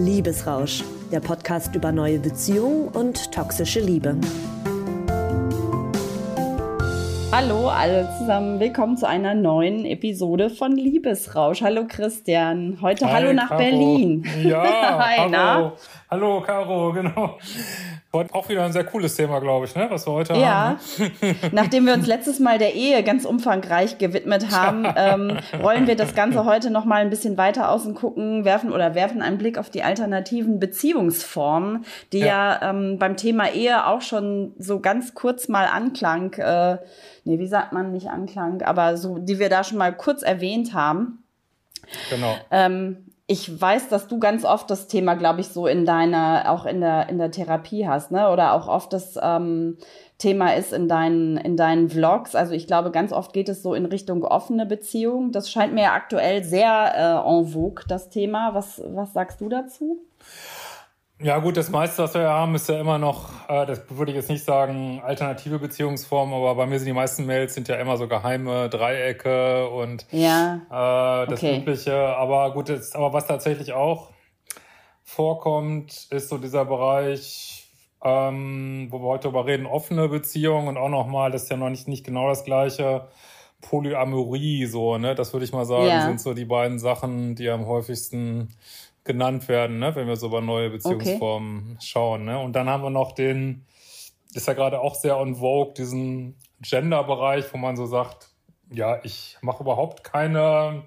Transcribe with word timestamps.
Liebesrausch, 0.00 0.82
der 1.12 1.20
Podcast 1.20 1.74
über 1.74 1.92
neue 1.92 2.18
Beziehungen 2.18 2.88
und 2.88 3.32
toxische 3.32 3.80
Liebe. 3.80 4.16
Hallo 7.32 7.68
alle 7.68 8.08
zusammen, 8.18 8.58
willkommen 8.58 8.96
zu 8.96 9.06
einer 9.06 9.34
neuen 9.34 9.84
Episode 9.84 10.48
von 10.50 10.72
Liebesrausch. 10.72 11.60
Hallo 11.62 11.84
Christian, 11.86 12.78
heute 12.80 13.06
Hi, 13.06 13.12
Hallo 13.12 13.32
nach 13.34 13.48
Caro. 13.50 13.58
Berlin. 13.60 14.24
Ja, 14.42 14.62
Hi, 14.98 15.18
hallo. 15.18 15.30
Na? 15.30 15.72
Hallo 16.10 16.40
Caro, 16.40 16.92
genau. 16.92 17.38
Heute 18.12 18.34
auch 18.34 18.48
wieder 18.48 18.64
ein 18.64 18.72
sehr 18.72 18.82
cooles 18.82 19.14
Thema, 19.14 19.38
glaube 19.38 19.66
ich, 19.66 19.76
ne? 19.76 19.86
was 19.88 20.04
wir 20.04 20.12
heute 20.12 20.34
ja. 20.34 20.76
haben. 20.98 21.12
Ja, 21.20 21.30
nachdem 21.52 21.86
wir 21.86 21.94
uns 21.94 22.08
letztes 22.08 22.40
Mal 22.40 22.58
der 22.58 22.74
Ehe 22.74 23.04
ganz 23.04 23.24
umfangreich 23.24 23.98
gewidmet 23.98 24.50
haben, 24.50 24.84
ähm, 24.96 25.38
rollen 25.62 25.86
wir 25.86 25.94
das 25.94 26.16
Ganze 26.16 26.44
heute 26.44 26.70
noch 26.70 26.84
mal 26.84 27.02
ein 27.02 27.10
bisschen 27.10 27.36
weiter 27.36 27.70
aus 27.70 27.86
und 27.86 27.94
gucken, 27.94 28.44
werfen 28.44 28.72
oder 28.72 28.96
werfen 28.96 29.22
einen 29.22 29.38
Blick 29.38 29.58
auf 29.58 29.70
die 29.70 29.84
alternativen 29.84 30.58
Beziehungsformen, 30.58 31.84
die 32.12 32.18
ja, 32.18 32.60
ja 32.60 32.70
ähm, 32.70 32.98
beim 32.98 33.16
Thema 33.16 33.52
Ehe 33.52 33.86
auch 33.86 34.02
schon 34.02 34.54
so 34.58 34.80
ganz 34.80 35.14
kurz 35.14 35.46
mal 35.46 35.66
anklang, 35.66 36.32
äh, 36.32 36.78
nee, 37.22 37.38
wie 37.38 37.46
sagt 37.46 37.72
man 37.72 37.92
nicht 37.92 38.08
anklang, 38.08 38.62
aber 38.62 38.96
so, 38.96 39.18
die 39.18 39.38
wir 39.38 39.48
da 39.48 39.62
schon 39.62 39.78
mal 39.78 39.94
kurz 39.94 40.22
erwähnt 40.22 40.74
haben. 40.74 41.22
Genau. 42.10 42.36
Ähm, 42.50 43.09
ich 43.30 43.60
weiß, 43.60 43.88
dass 43.88 44.08
du 44.08 44.18
ganz 44.18 44.44
oft 44.44 44.68
das 44.70 44.88
Thema, 44.88 45.14
glaube 45.14 45.40
ich, 45.40 45.46
so 45.50 45.68
in 45.68 45.84
deiner, 45.84 46.50
auch 46.50 46.66
in 46.66 46.80
der, 46.80 47.08
in 47.08 47.18
der 47.18 47.30
Therapie 47.30 47.86
hast, 47.86 48.10
ne? 48.10 48.28
Oder 48.28 48.54
auch 48.54 48.66
oft 48.66 48.92
das 48.92 49.16
ähm, 49.22 49.78
Thema 50.18 50.56
ist 50.56 50.72
in 50.72 50.88
deinen, 50.88 51.36
in 51.36 51.56
deinen 51.56 51.88
Vlogs. 51.88 52.34
Also 52.34 52.54
ich 52.54 52.66
glaube, 52.66 52.90
ganz 52.90 53.12
oft 53.12 53.32
geht 53.32 53.48
es 53.48 53.62
so 53.62 53.72
in 53.72 53.86
Richtung 53.86 54.24
offene 54.24 54.66
Beziehung. 54.66 55.30
Das 55.30 55.48
scheint 55.48 55.74
mir 55.74 55.92
aktuell 55.92 56.42
sehr 56.42 56.92
äh, 56.96 57.30
en 57.30 57.46
vogue, 57.46 57.84
das 57.86 58.10
Thema. 58.10 58.52
Was, 58.52 58.82
was 58.84 59.12
sagst 59.12 59.40
du 59.40 59.48
dazu? 59.48 60.09
Ja 61.22 61.38
gut, 61.38 61.58
das 61.58 61.68
meiste, 61.68 62.02
was 62.02 62.14
wir 62.14 62.30
haben, 62.30 62.54
ist 62.54 62.66
ja 62.70 62.80
immer 62.80 62.96
noch, 62.96 63.28
äh, 63.46 63.66
das 63.66 63.82
würde 63.90 64.10
ich 64.10 64.16
jetzt 64.16 64.30
nicht 64.30 64.42
sagen, 64.42 65.02
alternative 65.04 65.58
Beziehungsformen, 65.58 66.34
aber 66.34 66.54
bei 66.54 66.64
mir 66.64 66.78
sind 66.78 66.86
die 66.86 66.94
meisten 66.94 67.26
Mails 67.26 67.52
sind 67.52 67.68
ja 67.68 67.76
immer 67.76 67.98
so 67.98 68.08
geheime 68.08 68.70
Dreiecke 68.70 69.68
und 69.68 70.06
ja. 70.12 70.62
äh, 70.70 71.28
das 71.28 71.38
okay. 71.40 71.58
Übliche. 71.58 71.94
Aber 71.94 72.54
gut, 72.54 72.70
jetzt, 72.70 72.96
aber 72.96 73.12
was 73.12 73.26
tatsächlich 73.26 73.74
auch 73.74 74.12
vorkommt, 75.04 76.06
ist 76.10 76.30
so 76.30 76.38
dieser 76.38 76.64
Bereich, 76.64 77.68
ähm, 78.02 78.86
wo 78.88 79.00
wir 79.00 79.08
heute 79.08 79.24
darüber 79.24 79.44
reden, 79.44 79.66
offene 79.66 80.08
Beziehungen 80.08 80.68
und 80.68 80.78
auch 80.78 80.88
nochmal, 80.88 81.30
das 81.30 81.42
ist 81.42 81.50
ja 81.50 81.58
noch 81.58 81.68
nicht, 81.68 81.86
nicht 81.86 82.04
genau 82.04 82.28
das 82.28 82.44
gleiche, 82.44 83.08
Polyamorie, 83.60 84.64
so, 84.64 84.96
ne? 84.96 85.14
Das 85.14 85.34
würde 85.34 85.44
ich 85.44 85.52
mal 85.52 85.66
sagen, 85.66 85.86
ja. 85.86 86.06
sind 86.06 86.18
so 86.18 86.32
die 86.32 86.46
beiden 86.46 86.78
Sachen, 86.78 87.34
die 87.34 87.50
am 87.50 87.66
häufigsten 87.66 88.48
genannt 89.04 89.48
werden, 89.48 89.78
ne, 89.78 89.94
wenn 89.94 90.06
wir 90.06 90.16
so 90.16 90.26
über 90.26 90.40
neue 90.40 90.70
Beziehungsformen 90.70 91.72
okay. 91.72 91.86
schauen. 91.86 92.24
Ne? 92.24 92.38
Und 92.38 92.54
dann 92.54 92.68
haben 92.68 92.82
wir 92.82 92.90
noch 92.90 93.12
den, 93.12 93.66
ist 94.34 94.46
ja 94.46 94.52
gerade 94.52 94.80
auch 94.80 94.94
sehr 94.94 95.18
on 95.18 95.36
vogue, 95.36 95.74
diesen 95.74 96.36
Gender-Bereich, 96.60 97.52
wo 97.52 97.58
man 97.58 97.76
so 97.76 97.86
sagt, 97.86 98.28
ja, 98.70 99.00
ich 99.02 99.38
mache 99.40 99.62
überhaupt 99.62 100.04
keine 100.04 100.84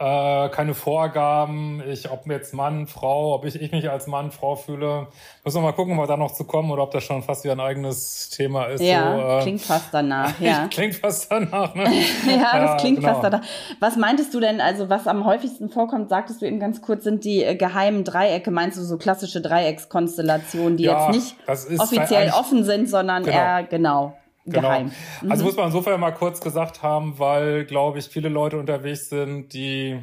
äh, 0.00 0.48
keine 0.48 0.72
Vorgaben, 0.72 1.82
ich, 1.86 2.10
ob 2.10 2.26
jetzt 2.26 2.54
Mann, 2.54 2.86
Frau, 2.86 3.34
ob 3.34 3.44
ich, 3.44 3.60
ich 3.60 3.70
mich 3.70 3.90
als 3.90 4.06
Mann, 4.06 4.30
Frau 4.30 4.56
fühle. 4.56 5.08
Müssen 5.44 5.58
wir 5.58 5.62
mal 5.62 5.72
gucken, 5.72 5.92
ob 5.92 6.04
wir 6.04 6.06
da 6.06 6.16
noch 6.16 6.32
zu 6.32 6.44
kommen 6.44 6.70
oder 6.70 6.84
ob 6.84 6.90
das 6.90 7.04
schon 7.04 7.22
fast 7.22 7.44
wie 7.44 7.50
ein 7.50 7.60
eigenes 7.60 8.30
Thema 8.30 8.64
ist. 8.64 8.80
Ja, 8.80 9.14
so, 9.14 9.38
äh, 9.38 9.42
klingt 9.42 9.60
fast 9.60 9.92
danach, 9.92 10.32
ja. 10.40 10.68
klingt 10.70 10.94
fast 10.94 11.30
danach, 11.30 11.74
ne? 11.74 11.84
ja, 12.26 12.58
das 12.58 12.70
ja, 12.70 12.76
klingt 12.78 13.00
genau. 13.00 13.12
fast 13.12 13.24
danach. 13.24 13.42
Was 13.78 13.96
meintest 13.98 14.32
du 14.32 14.40
denn, 14.40 14.62
also 14.62 14.88
was 14.88 15.06
am 15.06 15.26
häufigsten 15.26 15.68
vorkommt, 15.68 16.08
sagtest 16.08 16.40
du 16.40 16.46
eben 16.46 16.60
ganz 16.60 16.80
kurz, 16.80 17.04
sind 17.04 17.24
die 17.24 17.44
äh, 17.44 17.54
geheimen 17.54 18.02
Dreiecke, 18.02 18.50
meinst 18.50 18.78
du 18.78 18.82
so 18.82 18.96
klassische 18.96 19.42
Dreieckskonstellationen, 19.42 20.78
die 20.78 20.84
ja, 20.84 21.12
jetzt 21.12 21.36
nicht 21.46 21.78
offiziell 21.78 22.30
offen 22.30 22.64
sind, 22.64 22.88
sondern 22.88 23.22
genau. 23.22 23.36
eher, 23.36 23.64
genau. 23.64 24.14
Genau. 24.50 24.68
Geheim. 24.68 24.92
Mhm. 25.22 25.30
Also 25.30 25.44
muss 25.44 25.56
man 25.56 25.66
insofern 25.66 26.00
mal 26.00 26.12
kurz 26.12 26.40
gesagt 26.40 26.82
haben, 26.82 27.18
weil, 27.18 27.64
glaube 27.64 27.98
ich, 27.98 28.06
viele 28.06 28.28
Leute 28.28 28.58
unterwegs 28.58 29.08
sind, 29.08 29.52
die, 29.52 30.00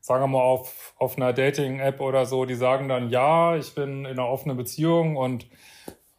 sagen 0.00 0.22
wir 0.22 0.28
mal, 0.28 0.40
auf, 0.40 0.94
auf 0.98 1.16
einer 1.16 1.32
Dating-App 1.32 2.00
oder 2.00 2.26
so, 2.26 2.44
die 2.44 2.54
sagen 2.54 2.88
dann, 2.88 3.10
ja, 3.10 3.56
ich 3.56 3.74
bin 3.74 4.04
in 4.04 4.18
einer 4.18 4.28
offenen 4.28 4.56
Beziehung 4.56 5.16
und 5.16 5.46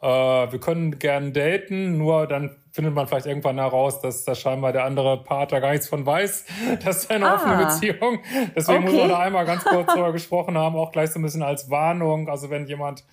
äh, 0.02 0.08
wir 0.08 0.60
können 0.60 0.98
gern 0.98 1.34
daten, 1.34 1.98
nur 1.98 2.26
dann 2.26 2.56
findet 2.72 2.94
man 2.94 3.08
vielleicht 3.08 3.26
irgendwann 3.26 3.58
heraus, 3.58 4.00
dass 4.00 4.24
da 4.24 4.36
scheinbar 4.36 4.72
der 4.72 4.86
andere 4.86 5.24
Partner 5.24 5.60
gar 5.60 5.72
nichts 5.72 5.90
von 5.90 6.06
weiß, 6.06 6.46
dass 6.86 7.04
ist 7.04 7.12
eine 7.12 7.30
ah, 7.30 7.36
offene 7.36 7.66
Beziehung. 7.66 8.20
Deswegen 8.56 8.84
okay. 8.84 8.92
muss 8.92 9.02
man 9.02 9.10
da 9.10 9.20
einmal 9.20 9.46
ganz 9.46 9.64
kurz 9.66 9.88
darüber 9.88 10.12
gesprochen 10.14 10.58
haben, 10.58 10.76
auch 10.78 10.92
gleich 10.92 11.12
so 11.12 11.20
ein 11.20 11.24
bisschen 11.24 11.44
als 11.44 11.70
Warnung. 11.70 12.30
Also 12.30 12.50
wenn 12.50 12.68
jemand 12.68 13.04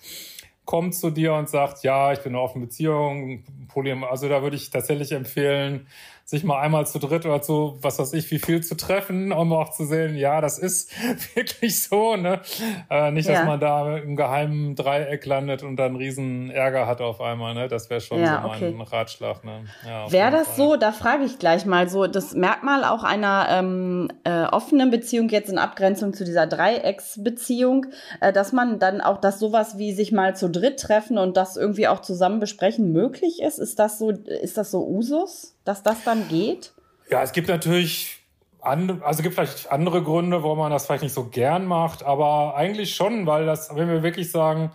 kommt 0.67 0.93
zu 0.95 1.11
dir 1.11 1.33
und 1.33 1.49
sagt, 1.49 1.83
ja, 1.83 2.11
ich 2.11 2.19
bin 2.19 2.33
in 2.33 2.35
einer 2.35 2.43
offenen 2.43 2.67
Beziehung, 2.67 3.43
Polyam, 3.69 4.03
also 4.03 4.27
da 4.27 4.43
würde 4.43 4.57
ich 4.57 4.69
tatsächlich 4.69 5.13
empfehlen, 5.13 5.87
sich 6.29 6.43
mal 6.43 6.59
einmal 6.59 6.85
zu 6.85 6.99
dritt 6.99 7.25
oder 7.25 7.41
zu, 7.41 7.77
was 7.81 7.99
weiß 7.99 8.11
ich, 8.11 8.29
wie 8.31 8.39
viel 8.39 8.61
zu 8.61 8.75
treffen, 8.75 9.31
um 9.31 9.53
auch 9.53 9.69
zu 9.69 9.85
sehen, 9.85 10.17
ja, 10.17 10.41
das 10.41 10.59
ist 10.59 10.91
wirklich 11.35 11.81
so, 11.81 12.17
ne? 12.17 12.41
Äh, 12.89 13.11
nicht, 13.11 13.29
dass 13.29 13.35
ja. 13.35 13.45
man 13.45 13.61
da 13.61 13.95
im 13.95 14.17
geheimen 14.17 14.75
Dreieck 14.75 15.25
landet 15.25 15.63
und 15.63 15.77
dann 15.77 15.95
riesen 15.95 16.51
Ärger 16.51 16.85
hat 16.85 16.99
auf 16.99 17.21
einmal, 17.21 17.53
ne? 17.53 17.69
Das 17.69 17.89
wäre 17.89 18.01
schon 18.01 18.19
ja, 18.19 18.41
so 18.41 18.47
mein 18.49 18.81
okay. 18.81 18.91
Ratschlag, 18.91 19.45
ne? 19.45 19.63
Ja, 19.87 20.11
wäre 20.11 20.31
das 20.31 20.57
so, 20.57 20.75
da 20.75 20.91
frage 20.91 21.23
ich 21.23 21.39
gleich 21.39 21.65
mal 21.65 21.87
so, 21.87 22.07
das 22.07 22.33
Merkmal 22.33 22.83
auch 22.83 23.05
einer 23.05 23.47
ähm, 23.49 24.09
äh, 24.25 24.47
offenen 24.47 24.91
Beziehung 24.91 25.29
jetzt 25.29 25.49
in 25.49 25.57
Abgrenzung 25.57 26.11
zu 26.11 26.25
dieser 26.25 26.45
Dreiecksbeziehung, 26.45 27.85
äh, 28.19 28.33
dass 28.33 28.51
man 28.51 28.79
dann 28.79 28.99
auch, 28.99 29.21
dass 29.21 29.39
sowas 29.39 29.77
wie 29.77 29.93
sich 29.93 30.11
mal 30.11 30.35
zu 30.35 30.49
dritt 30.49 30.81
treffen 30.81 31.17
und 31.17 31.37
das 31.37 31.55
irgendwie 31.55 31.87
auch 31.87 32.01
zusammen 32.01 32.41
besprechen 32.41 32.91
möglich 32.91 33.41
ist? 33.41 33.59
Ist 33.59 33.79
das 33.79 33.97
so, 33.97 34.09
ist 34.09 34.57
das 34.57 34.71
so 34.71 34.85
Usus? 34.85 35.53
Dass 35.67 35.83
das 35.83 36.03
dann 36.03 36.27
geht? 36.27 36.73
Ja, 37.09 37.23
es 37.23 37.31
gibt 37.31 37.47
natürlich 37.47 38.17
andere, 38.61 39.05
also 39.05 39.19
es 39.19 39.23
gibt 39.23 39.35
vielleicht 39.35 39.71
andere 39.71 40.03
Gründe, 40.03 40.43
warum 40.43 40.59
man 40.59 40.71
das 40.71 40.85
vielleicht 40.85 41.03
nicht 41.03 41.13
so 41.13 41.25
gern 41.25 41.65
macht, 41.65 42.03
aber 42.03 42.55
eigentlich 42.55 42.95
schon, 42.95 43.25
weil 43.25 43.45
das, 43.45 43.75
wenn 43.75 43.87
wir 43.87 44.03
wirklich 44.03 44.31
sagen, 44.31 44.71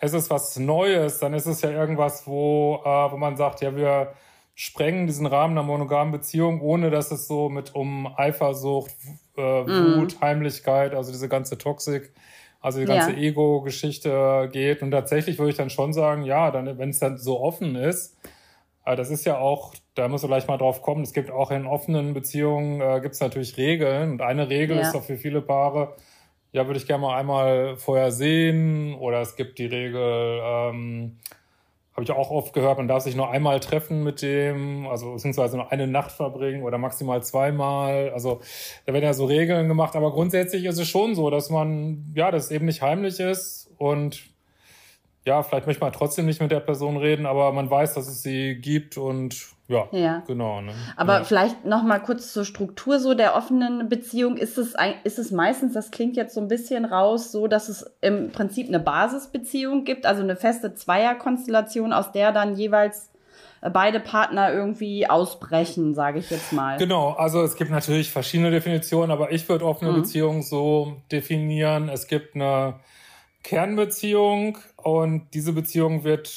es 0.00 0.12
ist 0.12 0.30
was 0.30 0.58
Neues, 0.58 1.18
dann 1.20 1.32
ist 1.32 1.46
es 1.46 1.62
ja 1.62 1.70
irgendwas, 1.70 2.26
wo, 2.26 2.80
äh, 2.84 3.12
wo 3.12 3.16
man 3.16 3.36
sagt, 3.36 3.60
ja, 3.60 3.76
wir 3.76 4.12
sprengen 4.54 5.06
diesen 5.06 5.26
Rahmen 5.26 5.56
einer 5.56 5.66
monogamen 5.66 6.12
Beziehung, 6.12 6.60
ohne 6.60 6.90
dass 6.90 7.10
es 7.10 7.26
so 7.26 7.48
mit 7.48 7.74
um 7.74 8.12
Eifersucht, 8.16 8.90
äh, 9.36 9.62
mhm. 9.62 10.00
Wut. 10.00 10.20
Heimlichkeit, 10.20 10.94
also 10.94 11.12
diese 11.12 11.28
ganze 11.28 11.56
Toxik, 11.56 12.12
also 12.60 12.80
die 12.80 12.86
ganze 12.86 13.12
ja. 13.12 13.18
Ego-Geschichte 13.18 14.48
geht. 14.52 14.82
Und 14.82 14.90
tatsächlich 14.90 15.38
würde 15.38 15.50
ich 15.50 15.56
dann 15.56 15.70
schon 15.70 15.92
sagen, 15.92 16.24
ja, 16.24 16.50
dann, 16.50 16.78
wenn 16.78 16.90
es 16.90 16.98
dann 16.98 17.16
so 17.18 17.40
offen 17.40 17.76
ist, 17.76 18.16
äh, 18.84 18.96
das 18.96 19.10
ist 19.10 19.24
ja 19.24 19.38
auch 19.38 19.74
da 19.94 20.08
muss 20.08 20.22
man 20.22 20.30
gleich 20.30 20.46
mal 20.46 20.56
drauf 20.56 20.82
kommen. 20.82 21.02
Es 21.02 21.12
gibt 21.12 21.30
auch 21.30 21.50
in 21.50 21.66
offenen 21.66 22.14
Beziehungen 22.14 22.80
äh, 22.80 23.00
gibt 23.00 23.14
es 23.14 23.20
natürlich 23.20 23.56
Regeln 23.56 24.12
und 24.12 24.22
eine 24.22 24.48
Regel 24.48 24.76
ja. 24.76 24.82
ist 24.82 24.94
doch 24.94 25.02
für 25.02 25.16
viele 25.16 25.42
Paare, 25.42 25.96
ja, 26.52 26.66
würde 26.66 26.78
ich 26.78 26.86
gerne 26.86 27.02
mal 27.02 27.18
einmal 27.18 27.76
vorher 27.76 28.10
sehen 28.10 28.94
oder 28.94 29.20
es 29.20 29.36
gibt 29.36 29.58
die 29.58 29.66
Regel, 29.66 30.40
ähm, 30.42 31.18
habe 31.92 32.04
ich 32.04 32.10
auch 32.10 32.30
oft 32.30 32.54
gehört, 32.54 32.78
man 32.78 32.88
darf 32.88 33.02
sich 33.02 33.16
nur 33.16 33.30
einmal 33.30 33.60
treffen 33.60 34.02
mit 34.02 34.22
dem, 34.22 34.86
also 34.86 35.12
beziehungsweise 35.12 35.58
nur 35.58 35.70
eine 35.72 35.86
Nacht 35.86 36.12
verbringen 36.12 36.62
oder 36.62 36.78
maximal 36.78 37.22
zweimal. 37.22 38.10
Also 38.14 38.40
da 38.86 38.94
werden 38.94 39.04
ja 39.04 39.12
so 39.12 39.26
Regeln 39.26 39.68
gemacht, 39.68 39.94
aber 39.94 40.10
grundsätzlich 40.10 40.64
ist 40.64 40.78
es 40.78 40.88
schon 40.88 41.14
so, 41.14 41.28
dass 41.28 41.50
man, 41.50 42.12
ja, 42.14 42.30
das 42.30 42.50
eben 42.50 42.64
nicht 42.64 42.80
heimlich 42.80 43.20
ist 43.20 43.70
und 43.76 44.31
ja, 45.24 45.42
vielleicht 45.42 45.66
möchte 45.66 45.84
man 45.84 45.92
trotzdem 45.92 46.26
nicht 46.26 46.40
mit 46.40 46.50
der 46.50 46.60
Person 46.60 46.96
reden, 46.96 47.26
aber 47.26 47.52
man 47.52 47.70
weiß, 47.70 47.94
dass 47.94 48.08
es 48.08 48.22
sie 48.22 48.56
gibt 48.56 48.96
und 48.98 49.52
ja, 49.68 49.86
ja. 49.92 50.22
genau. 50.26 50.60
Ne? 50.60 50.72
Aber 50.96 51.18
ja. 51.18 51.24
vielleicht 51.24 51.64
noch 51.64 51.82
mal 51.82 52.00
kurz 52.00 52.32
zur 52.32 52.44
Struktur 52.44 52.98
so 52.98 53.14
der 53.14 53.36
offenen 53.36 53.88
Beziehung. 53.88 54.36
Ist 54.36 54.58
es, 54.58 54.74
ist 55.04 55.18
es 55.18 55.30
meistens, 55.30 55.72
das 55.74 55.90
klingt 55.90 56.16
jetzt 56.16 56.34
so 56.34 56.40
ein 56.40 56.48
bisschen 56.48 56.84
raus, 56.84 57.30
so 57.30 57.46
dass 57.46 57.68
es 57.68 57.90
im 58.00 58.32
Prinzip 58.32 58.68
eine 58.68 58.80
Basisbeziehung 58.80 59.84
gibt, 59.84 60.04
also 60.06 60.22
eine 60.22 60.36
feste 60.36 60.74
Zweierkonstellation, 60.74 61.92
aus 61.92 62.10
der 62.12 62.32
dann 62.32 62.56
jeweils 62.56 63.10
beide 63.72 64.00
Partner 64.00 64.52
irgendwie 64.52 65.08
ausbrechen, 65.08 65.94
sage 65.94 66.18
ich 66.18 66.30
jetzt 66.30 66.52
mal. 66.52 66.78
Genau, 66.78 67.10
also 67.10 67.42
es 67.42 67.54
gibt 67.54 67.70
natürlich 67.70 68.10
verschiedene 68.10 68.50
Definitionen, 68.50 69.12
aber 69.12 69.30
ich 69.30 69.48
würde 69.48 69.64
offene 69.64 69.92
mhm. 69.92 70.02
Beziehung 70.02 70.42
so 70.42 70.96
definieren. 71.12 71.88
Es 71.88 72.08
gibt 72.08 72.34
eine 72.34 72.80
Kernbeziehung 73.42 74.58
und 74.76 75.28
diese 75.34 75.52
Beziehung 75.52 76.04
wird 76.04 76.32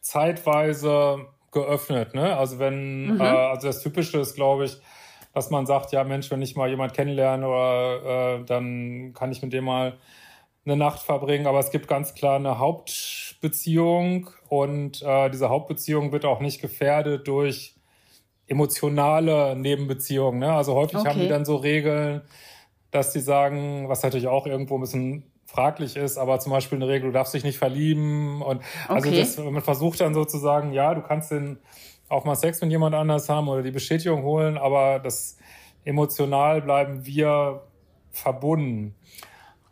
zeitweise 0.00 1.26
geöffnet. 1.52 2.14
Ne? 2.14 2.36
Also 2.36 2.58
wenn, 2.58 3.14
mhm. 3.14 3.20
äh, 3.20 3.24
also 3.24 3.68
das 3.68 3.82
Typische 3.82 4.18
ist, 4.18 4.34
glaube 4.34 4.66
ich, 4.66 4.76
dass 5.32 5.50
man 5.50 5.66
sagt, 5.66 5.92
ja 5.92 6.04
Mensch, 6.04 6.30
wenn 6.30 6.42
ich 6.42 6.56
mal 6.56 6.68
jemand 6.68 6.94
kennenlerne, 6.94 7.48
oder, 7.48 8.38
äh, 8.40 8.44
dann 8.44 9.12
kann 9.14 9.32
ich 9.32 9.42
mit 9.42 9.52
dem 9.52 9.64
mal 9.64 9.98
eine 10.64 10.76
Nacht 10.76 11.00
verbringen. 11.00 11.46
Aber 11.46 11.58
es 11.58 11.70
gibt 11.70 11.88
ganz 11.88 12.14
klar 12.14 12.36
eine 12.36 12.58
Hauptbeziehung 12.58 14.30
und 14.48 15.02
äh, 15.02 15.30
diese 15.30 15.48
Hauptbeziehung 15.48 16.12
wird 16.12 16.24
auch 16.24 16.40
nicht 16.40 16.60
gefährdet 16.60 17.26
durch 17.28 17.74
emotionale 18.46 19.56
Nebenbeziehungen. 19.56 20.40
Ne? 20.40 20.52
Also 20.52 20.74
häufig 20.74 20.98
okay. 20.98 21.08
haben 21.08 21.20
die 21.20 21.28
dann 21.28 21.44
so 21.44 21.56
Regeln, 21.56 22.22
dass 22.90 23.12
die 23.12 23.20
sagen, 23.20 23.88
was 23.88 24.02
natürlich 24.02 24.28
auch 24.28 24.46
irgendwo 24.46 24.76
ein 24.76 24.82
bisschen 24.82 25.33
fraglich 25.54 25.96
ist, 25.96 26.18
aber 26.18 26.40
zum 26.40 26.52
Beispiel 26.52 26.76
eine 26.76 26.88
Regel, 26.88 27.08
du 27.08 27.12
darfst 27.12 27.34
dich 27.34 27.44
nicht 27.44 27.58
verlieben 27.58 28.42
und 28.42 28.62
also 28.88 29.08
okay. 29.08 29.20
das, 29.20 29.38
man 29.38 29.62
versucht 29.62 30.00
dann 30.00 30.14
sozusagen, 30.14 30.72
ja, 30.72 30.94
du 30.94 31.02
kannst 31.02 31.30
den 31.30 31.58
auch 32.08 32.24
mal 32.24 32.34
Sex 32.34 32.60
mit 32.60 32.70
jemand 32.70 32.94
anders 32.94 33.28
haben 33.28 33.48
oder 33.48 33.62
die 33.62 33.70
Bestätigung 33.70 34.22
holen, 34.24 34.58
aber 34.58 34.98
das 34.98 35.38
emotional 35.84 36.62
bleiben 36.62 37.06
wir 37.06 37.62
verbunden. 38.10 38.94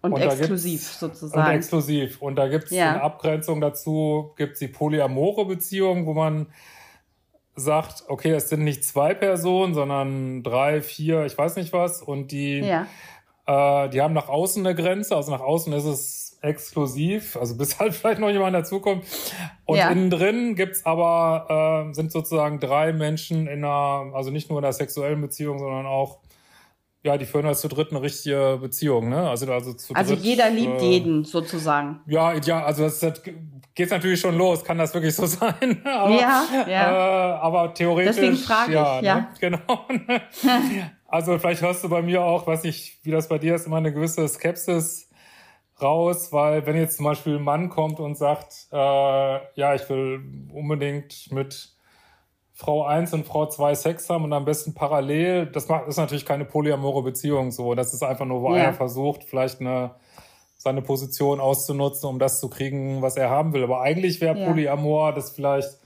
Und, 0.02 0.14
und 0.14 0.20
exklusiv 0.20 0.82
sozusagen. 0.82 1.48
Und 1.48 1.54
exklusiv. 1.54 2.20
Und 2.20 2.36
da 2.36 2.48
gibt 2.48 2.64
es 2.64 2.70
ja. 2.72 2.94
in 2.94 3.00
Abgrenzung 3.00 3.60
dazu, 3.60 4.32
gibt 4.36 4.54
es 4.54 4.58
die 4.58 4.68
polyamore 4.68 5.46
Beziehung, 5.46 6.06
wo 6.06 6.14
man 6.14 6.48
sagt, 7.54 8.04
okay, 8.08 8.32
es 8.32 8.48
sind 8.48 8.64
nicht 8.64 8.84
zwei 8.84 9.14
Personen, 9.14 9.74
sondern 9.74 10.42
drei, 10.42 10.80
vier, 10.80 11.24
ich 11.26 11.36
weiß 11.36 11.56
nicht 11.56 11.72
was. 11.72 12.02
Und 12.02 12.32
die, 12.32 12.60
ja. 12.60 12.86
Äh, 13.46 13.88
die 13.88 14.00
haben 14.00 14.14
nach 14.14 14.28
außen 14.28 14.64
eine 14.64 14.74
Grenze. 14.74 15.16
Also 15.16 15.30
nach 15.30 15.40
außen 15.40 15.72
ist 15.72 15.84
es 15.84 16.38
exklusiv, 16.42 17.36
also 17.36 17.56
bis 17.58 17.78
halt 17.78 17.94
vielleicht 17.94 18.20
noch 18.20 18.30
jemand 18.30 18.54
dazukommt. 18.54 19.04
Und 19.64 19.78
ja. 19.78 19.90
innen 19.90 20.10
drin 20.10 20.54
gibt's 20.54 20.84
aber, 20.84 21.88
äh, 21.90 21.94
sind 21.94 22.12
sozusagen 22.12 22.60
drei 22.60 22.92
Menschen 22.92 23.46
in 23.46 23.64
einer, 23.64 24.14
also 24.14 24.30
nicht 24.30 24.50
nur 24.50 24.58
in 24.58 24.64
einer 24.64 24.72
sexuellen 24.72 25.20
Beziehung, 25.20 25.58
sondern 25.58 25.86
auch 25.86 26.18
ja, 27.04 27.18
die 27.18 27.24
führen 27.24 27.46
halt 27.46 27.58
zu 27.58 27.68
dritt 27.68 27.90
eine 27.90 28.00
richtige 28.00 28.58
Beziehung, 28.60 29.08
ne? 29.08 29.28
Also, 29.28 29.52
also, 29.52 29.72
zu 29.72 29.92
also 29.94 30.14
dritt, 30.14 30.24
jeder 30.24 30.50
liebt 30.50 30.80
äh, 30.80 30.84
jeden, 30.84 31.24
sozusagen. 31.24 32.00
Ja, 32.06 32.34
ja, 32.34 32.64
also 32.64 32.84
das, 32.84 33.00
das 33.00 33.22
geht's 33.74 33.90
natürlich 33.90 34.20
schon 34.20 34.38
los, 34.38 34.62
kann 34.62 34.78
das 34.78 34.94
wirklich 34.94 35.14
so 35.14 35.26
sein? 35.26 35.82
aber, 35.84 36.14
ja, 36.14 36.44
ja. 36.68 37.34
Äh, 37.34 37.38
aber 37.40 37.74
theoretisch. 37.74 38.16
Deswegen 38.16 38.36
frage 38.36 38.72
ja, 38.72 38.98
ich, 38.98 39.04
ja. 39.04 39.14
Ne? 39.16 39.28
Genau. 39.40 39.86
Also 41.12 41.38
vielleicht 41.38 41.60
hörst 41.60 41.84
du 41.84 41.90
bei 41.90 42.00
mir 42.00 42.24
auch, 42.24 42.46
weiß 42.46 42.62
nicht, 42.62 43.04
wie 43.04 43.10
das 43.10 43.28
bei 43.28 43.38
dir 43.38 43.54
ist, 43.54 43.66
immer 43.66 43.76
eine 43.76 43.92
gewisse 43.92 44.26
Skepsis 44.26 45.10
raus, 45.80 46.32
weil 46.32 46.64
wenn 46.64 46.74
jetzt 46.76 46.96
zum 46.96 47.04
Beispiel 47.04 47.36
ein 47.36 47.42
Mann 47.42 47.68
kommt 47.68 48.00
und 48.00 48.16
sagt, 48.16 48.68
äh, 48.72 48.76
ja, 48.76 49.74
ich 49.74 49.86
will 49.90 50.22
unbedingt 50.54 51.30
mit 51.30 51.68
Frau 52.54 52.84
1 52.84 53.12
und 53.12 53.26
Frau 53.26 53.46
2 53.46 53.74
Sex 53.74 54.08
haben 54.08 54.24
und 54.24 54.32
am 54.32 54.46
besten 54.46 54.72
parallel. 54.72 55.46
Das 55.46 55.68
macht, 55.68 55.86
ist 55.86 55.98
natürlich 55.98 56.24
keine 56.24 56.46
polyamore 56.46 57.02
Beziehung 57.02 57.50
so. 57.50 57.74
Das 57.74 57.92
ist 57.92 58.02
einfach 58.02 58.24
nur, 58.24 58.40
wo 58.40 58.54
ja. 58.54 58.62
einer 58.62 58.72
versucht, 58.72 59.24
vielleicht 59.24 59.60
eine, 59.60 59.96
seine 60.56 60.80
Position 60.80 61.40
auszunutzen, 61.40 62.08
um 62.08 62.18
das 62.18 62.40
zu 62.40 62.48
kriegen, 62.48 63.02
was 63.02 63.18
er 63.18 63.28
haben 63.28 63.52
will. 63.52 63.64
Aber 63.64 63.82
eigentlich 63.82 64.22
wäre 64.22 64.38
ja. 64.38 64.46
Polyamor 64.46 65.12
das 65.12 65.32
vielleicht, 65.32 65.76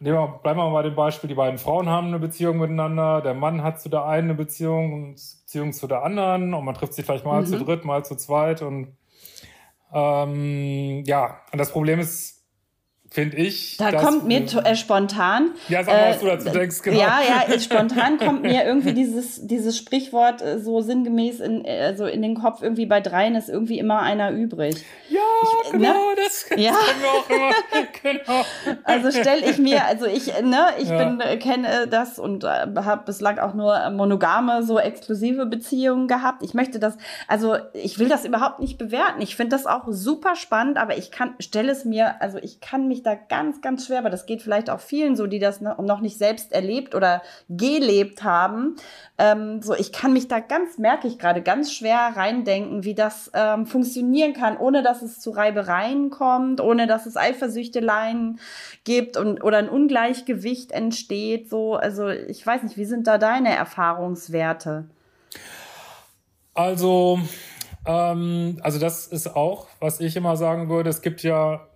nehmen 0.00 0.16
wir, 0.16 0.40
bleiben 0.42 0.58
wir 0.58 0.64
mal 0.64 0.82
bei 0.82 0.82
dem 0.82 0.94
Beispiel, 0.94 1.28
die 1.28 1.34
beiden 1.34 1.58
Frauen 1.58 1.88
haben 1.88 2.08
eine 2.08 2.18
Beziehung 2.18 2.58
miteinander, 2.58 3.20
der 3.22 3.34
Mann 3.34 3.62
hat 3.62 3.80
zu 3.80 3.88
der 3.88 4.04
einen 4.04 4.28
eine 4.28 4.34
Beziehung 4.34 4.92
und 4.92 5.14
Beziehung 5.14 5.72
zu 5.72 5.86
der 5.86 6.02
anderen 6.02 6.54
und 6.54 6.64
man 6.64 6.74
trifft 6.74 6.94
sich 6.94 7.04
vielleicht 7.04 7.24
mal 7.24 7.42
mhm. 7.42 7.46
zu 7.46 7.58
dritt, 7.58 7.84
mal 7.84 8.04
zu 8.04 8.16
zweit 8.16 8.62
und 8.62 8.96
ähm, 9.92 11.04
ja, 11.06 11.40
und 11.52 11.58
das 11.58 11.70
Problem 11.70 12.00
ist, 12.00 12.36
finde 13.10 13.36
ich. 13.36 13.76
Da 13.76 13.92
kommt 13.92 14.26
mir 14.26 14.42
äh, 14.42 14.74
spontan. 14.74 15.52
Ja, 15.68 15.84
sag 15.84 15.94
mal, 15.94 16.10
was 16.10 16.20
du 16.20 16.26
dazu 16.26 16.50
denkst, 16.50 16.82
genau. 16.82 16.98
Ja, 16.98 17.20
ja, 17.48 17.58
spontan 17.60 18.18
kommt 18.18 18.42
mir 18.42 18.64
irgendwie 18.64 18.92
dieses, 18.92 19.46
dieses 19.46 19.78
Sprichwort 19.78 20.42
äh, 20.42 20.58
so 20.58 20.80
sinngemäß 20.80 21.40
in, 21.40 21.64
also 21.66 22.06
in 22.06 22.22
den 22.22 22.34
Kopf, 22.34 22.62
irgendwie 22.62 22.86
bei 22.86 23.00
dreien 23.00 23.34
ist 23.34 23.48
irgendwie 23.48 23.78
immer 23.78 24.00
einer 24.00 24.32
übrig. 24.32 24.84
Ja, 25.08 25.20
ich, 25.42 25.72
ne? 25.72 25.78
genau, 25.78 26.10
ne? 26.10 26.16
das, 26.16 26.46
das 26.48 26.58
ja. 26.60 26.74
immer. 27.30 27.86
genau. 28.02 28.44
Also 28.84 29.10
stelle 29.10 29.48
ich 29.48 29.58
mir, 29.58 29.84
also 29.84 30.06
ich, 30.06 30.26
ne, 30.42 30.66
ich 30.78 30.88
ja. 30.88 30.98
bin, 30.98 31.20
äh, 31.20 31.36
kenne 31.36 31.86
das 31.88 32.18
und 32.18 32.44
äh, 32.44 32.66
habe 32.76 33.04
bislang 33.04 33.38
auch 33.38 33.54
nur 33.54 33.90
monogame, 33.90 34.62
so 34.62 34.78
exklusive 34.78 35.46
Beziehungen 35.46 36.08
gehabt. 36.08 36.42
Ich 36.42 36.54
möchte 36.54 36.78
das, 36.78 36.96
also 37.28 37.56
ich 37.72 37.98
will 37.98 38.08
das 38.08 38.24
überhaupt 38.24 38.60
nicht 38.60 38.78
bewerten. 38.78 39.20
Ich 39.20 39.36
finde 39.36 39.56
das 39.56 39.66
auch 39.66 39.84
super 39.88 40.36
spannend, 40.36 40.78
aber 40.78 40.96
ich 40.96 41.10
kann, 41.10 41.34
stelle 41.38 41.72
es 41.72 41.84
mir, 41.84 42.20
also 42.20 42.38
ich 42.38 42.60
kann 42.60 42.88
mich 42.88 43.02
da 43.02 43.14
ganz, 43.14 43.60
ganz 43.60 43.86
schwer, 43.86 43.98
aber 43.98 44.10
das 44.10 44.26
geht 44.26 44.42
vielleicht 44.42 44.70
auch 44.70 44.80
vielen 44.80 45.16
so, 45.16 45.26
die 45.26 45.38
das 45.38 45.60
noch 45.60 46.00
nicht 46.00 46.18
selbst 46.18 46.52
erlebt 46.52 46.94
oder 46.94 47.22
gelebt 47.48 48.22
haben. 48.22 48.76
Ähm, 49.18 49.62
so, 49.62 49.74
ich 49.74 49.92
kann 49.92 50.12
mich 50.12 50.28
da 50.28 50.40
ganz, 50.40 50.78
merke 50.78 51.08
ich 51.08 51.18
gerade, 51.18 51.42
ganz 51.42 51.72
schwer 51.72 52.12
reindenken, 52.14 52.84
wie 52.84 52.94
das 52.94 53.30
ähm, 53.34 53.66
funktionieren 53.66 54.34
kann, 54.34 54.56
ohne 54.56 54.82
dass 54.82 55.02
es 55.02 55.20
zu 55.20 55.30
Reibereien 55.36 56.10
kommt, 56.10 56.60
ohne 56.60 56.86
dass 56.86 57.06
es 57.06 57.16
Eifersüchteleien 57.16 58.40
gibt 58.84 59.16
und 59.16 59.42
oder 59.42 59.58
ein 59.58 59.68
Ungleichgewicht 59.68 60.72
entsteht. 60.72 61.48
So, 61.50 61.74
also 61.74 62.08
ich 62.08 62.46
weiß 62.46 62.62
nicht, 62.62 62.76
wie 62.76 62.84
sind 62.84 63.06
da 63.06 63.18
deine 63.18 63.54
Erfahrungswerte? 63.54 64.86
Also, 66.54 67.20
ähm, 67.86 68.58
also 68.62 68.78
das 68.78 69.06
ist 69.06 69.36
auch, 69.36 69.66
was 69.78 70.00
ich 70.00 70.16
immer 70.16 70.36
sagen 70.36 70.68
würde. 70.68 70.90
Es 70.90 71.02
gibt 71.02 71.22
ja 71.22 71.66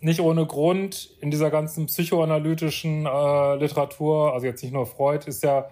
nicht 0.00 0.20
ohne 0.20 0.46
Grund 0.46 1.10
in 1.20 1.30
dieser 1.30 1.50
ganzen 1.50 1.86
psychoanalytischen 1.86 3.06
äh, 3.06 3.56
Literatur, 3.56 4.32
also 4.32 4.46
jetzt 4.46 4.62
nicht 4.62 4.72
nur 4.72 4.86
Freud, 4.86 5.26
ist 5.26 5.42
ja 5.42 5.70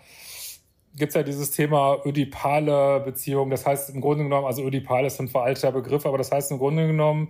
gibt's 0.96 1.14
ja 1.14 1.22
dieses 1.22 1.50
Thema 1.50 1.98
ödipale 2.04 3.00
Beziehung. 3.00 3.50
Das 3.50 3.66
heißt 3.66 3.90
im 3.90 4.00
Grunde 4.00 4.24
genommen, 4.24 4.46
also 4.46 4.62
ödipal 4.62 5.04
ist 5.04 5.20
ein 5.20 5.28
veralteter 5.28 5.72
Begriff, 5.72 6.06
aber 6.06 6.18
das 6.18 6.32
heißt 6.32 6.50
im 6.50 6.58
Grunde 6.58 6.86
genommen, 6.86 7.28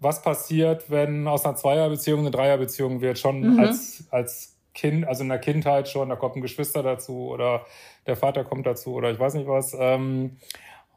was 0.00 0.22
passiert, 0.22 0.90
wenn 0.90 1.26
aus 1.26 1.44
einer 1.44 1.56
Zweierbeziehung 1.56 2.20
eine 2.20 2.30
Dreierbeziehung 2.30 3.00
wird, 3.00 3.18
schon 3.18 3.54
mhm. 3.54 3.58
als, 3.58 4.04
als 4.10 4.56
Kind, 4.74 5.08
also 5.08 5.22
in 5.24 5.28
der 5.28 5.38
Kindheit 5.38 5.88
schon, 5.88 6.08
da 6.08 6.16
kommt 6.16 6.36
ein 6.36 6.42
Geschwister 6.42 6.82
dazu 6.82 7.30
oder 7.30 7.66
der 8.06 8.16
Vater 8.16 8.44
kommt 8.44 8.66
dazu 8.66 8.94
oder 8.94 9.10
ich 9.10 9.18
weiß 9.18 9.34
nicht 9.34 9.48
was. 9.48 9.76
Ähm, 9.78 10.36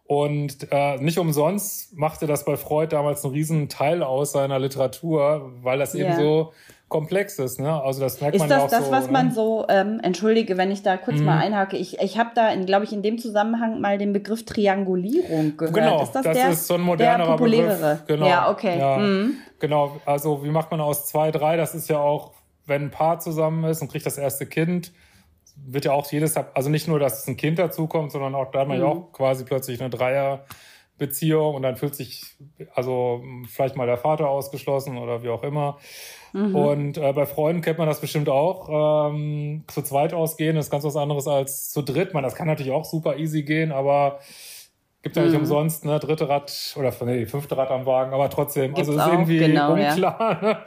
und 0.06 0.68
äh, 0.72 0.98
nicht 0.98 1.18
umsonst 1.18 1.98
machte 1.98 2.28
das 2.28 2.44
bei 2.46 2.58
Freud 2.58 2.94
damals 2.94 3.24
einen 3.24 3.34
riesen 3.34 3.70
Teil 3.70 4.04
aus 4.04 4.34
seiner 4.34 4.60
Literatur, 4.60 5.52
weil 5.62 5.80
das 5.80 5.96
yeah. 5.96 6.10
eben 6.10 6.20
so 6.20 6.54
komplex 6.92 7.40
ist. 7.40 7.60
Ne? 7.60 7.72
Also 7.82 8.02
das 8.02 8.20
merkt 8.20 8.36
ist 8.36 8.42
man 8.42 8.50
das 8.50 8.58
ja 8.58 8.66
auch 8.66 8.70
das, 8.70 8.86
so. 8.86 8.92
was 8.92 9.06
ne? 9.08 9.12
man 9.14 9.32
so, 9.32 9.66
ähm, 9.70 10.00
entschuldige, 10.04 10.58
wenn 10.58 10.70
ich 10.72 10.84
da 10.84 10.98
kurz 10.98 11.20
mhm. 11.20 11.26
mal 11.26 11.40
einhake, 11.40 11.78
ich, 11.78 12.00
ich 12.00 12.20
habe 12.20 12.32
da, 12.36 12.54
glaube 12.54 12.84
ich, 12.84 12.92
in 12.92 13.02
dem 13.02 13.18
Zusammenhang 13.18 13.80
mal 13.80 13.98
den 13.98 14.14
Begriff 14.14 14.46
Triangulierung 14.46 15.56
gehört. 15.58 15.74
Genau, 15.74 16.04
ist 16.04 16.12
das, 16.12 16.24
das 16.24 16.38
der, 16.38 16.50
ist 16.50 16.68
so 16.68 16.76
ein 16.76 16.82
modernerer 16.82 17.38
Begriff. 17.38 18.04
Genau, 18.06 18.28
ja, 18.28 18.52
okay. 18.52 18.78
Ja, 18.78 18.98
mhm. 18.98 19.38
Genau, 19.60 20.00
also 20.06 20.44
wie 20.44 20.50
macht 20.50 20.70
man 20.70 20.82
aus 20.82 21.08
zwei, 21.08 21.32
drei? 21.32 21.56
Das 21.56 21.74
ist 21.74 21.90
ja 21.90 21.98
auch, 21.98 22.32
wenn 22.66 22.84
ein 22.84 22.92
Paar 22.92 23.20
zusammen 23.20 23.64
ist 23.64 23.82
und 23.82 23.90
kriegt 23.90 24.06
das 24.06 24.18
erste 24.18 24.46
Kind, 24.46 24.92
wird 25.56 25.86
ja 25.86 25.94
auch 25.94 26.12
jedes, 26.12 26.36
also 26.36 26.70
nicht 26.70 26.90
nur, 26.90 27.00
dass 27.00 27.26
ein 27.26 27.38
Kind 27.38 27.58
dazukommt, 27.58 28.12
sondern 28.12 28.36
auch, 28.36 28.52
da 28.52 28.60
hat 28.60 28.68
man 28.68 28.78
mhm. 28.78 28.84
ja 28.84 28.90
auch 28.90 29.12
quasi 29.14 29.46
plötzlich 29.46 29.80
eine 29.80 29.90
Dreierbeziehung 31.02 31.56
und 31.56 31.64
dann 31.64 31.76
fühlt 31.76 31.96
sich 31.96 32.24
also 32.74 33.24
vielleicht 33.48 33.76
mal 33.76 33.88
der 33.88 33.98
Vater 33.98 34.30
ausgeschlossen 34.30 34.98
oder 34.98 35.24
wie 35.24 35.30
auch 35.30 35.44
immer. 35.44 35.78
Mhm. 36.34 36.56
Und 36.56 36.98
äh, 36.98 37.14
bei 37.14 37.26
Freunden 37.26 37.62
kennt 37.62 37.78
man 37.78 37.88
das 37.88 38.00
bestimmt 38.00 38.30
auch. 38.30 39.10
Ähm, 39.10 39.64
zu 39.68 39.82
zweit 39.82 40.14
ausgehen 40.14 40.56
ist 40.58 40.70
ganz 40.70 40.84
was 40.84 40.96
anderes 40.96 41.28
als 41.28 41.72
zu 41.72 41.82
dritt. 41.82 42.14
Man, 42.14 42.24
das 42.24 42.36
kann 42.36 42.48
natürlich 42.48 42.72
auch 42.72 42.86
super 42.86 43.18
easy 43.18 43.44
gehen, 43.44 43.72
aber 43.72 44.20
Gibt 45.04 45.16
ja 45.16 45.24
nicht 45.24 45.32
mhm. 45.32 45.40
umsonst, 45.40 45.84
ne? 45.84 45.98
Dritte 45.98 46.30
Rad 46.30 46.54
oder 46.76 46.94
nee, 47.06 47.26
fünfte 47.26 47.58
Rad 47.58 47.72
am 47.72 47.88
Wagen, 47.88 48.14
aber 48.14 48.30
trotzdem, 48.30 48.76
Gibt's 48.76 48.88
also 48.88 49.02
ist 49.02 49.08
irgendwie 49.08 49.40
genau, 49.40 49.74
unklar. 49.74 50.64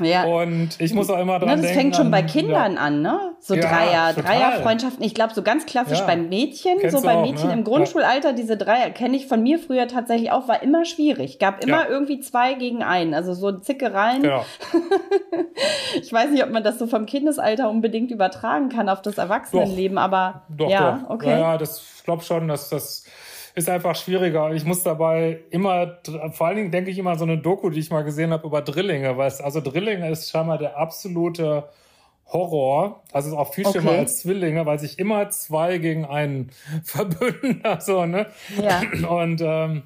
Ja. 0.00 0.06
ja. 0.06 0.24
Und 0.24 0.78
ich 0.78 0.92
muss 0.92 1.08
auch 1.08 1.18
immer 1.18 1.38
dran 1.38 1.48
ne, 1.48 1.56
das 1.56 1.62
denken. 1.62 1.74
Das 1.74 1.82
fängt 1.82 1.96
schon 1.96 2.10
bei 2.10 2.22
Kindern 2.22 2.74
ja. 2.74 2.78
an, 2.78 3.00
ne? 3.00 3.34
So 3.40 3.54
ja, 3.54 3.62
Dreier, 3.62 4.14
total. 4.14 4.36
Dreierfreundschaften. 4.36 5.02
Ich 5.02 5.14
glaube, 5.14 5.32
so 5.32 5.42
ganz 5.42 5.64
klassisch 5.64 6.00
Ja. 6.00 6.04
beim 6.04 6.28
Mädchen, 6.28 6.76
Kennst 6.78 6.94
so 6.94 7.02
bei 7.02 7.14
auch, 7.14 7.22
Mädchen 7.22 7.46
ne? 7.48 7.54
im 7.54 7.64
Grundschulalter, 7.64 8.34
diese 8.34 8.58
Dreier 8.58 8.90
kenne 8.90 9.16
ich 9.16 9.26
von 9.26 9.42
mir 9.42 9.58
früher 9.58 9.88
tatsächlich 9.88 10.30
auch, 10.30 10.46
war 10.46 10.62
immer 10.62 10.84
schwierig. 10.84 11.38
Gab 11.38 11.64
immer 11.64 11.84
Ja. 11.84 11.88
irgendwie 11.88 12.20
zwei 12.20 12.52
gegen 12.52 12.82
einen. 12.82 13.14
Also 13.14 13.32
so 13.32 13.50
Zickereien. 13.50 14.22
Genau. 14.22 14.44
Ich 16.00 16.12
weiß 16.12 16.30
nicht, 16.30 16.42
ob 16.44 16.50
man 16.50 16.62
das 16.62 16.78
so 16.78 16.86
vom 16.86 17.04
Kindesalter 17.06 17.68
unbedingt 17.68 18.10
übertragen 18.10 18.68
kann 18.68 18.88
auf 18.88 19.02
das 19.02 19.18
Erwachsenenleben, 19.18 19.98
aber 19.98 20.42
Doch, 20.48 20.70
ja, 20.70 21.00
doch. 21.02 21.10
okay. 21.10 21.30
Ja, 21.30 21.38
ja, 21.38 21.58
das 21.58 21.82
ich 21.96 22.04
glaube 22.04 22.22
schon, 22.22 22.48
dass 22.48 22.70
das 22.70 23.04
ist 23.54 23.68
einfach 23.68 23.96
schwieriger. 23.96 24.52
Ich 24.52 24.64
muss 24.64 24.82
dabei 24.82 25.40
immer, 25.50 25.98
vor 26.32 26.46
allen 26.46 26.56
Dingen 26.56 26.70
denke 26.70 26.90
ich 26.90 26.98
immer 26.98 27.10
an 27.10 27.18
so 27.18 27.24
eine 27.24 27.38
Doku, 27.38 27.70
die 27.70 27.80
ich 27.80 27.90
mal 27.90 28.04
gesehen 28.04 28.32
habe 28.32 28.46
über 28.46 28.62
Drillinge, 28.62 29.16
weil 29.16 29.28
es, 29.28 29.40
also 29.40 29.60
Drillinge 29.60 30.10
ist 30.10 30.30
scheinbar 30.30 30.58
der 30.58 30.76
absolute 30.76 31.68
Horror. 32.26 33.02
Also 33.12 33.28
ist 33.30 33.36
auch 33.36 33.52
viel 33.52 33.66
schlimmer 33.66 33.90
Okay. 33.90 33.98
als 34.00 34.20
Zwillinge, 34.20 34.66
weil 34.66 34.78
sich 34.78 34.98
immer 34.98 35.30
zwei 35.30 35.78
gegen 35.78 36.04
einen 36.04 36.50
verbünden. 36.84 37.60
Also, 37.64 38.06
ne? 38.06 38.26
Ja. 38.62 38.82
Und 39.08 39.40
ähm, 39.44 39.82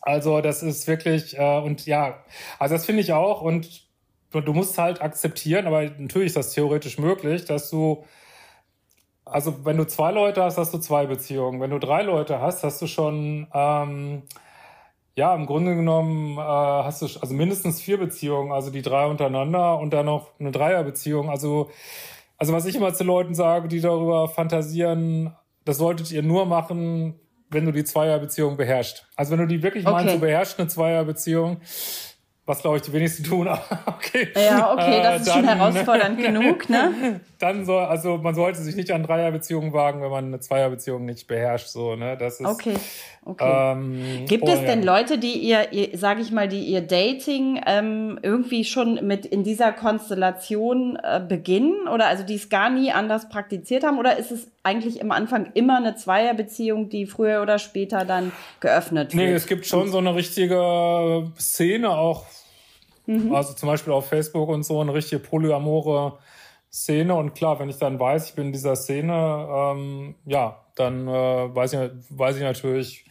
also 0.00 0.40
das 0.42 0.62
ist 0.62 0.86
wirklich, 0.86 1.38
äh, 1.38 1.58
und 1.60 1.86
ja, 1.86 2.22
also 2.58 2.74
das 2.74 2.84
finde 2.84 3.00
ich 3.00 3.14
auch. 3.14 3.40
Und 3.40 3.86
du, 4.32 4.42
du 4.42 4.52
musst 4.52 4.76
halt 4.76 5.00
akzeptieren, 5.00 5.66
aber 5.66 5.84
natürlich 5.96 6.26
ist 6.26 6.36
das 6.36 6.52
theoretisch 6.52 6.98
möglich, 6.98 7.46
dass 7.46 7.70
du, 7.70 8.04
also 9.24 9.64
wenn 9.64 9.76
du 9.76 9.86
zwei 9.86 10.12
Leute 10.12 10.42
hast, 10.42 10.58
hast 10.58 10.74
du 10.74 10.78
zwei 10.78 11.06
Beziehungen. 11.06 11.60
Wenn 11.60 11.70
du 11.70 11.78
drei 11.78 12.02
Leute 12.02 12.40
hast, 12.40 12.62
hast 12.62 12.80
du 12.82 12.86
schon, 12.86 13.46
ähm, 13.52 14.22
ja, 15.16 15.34
im 15.34 15.46
Grunde 15.46 15.76
genommen 15.76 16.36
äh, 16.38 16.40
hast 16.40 17.02
du 17.02 17.06
also 17.20 17.34
mindestens 17.34 17.80
vier 17.80 17.98
Beziehungen, 17.98 18.52
also 18.52 18.70
die 18.70 18.82
drei 18.82 19.06
untereinander 19.06 19.78
und 19.78 19.92
dann 19.92 20.06
noch 20.06 20.38
eine 20.38 20.50
Dreierbeziehung. 20.50 21.30
Also, 21.30 21.70
also 22.36 22.52
was 22.52 22.66
ich 22.66 22.76
immer 22.76 22.92
zu 22.92 23.04
Leuten 23.04 23.34
sage, 23.34 23.68
die 23.68 23.80
darüber 23.80 24.28
fantasieren, 24.28 25.34
das 25.64 25.78
solltet 25.78 26.10
ihr 26.10 26.22
nur 26.22 26.46
machen, 26.46 27.18
wenn 27.48 27.64
du 27.64 27.72
die 27.72 27.84
Zweierbeziehung 27.84 28.56
beherrschst. 28.56 29.06
Also 29.16 29.32
wenn 29.32 29.38
du 29.38 29.46
die 29.46 29.62
wirklich 29.62 29.86
okay. 29.86 29.94
meinst, 29.94 30.14
du 30.14 30.20
beherrschst 30.20 30.58
eine 30.58 30.68
Zweierbeziehung, 30.68 31.60
was 32.46 32.60
glaube 32.60 32.76
ich 32.76 32.82
die 32.82 32.92
wenigsten 32.92 33.24
tun, 33.24 33.48
aber 33.48 33.62
okay. 33.86 34.28
Ja, 34.34 34.72
okay, 34.72 35.00
das 35.02 35.20
ist 35.20 35.28
dann, 35.28 35.34
schon 35.34 35.48
herausfordernd 35.48 36.18
genug, 36.22 36.68
ne? 36.68 37.20
Dann 37.38 37.64
soll, 37.64 37.84
also 37.84 38.18
man 38.18 38.34
sollte 38.34 38.60
sich 38.60 38.76
nicht 38.76 38.90
an 38.90 39.02
Dreierbeziehungen 39.02 39.72
wagen, 39.72 40.02
wenn 40.02 40.10
man 40.10 40.26
eine 40.26 40.40
Zweierbeziehung 40.40 41.04
nicht 41.04 41.26
beherrscht, 41.26 41.68
so, 41.68 41.96
ne? 41.96 42.16
Das 42.16 42.40
ist. 42.40 42.46
Okay. 42.46 42.74
Okay. 43.26 43.72
Ähm, 43.72 44.26
Gibt 44.26 44.44
oh, 44.44 44.52
es 44.52 44.60
denn 44.60 44.82
ja. 44.82 44.98
Leute, 44.98 45.16
die 45.16 45.38
ihr, 45.38 45.72
ihr 45.72 45.96
sage 45.96 46.20
ich 46.20 46.30
mal, 46.30 46.46
die 46.46 46.60
ihr 46.60 46.82
Dating 46.82 47.58
ähm, 47.64 48.18
irgendwie 48.22 48.64
schon 48.64 49.06
mit 49.06 49.24
in 49.24 49.44
dieser 49.44 49.72
Konstellation 49.72 50.98
äh, 51.02 51.22
beginnen 51.26 51.88
oder 51.88 52.06
also 52.06 52.22
die 52.22 52.34
es 52.34 52.50
gar 52.50 52.68
nie 52.68 52.92
anders 52.92 53.30
praktiziert 53.30 53.82
haben 53.82 53.98
oder 53.98 54.18
ist 54.18 54.30
es 54.30 54.48
eigentlich 54.62 55.00
am 55.00 55.10
Anfang 55.10 55.50
immer 55.54 55.78
eine 55.78 55.96
Zweierbeziehung, 55.96 56.90
die 56.90 57.06
früher 57.06 57.40
oder 57.40 57.58
später 57.58 58.04
dann 58.04 58.30
geöffnet 58.60 59.14
wird? 59.14 59.22
Nee, 59.24 59.32
es 59.32 59.46
gibt 59.46 59.64
schon 59.64 59.88
so 59.90 59.98
eine 59.98 60.14
richtige 60.14 61.32
Szene 61.38 61.96
auch, 61.96 62.26
mhm. 63.06 63.34
also 63.34 63.54
zum 63.54 63.68
Beispiel 63.68 63.92
auf 63.92 64.08
Facebook 64.08 64.48
und 64.48 64.64
so, 64.64 64.80
eine 64.80 64.94
richtige 64.94 65.20
polyamore 65.20 66.18
Szene 66.72 67.14
und 67.14 67.34
klar, 67.34 67.58
wenn 67.60 67.68
ich 67.68 67.78
dann 67.78 68.00
weiß, 68.00 68.30
ich 68.30 68.34
bin 68.34 68.46
in 68.46 68.52
dieser 68.52 68.74
Szene, 68.74 69.48
ähm, 69.48 70.14
ja, 70.26 70.64
dann 70.74 71.06
äh, 71.06 71.54
weiß, 71.54 71.72
ich, 71.72 71.78
weiß 72.10 72.36
ich 72.36 72.42
natürlich, 72.42 73.06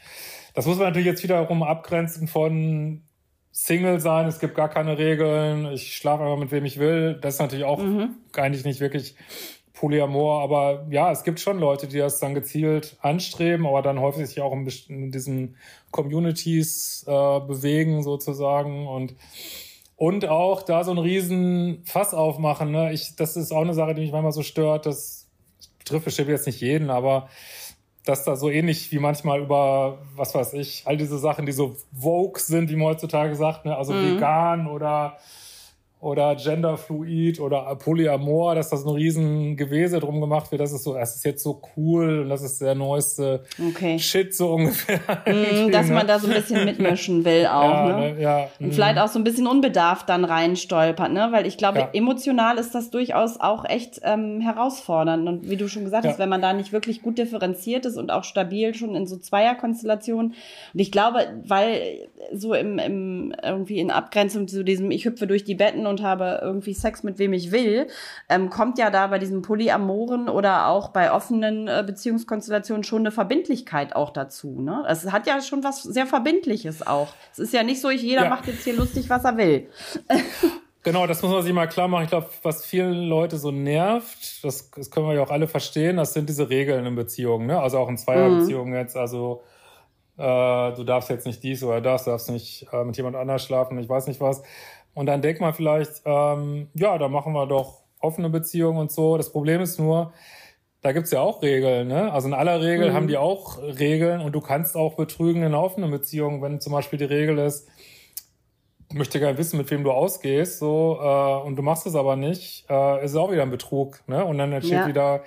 das 0.53 0.65
muss 0.65 0.77
man 0.77 0.87
natürlich 0.87 1.07
jetzt 1.07 1.23
wiederum 1.23 1.63
abgrenzen 1.63 2.27
von 2.27 3.03
Single 3.51 3.99
sein, 4.01 4.27
es 4.27 4.39
gibt 4.39 4.55
gar 4.55 4.67
keine 4.67 4.97
Regeln, 4.97 5.67
ich 5.67 5.95
schlafe 5.95 6.23
einfach 6.23 6.37
mit 6.37 6.51
wem 6.51 6.65
ich 6.65 6.79
will. 6.79 7.19
Das 7.21 7.35
ist 7.35 7.39
natürlich 7.39 7.65
auch 7.65 7.79
mhm. 7.79 8.15
eigentlich 8.35 8.65
nicht 8.65 8.79
wirklich 8.79 9.15
Polyamor, 9.73 10.41
aber 10.41 10.87
ja, 10.89 11.11
es 11.11 11.23
gibt 11.23 11.39
schon 11.39 11.59
Leute, 11.59 11.87
die 11.87 11.97
das 11.97 12.19
dann 12.19 12.33
gezielt 12.33 12.97
anstreben, 13.01 13.67
aber 13.67 13.81
dann 13.81 13.99
häufig 13.99 14.27
sich 14.27 14.41
auch 14.41 14.53
in, 14.53 15.11
diesen 15.11 15.55
Communities 15.91 17.05
äh, 17.07 17.39
bewegen 17.39 18.01
sozusagen 18.01 18.87
und 18.87 19.15
und 19.95 20.27
auch 20.27 20.63
da 20.63 20.83
so 20.83 20.91
ein 20.91 20.97
riesen 20.97 21.83
Fass 21.85 22.13
aufmachen. 22.13 22.71
Ne? 22.71 22.93
Ich, 22.93 23.15
das 23.15 23.37
ist 23.37 23.51
auch 23.51 23.61
eine 23.61 23.73
Sache, 23.73 23.93
die 23.93 24.01
mich 24.01 24.11
manchmal 24.11 24.31
so 24.31 24.43
stört. 24.43 24.85
Das 24.85 25.27
betrifft 25.79 26.05
bestimmt 26.05 26.29
jetzt 26.29 26.47
nicht 26.47 26.61
jeden, 26.61 26.89
aber 26.89 27.29
dass 28.05 28.25
da 28.25 28.35
so 28.35 28.49
ähnlich 28.49 28.91
wie 28.91 28.99
manchmal 28.99 29.39
über, 29.39 29.99
was 30.15 30.35
weiß 30.35 30.53
ich, 30.53 30.83
all 30.85 30.97
diese 30.97 31.17
Sachen, 31.17 31.45
die 31.45 31.53
so 31.53 31.75
Vogue 31.97 32.39
sind, 32.41 32.69
wie 32.69 32.75
man 32.75 32.87
heutzutage 32.87 33.35
sagt, 33.35 33.65
ne? 33.65 33.77
also 33.77 33.93
mhm. 33.93 34.15
vegan 34.15 34.67
oder 34.67 35.17
oder 36.03 36.35
genderfluid 36.35 37.39
oder 37.39 37.75
polyamor, 37.75 38.55
dass 38.55 38.69
das 38.69 38.85
ein 38.85 38.89
riesen 38.89 39.55
Gewese 39.55 39.99
drum 39.99 40.19
gemacht 40.19 40.51
wird. 40.51 40.61
Das 40.61 40.73
ist 40.73 40.83
so, 40.83 40.93
das 40.93 41.15
ist 41.15 41.23
jetzt 41.23 41.43
so 41.43 41.61
cool 41.77 42.19
und 42.19 42.29
das 42.29 42.43
ist 42.43 42.59
der 42.59 42.75
neueste 42.75 43.43
okay. 43.69 43.97
Shit 43.97 44.35
so 44.35 44.53
ungefähr. 44.53 44.99
Mm, 45.25 45.71
dass 45.71 45.89
man 45.89 46.05
da 46.05 46.19
so 46.19 46.27
ein 46.27 46.33
bisschen 46.33 46.65
mitmischen 46.65 47.23
will 47.23 47.45
auch, 47.47 47.89
ja, 47.89 47.97
ne? 47.97 48.21
Ja, 48.21 48.49
und 48.59 48.67
mm. 48.67 48.71
vielleicht 48.71 48.99
auch 48.99 49.07
so 49.07 49.19
ein 49.19 49.23
bisschen 49.23 49.47
unbedarft 49.47 50.09
dann 50.09 50.25
reinstolpert, 50.25 51.11
ne? 51.11 51.29
Weil 51.31 51.45
ich 51.45 51.57
glaube, 51.57 51.79
ja. 51.79 51.89
emotional 51.93 52.57
ist 52.57 52.75
das 52.75 52.89
durchaus 52.89 53.39
auch 53.39 53.63
echt 53.65 54.01
ähm, 54.03 54.41
herausfordernd. 54.41 55.27
Und 55.27 55.49
wie 55.49 55.55
du 55.55 55.67
schon 55.69 55.85
gesagt 55.85 56.05
hast, 56.05 56.19
wenn 56.19 56.29
man 56.29 56.41
da 56.41 56.53
nicht 56.53 56.73
wirklich 56.73 57.01
gut 57.01 57.17
differenziert 57.17 57.85
ist 57.85 57.97
und 57.97 58.11
auch 58.11 58.23
stabil 58.23 58.73
schon 58.75 58.95
in 58.95 59.07
so 59.07 59.17
Zweierkonstellationen. 59.17 60.33
Und 60.73 60.79
ich 60.79 60.91
glaube, 60.91 61.19
weil 61.45 62.09
so 62.33 62.53
im, 62.53 62.79
im 62.79 63.33
irgendwie 63.41 63.79
in 63.79 63.91
Abgrenzung 63.91 64.47
zu 64.47 64.63
diesem, 64.63 64.91
ich 64.91 65.05
hüpfe 65.05 65.27
durch 65.27 65.43
die 65.43 65.55
Betten 65.55 65.87
und 65.87 65.92
habe 66.01 66.39
irgendwie 66.41 66.73
Sex 66.73 67.03
mit 67.03 67.19
wem 67.19 67.33
ich 67.33 67.51
will, 67.51 67.87
ähm, 68.29 68.49
kommt 68.49 68.77
ja 68.77 68.89
da 68.89 69.07
bei 69.07 69.19
diesen 69.19 69.41
Polyamoren 69.41 70.29
oder 70.29 70.67
auch 70.67 70.89
bei 70.89 71.11
offenen 71.11 71.67
äh, 71.67 71.83
Beziehungskonstellationen 71.85 72.83
schon 72.83 73.01
eine 73.03 73.11
Verbindlichkeit 73.11 73.95
auch 73.95 74.11
dazu. 74.11 74.61
Ne? 74.61 74.83
Es 74.87 75.11
hat 75.11 75.27
ja 75.27 75.41
schon 75.41 75.63
was 75.63 75.83
sehr 75.83 76.07
Verbindliches 76.07 76.85
auch. 76.85 77.09
Es 77.31 77.39
ist 77.39 77.53
ja 77.53 77.63
nicht 77.63 77.81
so, 77.81 77.89
ich, 77.89 78.01
jeder 78.01 78.23
ja. 78.23 78.29
macht 78.29 78.47
jetzt 78.47 78.63
hier 78.63 78.75
lustig, 78.75 79.09
was 79.09 79.23
er 79.23 79.37
will. 79.37 79.69
Genau, 80.83 81.07
das 81.07 81.21
muss 81.21 81.31
man 81.31 81.41
sich 81.41 81.53
mal 81.53 81.67
klar 81.67 81.87
machen. 81.87 82.03
Ich 82.03 82.09
glaube, 82.09 82.27
was 82.41 82.65
viele 82.65 82.91
Leute 82.91 83.37
so 83.37 83.51
nervt, 83.51 84.43
das, 84.43 84.69
das 84.71 84.91
können 84.91 85.07
wir 85.07 85.15
ja 85.15 85.23
auch 85.23 85.31
alle 85.31 85.47
verstehen, 85.47 85.95
das 85.95 86.13
sind 86.13 86.27
diese 86.27 86.49
Regeln 86.49 86.85
in 86.85 86.95
Beziehungen, 86.95 87.47
ne? 87.47 87.57
Also 87.57 87.77
auch 87.77 87.87
in 87.87 87.97
Zweierbeziehungen 87.97 88.73
mhm. 88.73 88.79
jetzt. 88.79 88.97
Also 88.97 89.43
äh, 90.17 90.73
du 90.73 90.83
darfst 90.83 91.09
jetzt 91.09 91.25
nicht 91.25 91.41
dies 91.41 91.63
oder 91.63 91.79
das, 91.79 92.03
du 92.03 92.11
darfst 92.11 92.29
nicht 92.29 92.67
äh, 92.73 92.83
mit 92.83 92.97
jemand 92.97 93.15
anders 93.15 93.43
schlafen, 93.43 93.79
ich 93.79 93.87
weiß 93.87 94.07
nicht 94.07 94.19
was. 94.19 94.43
Und 94.93 95.07
dann 95.07 95.21
denkt 95.21 95.41
man 95.41 95.53
vielleicht, 95.53 96.01
ähm, 96.05 96.69
ja, 96.73 96.97
da 96.97 97.07
machen 97.07 97.33
wir 97.33 97.47
doch 97.47 97.81
offene 97.99 98.29
Beziehungen 98.29 98.77
und 98.77 98.91
so. 98.91 99.17
Das 99.17 99.31
Problem 99.31 99.61
ist 99.61 99.79
nur, 99.79 100.13
da 100.81 100.91
gibt's 100.91 101.11
ja 101.11 101.21
auch 101.21 101.41
Regeln. 101.41 101.87
Ne? 101.87 102.11
Also 102.11 102.27
in 102.27 102.33
aller 102.33 102.61
Regel 102.61 102.91
mhm. 102.91 102.93
haben 102.93 103.07
die 103.07 103.17
auch 103.17 103.57
Regeln 103.57 104.21
und 104.21 104.33
du 104.33 104.41
kannst 104.41 104.75
auch 104.75 104.95
betrügen 104.95 105.41
in 105.43 105.55
offenen 105.55 105.89
Beziehung, 105.89 106.41
wenn 106.41 106.59
zum 106.59 106.73
Beispiel 106.73 106.99
die 106.99 107.05
Regel 107.05 107.39
ist, 107.39 107.67
ich 108.89 108.97
möchte 108.97 109.19
gerne 109.19 109.37
wissen, 109.39 109.57
mit 109.57 109.71
wem 109.71 109.83
du 109.83 109.91
ausgehst, 109.91 110.59
so 110.59 110.99
äh, 111.01 111.47
und 111.47 111.55
du 111.55 111.63
machst 111.63 111.87
es 111.87 111.95
aber 111.95 112.15
nicht, 112.15 112.69
äh, 112.69 113.03
ist 113.03 113.11
es 113.11 113.17
auch 113.17 113.31
wieder 113.31 113.41
ein 113.41 113.49
Betrug. 113.49 114.07
Ne? 114.07 114.23
Und 114.23 114.37
dann 114.37 114.51
entsteht 114.51 114.79
ja. 114.79 114.87
wieder 114.87 115.23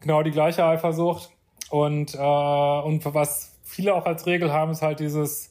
genau 0.00 0.22
die 0.22 0.30
gleiche 0.30 0.64
Eifersucht. 0.64 1.30
Und, 1.70 2.14
äh, 2.14 2.18
und 2.18 3.02
was 3.12 3.58
viele 3.64 3.94
auch 3.94 4.06
als 4.06 4.26
Regel 4.26 4.52
haben, 4.52 4.70
ist 4.70 4.82
halt 4.82 5.00
dieses, 5.00 5.49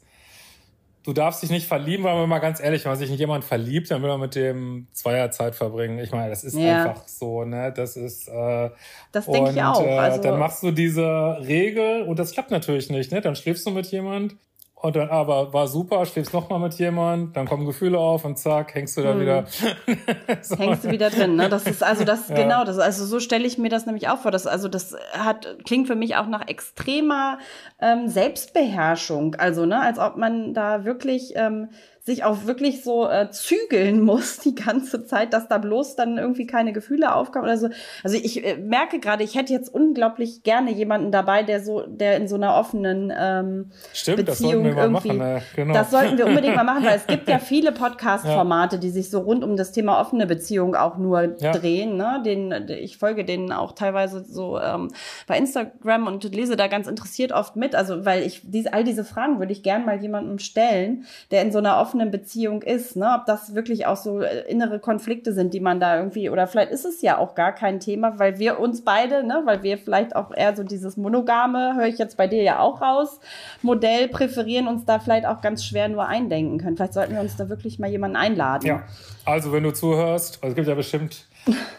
du 1.03 1.13
darfst 1.13 1.41
dich 1.41 1.49
nicht 1.49 1.67
verlieben, 1.67 2.03
weil 2.03 2.15
man 2.15 2.29
mal 2.29 2.39
ganz 2.39 2.59
ehrlich, 2.59 2.83
wenn 2.83 2.91
man 2.91 2.99
sich 2.99 3.09
in 3.09 3.17
jemand 3.17 3.43
verliebt, 3.43 3.89
dann 3.91 4.01
will 4.01 4.09
man 4.09 4.19
mit 4.19 4.35
dem 4.35 4.87
Zweierzeit 4.91 5.55
verbringen. 5.55 5.99
Ich 5.99 6.11
meine, 6.11 6.29
das 6.29 6.43
ist 6.43 6.55
ja. 6.55 6.83
einfach 6.83 7.07
so, 7.07 7.45
ne? 7.45 7.73
Das 7.75 7.95
ist 7.95 8.27
äh, 8.27 8.69
Das 9.11 9.25
denke 9.25 9.51
ich 9.51 9.61
auch. 9.61 9.81
Äh, 9.81 9.97
also 9.97 10.21
dann 10.21 10.39
machst 10.39 10.63
du 10.63 10.71
diese 10.71 11.37
Regel 11.39 12.03
und 12.03 12.19
das 12.19 12.31
klappt 12.31 12.51
natürlich 12.51 12.89
nicht, 12.89 13.11
ne? 13.11 13.21
Dann 13.21 13.35
schläfst 13.35 13.65
du 13.65 13.71
mit 13.71 13.87
jemand 13.87 14.35
und 14.81 14.95
dann 14.95 15.09
aber 15.09 15.51
war 15.51 15.67
super, 15.67 16.05
schläfst 16.05 16.33
noch 16.33 16.49
mal 16.49 16.57
mit 16.57 16.73
jemand, 16.75 17.35
dann 17.35 17.45
kommen 17.45 17.65
Gefühle 17.65 17.97
auf 17.97 18.23
und 18.23 18.37
zack, 18.37 18.73
hängst 18.75 18.95
du 18.95 19.01
da 19.01 19.11
hm. 19.11 19.19
wieder. 19.19 19.45
so. 20.41 20.55
Hängst 20.57 20.85
du 20.85 20.91
wieder 20.91 21.09
drin, 21.09 21.35
ne? 21.35 21.49
Das 21.49 21.65
ist 21.65 21.83
also 21.83 22.05
das 22.05 22.29
ja. 22.29 22.35
genau, 22.35 22.63
das 22.63 22.79
also 22.79 23.05
so 23.05 23.19
stelle 23.19 23.45
ich 23.45 23.57
mir 23.57 23.69
das 23.69 23.85
nämlich 23.85 24.07
auch 24.07 24.19
vor. 24.19 24.31
Das 24.31 24.47
also 24.47 24.69
das 24.69 24.95
hat 25.11 25.57
klingt 25.65 25.87
für 25.87 25.95
mich 25.95 26.15
auch 26.15 26.27
nach 26.27 26.47
extremer 26.47 27.39
ähm, 27.81 28.07
Selbstbeherrschung, 28.07 29.35
also 29.35 29.65
ne, 29.65 29.81
als 29.81 29.99
ob 29.99 30.15
man 30.15 30.53
da 30.53 30.85
wirklich 30.85 31.33
ähm, 31.35 31.69
sich 32.01 32.23
auch 32.23 32.45
wirklich 32.45 32.83
so 32.83 33.07
äh, 33.09 33.29
zügeln 33.29 34.01
muss 34.01 34.37
die 34.37 34.55
ganze 34.55 35.05
Zeit, 35.05 35.33
dass 35.33 35.47
da 35.47 35.57
bloß 35.57 35.95
dann 35.95 36.17
irgendwie 36.17 36.47
keine 36.47 36.73
Gefühle 36.73 37.13
aufkommen 37.13 37.45
oder 37.45 37.57
so. 37.57 37.69
Also 38.03 38.17
ich 38.17 38.45
äh, 38.45 38.57
merke 38.57 38.99
gerade, 38.99 39.23
ich 39.23 39.35
hätte 39.35 39.53
jetzt 39.53 39.73
unglaublich 39.73 40.43
gerne 40.43 40.71
jemanden 40.71 41.11
dabei, 41.11 41.43
der 41.43 41.61
so, 41.61 41.81
der 41.85 42.17
in 42.17 42.27
so 42.27 42.35
einer 42.35 42.55
offenen 42.55 43.13
ähm, 43.17 43.71
Stimmt, 43.93 44.25
Beziehung 44.25 44.63
das 44.63 44.75
irgendwie. 44.75 45.09
Machen, 45.09 45.21
äh, 45.21 45.41
genau. 45.55 45.73
Das 45.73 45.91
sollten 45.91 46.17
wir 46.17 46.25
unbedingt 46.25 46.55
mal 46.55 46.63
machen, 46.63 46.85
weil 46.85 46.97
es 46.97 47.05
gibt 47.05 47.27
ja 47.27 47.39
viele 47.39 47.71
Podcast-Formate, 47.71 48.77
ja. 48.77 48.81
die 48.81 48.89
sich 48.89 49.09
so 49.09 49.19
rund 49.19 49.43
um 49.43 49.55
das 49.55 49.71
Thema 49.71 49.99
offene 49.99 50.25
Beziehung 50.25 50.75
auch 50.75 50.97
nur 50.97 51.35
ja. 51.39 51.51
drehen. 51.51 51.97
Ne? 51.97 52.21
Den, 52.25 52.67
ich 52.69 52.97
folge 52.97 53.25
denen 53.25 53.51
auch 53.51 53.73
teilweise 53.73 54.23
so 54.23 54.59
ähm, 54.59 54.89
bei 55.27 55.37
Instagram 55.37 56.07
und 56.07 56.23
lese 56.33 56.55
da 56.55 56.67
ganz 56.67 56.87
interessiert 56.87 57.33
oft 57.33 57.55
mit. 57.55 57.75
Also 57.75 58.05
weil 58.05 58.23
ich 58.23 58.41
diese, 58.43 58.73
all 58.73 58.83
diese 58.83 59.03
Fragen 59.03 59.39
würde 59.39 59.51
ich 59.51 59.63
gern 59.63 59.85
mal 59.85 60.01
jemandem 60.01 60.39
stellen, 60.39 61.05
der 61.31 61.41
in 61.41 61.51
so 61.51 61.59
einer 61.59 61.79
offenen 61.79 61.98
offenen 61.99 62.11
Beziehung 62.11 62.61
ist, 62.61 62.95
ne? 62.95 63.15
Ob 63.19 63.25
das 63.25 63.55
wirklich 63.55 63.85
auch 63.85 63.97
so 63.97 64.21
äh, 64.21 64.49
innere 64.49 64.79
Konflikte 64.79 65.33
sind, 65.33 65.53
die 65.53 65.59
man 65.59 65.79
da 65.79 65.97
irgendwie, 65.97 66.29
oder 66.29 66.47
vielleicht 66.47 66.71
ist 66.71 66.85
es 66.85 67.01
ja 67.01 67.17
auch 67.17 67.35
gar 67.35 67.51
kein 67.51 67.79
Thema, 67.79 68.19
weil 68.19 68.39
wir 68.39 68.59
uns 68.59 68.83
beide, 68.83 69.25
ne, 69.25 69.41
weil 69.45 69.63
wir 69.63 69.77
vielleicht 69.77 70.15
auch 70.15 70.31
eher 70.33 70.55
so 70.55 70.63
dieses 70.63 70.97
monogame, 70.97 71.75
höre 71.75 71.87
ich 71.87 71.97
jetzt 71.97 72.17
bei 72.17 72.27
dir 72.27 72.41
ja 72.41 72.59
auch 72.59 72.81
raus, 72.81 73.19
Modell 73.61 74.07
präferieren, 74.07 74.67
uns 74.67 74.85
da 74.85 74.99
vielleicht 74.99 75.25
auch 75.25 75.41
ganz 75.41 75.65
schwer 75.65 75.89
nur 75.89 76.07
eindenken 76.07 76.57
können. 76.57 76.77
Vielleicht 76.77 76.93
sollten 76.93 77.13
wir 77.13 77.21
uns 77.21 77.35
da 77.35 77.49
wirklich 77.49 77.79
mal 77.79 77.89
jemanden 77.89 78.15
einladen. 78.15 78.65
Ja, 78.65 78.83
also 79.25 79.51
wenn 79.51 79.63
du 79.63 79.73
zuhörst, 79.73 80.39
also 80.41 80.51
es 80.51 80.55
gibt 80.55 80.67
ja 80.67 80.75
bestimmt 80.75 81.25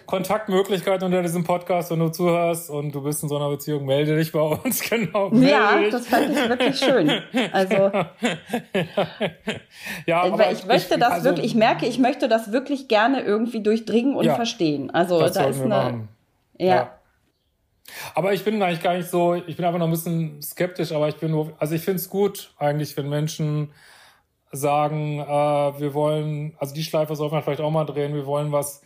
Kontaktmöglichkeiten 0.07 1.07
unter 1.07 1.23
diesem 1.23 1.45
Podcast, 1.45 1.91
wenn 1.91 2.00
du 2.00 2.09
zuhörst 2.09 2.71
und 2.71 2.95
du 2.95 3.03
bist 3.03 3.23
in 3.23 3.29
so 3.29 3.37
einer 3.37 3.49
Beziehung, 3.49 3.87
melde 3.87 4.17
dich 4.17 4.33
bei 4.33 4.41
uns, 4.41 4.81
genau. 4.91 5.33
Ja, 5.35 5.79
dich. 5.79 5.91
das 5.91 6.07
fand 6.07 6.31
ich 6.31 6.49
wirklich 6.49 6.79
schön. 6.79 7.11
Also, 7.53 7.75
ja, 10.07 10.23
aber 10.23 10.53
ich 10.53 10.67
möchte 10.67 10.95
ich, 10.95 11.00
das 11.00 11.12
also, 11.12 11.25
wirklich, 11.25 11.47
ich 11.47 11.55
merke, 11.55 11.87
ich 11.87 11.99
möchte 11.99 12.29
das 12.29 12.53
wirklich 12.53 12.89
gerne 12.89 13.23
irgendwie 13.23 13.62
durchdringen 13.62 14.17
und 14.17 14.25
ja, 14.25 14.35
verstehen. 14.35 14.91
Also, 14.91 15.21
da 15.29 15.45
ist 15.45 15.62
eine, 15.62 16.09
ja. 16.59 16.67
ja. 16.67 16.91
Aber 18.15 18.33
ich 18.33 18.45
bin 18.45 18.62
eigentlich 18.62 18.83
gar 18.83 18.97
nicht 18.97 19.11
so, 19.11 19.35
ich 19.35 19.57
bin 19.57 19.65
einfach 19.65 19.79
noch 19.79 19.87
ein 19.87 19.93
bisschen 19.93 20.41
skeptisch, 20.43 20.93
aber 20.93 21.09
ich 21.09 21.17
bin 21.17 21.31
nur, 21.31 21.53
also 21.59 21.75
ich 21.75 21.83
finde 21.83 21.97
es 21.97 22.09
gut 22.09 22.53
eigentlich, 22.59 22.97
wenn 22.97 23.09
Menschen 23.09 23.73
sagen, 24.53 25.21
äh, 25.21 25.25
wir 25.27 25.95
wollen, 25.95 26.55
also 26.59 26.75
die 26.75 26.83
Schleife 26.83 27.15
soll 27.17 27.31
man 27.31 27.43
vielleicht 27.43 27.61
auch 27.61 27.71
mal 27.71 27.85
drehen, 27.85 28.15
wir 28.15 28.27
wollen 28.27 28.53
was 28.53 28.83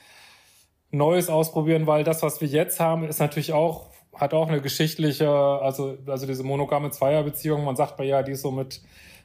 Neues 0.97 1.29
ausprobieren, 1.29 1.87
weil 1.87 2.05
das, 2.05 2.23
was 2.23 2.41
wir 2.41 2.49
jetzt 2.49 2.81
haben, 2.81 3.09
ist 3.09 3.21
natürlich 3.21 3.53
auch, 3.53 3.87
hat 4.15 4.33
auch 4.33 4.49
eine 4.49 4.61
geschichtliche, 4.61 5.29
also, 5.29 5.99
also 6.07 6.27
diese 6.27 6.45
monogame 6.45 6.91
Zweierbeziehung. 6.91 7.65
Man 7.65 7.77
sagt 7.77 7.97
bei 7.97 8.05
ja, 8.05 8.23
die 8.23 8.33
ist 8.33 8.43
so 8.43 8.51
mit 8.51 8.81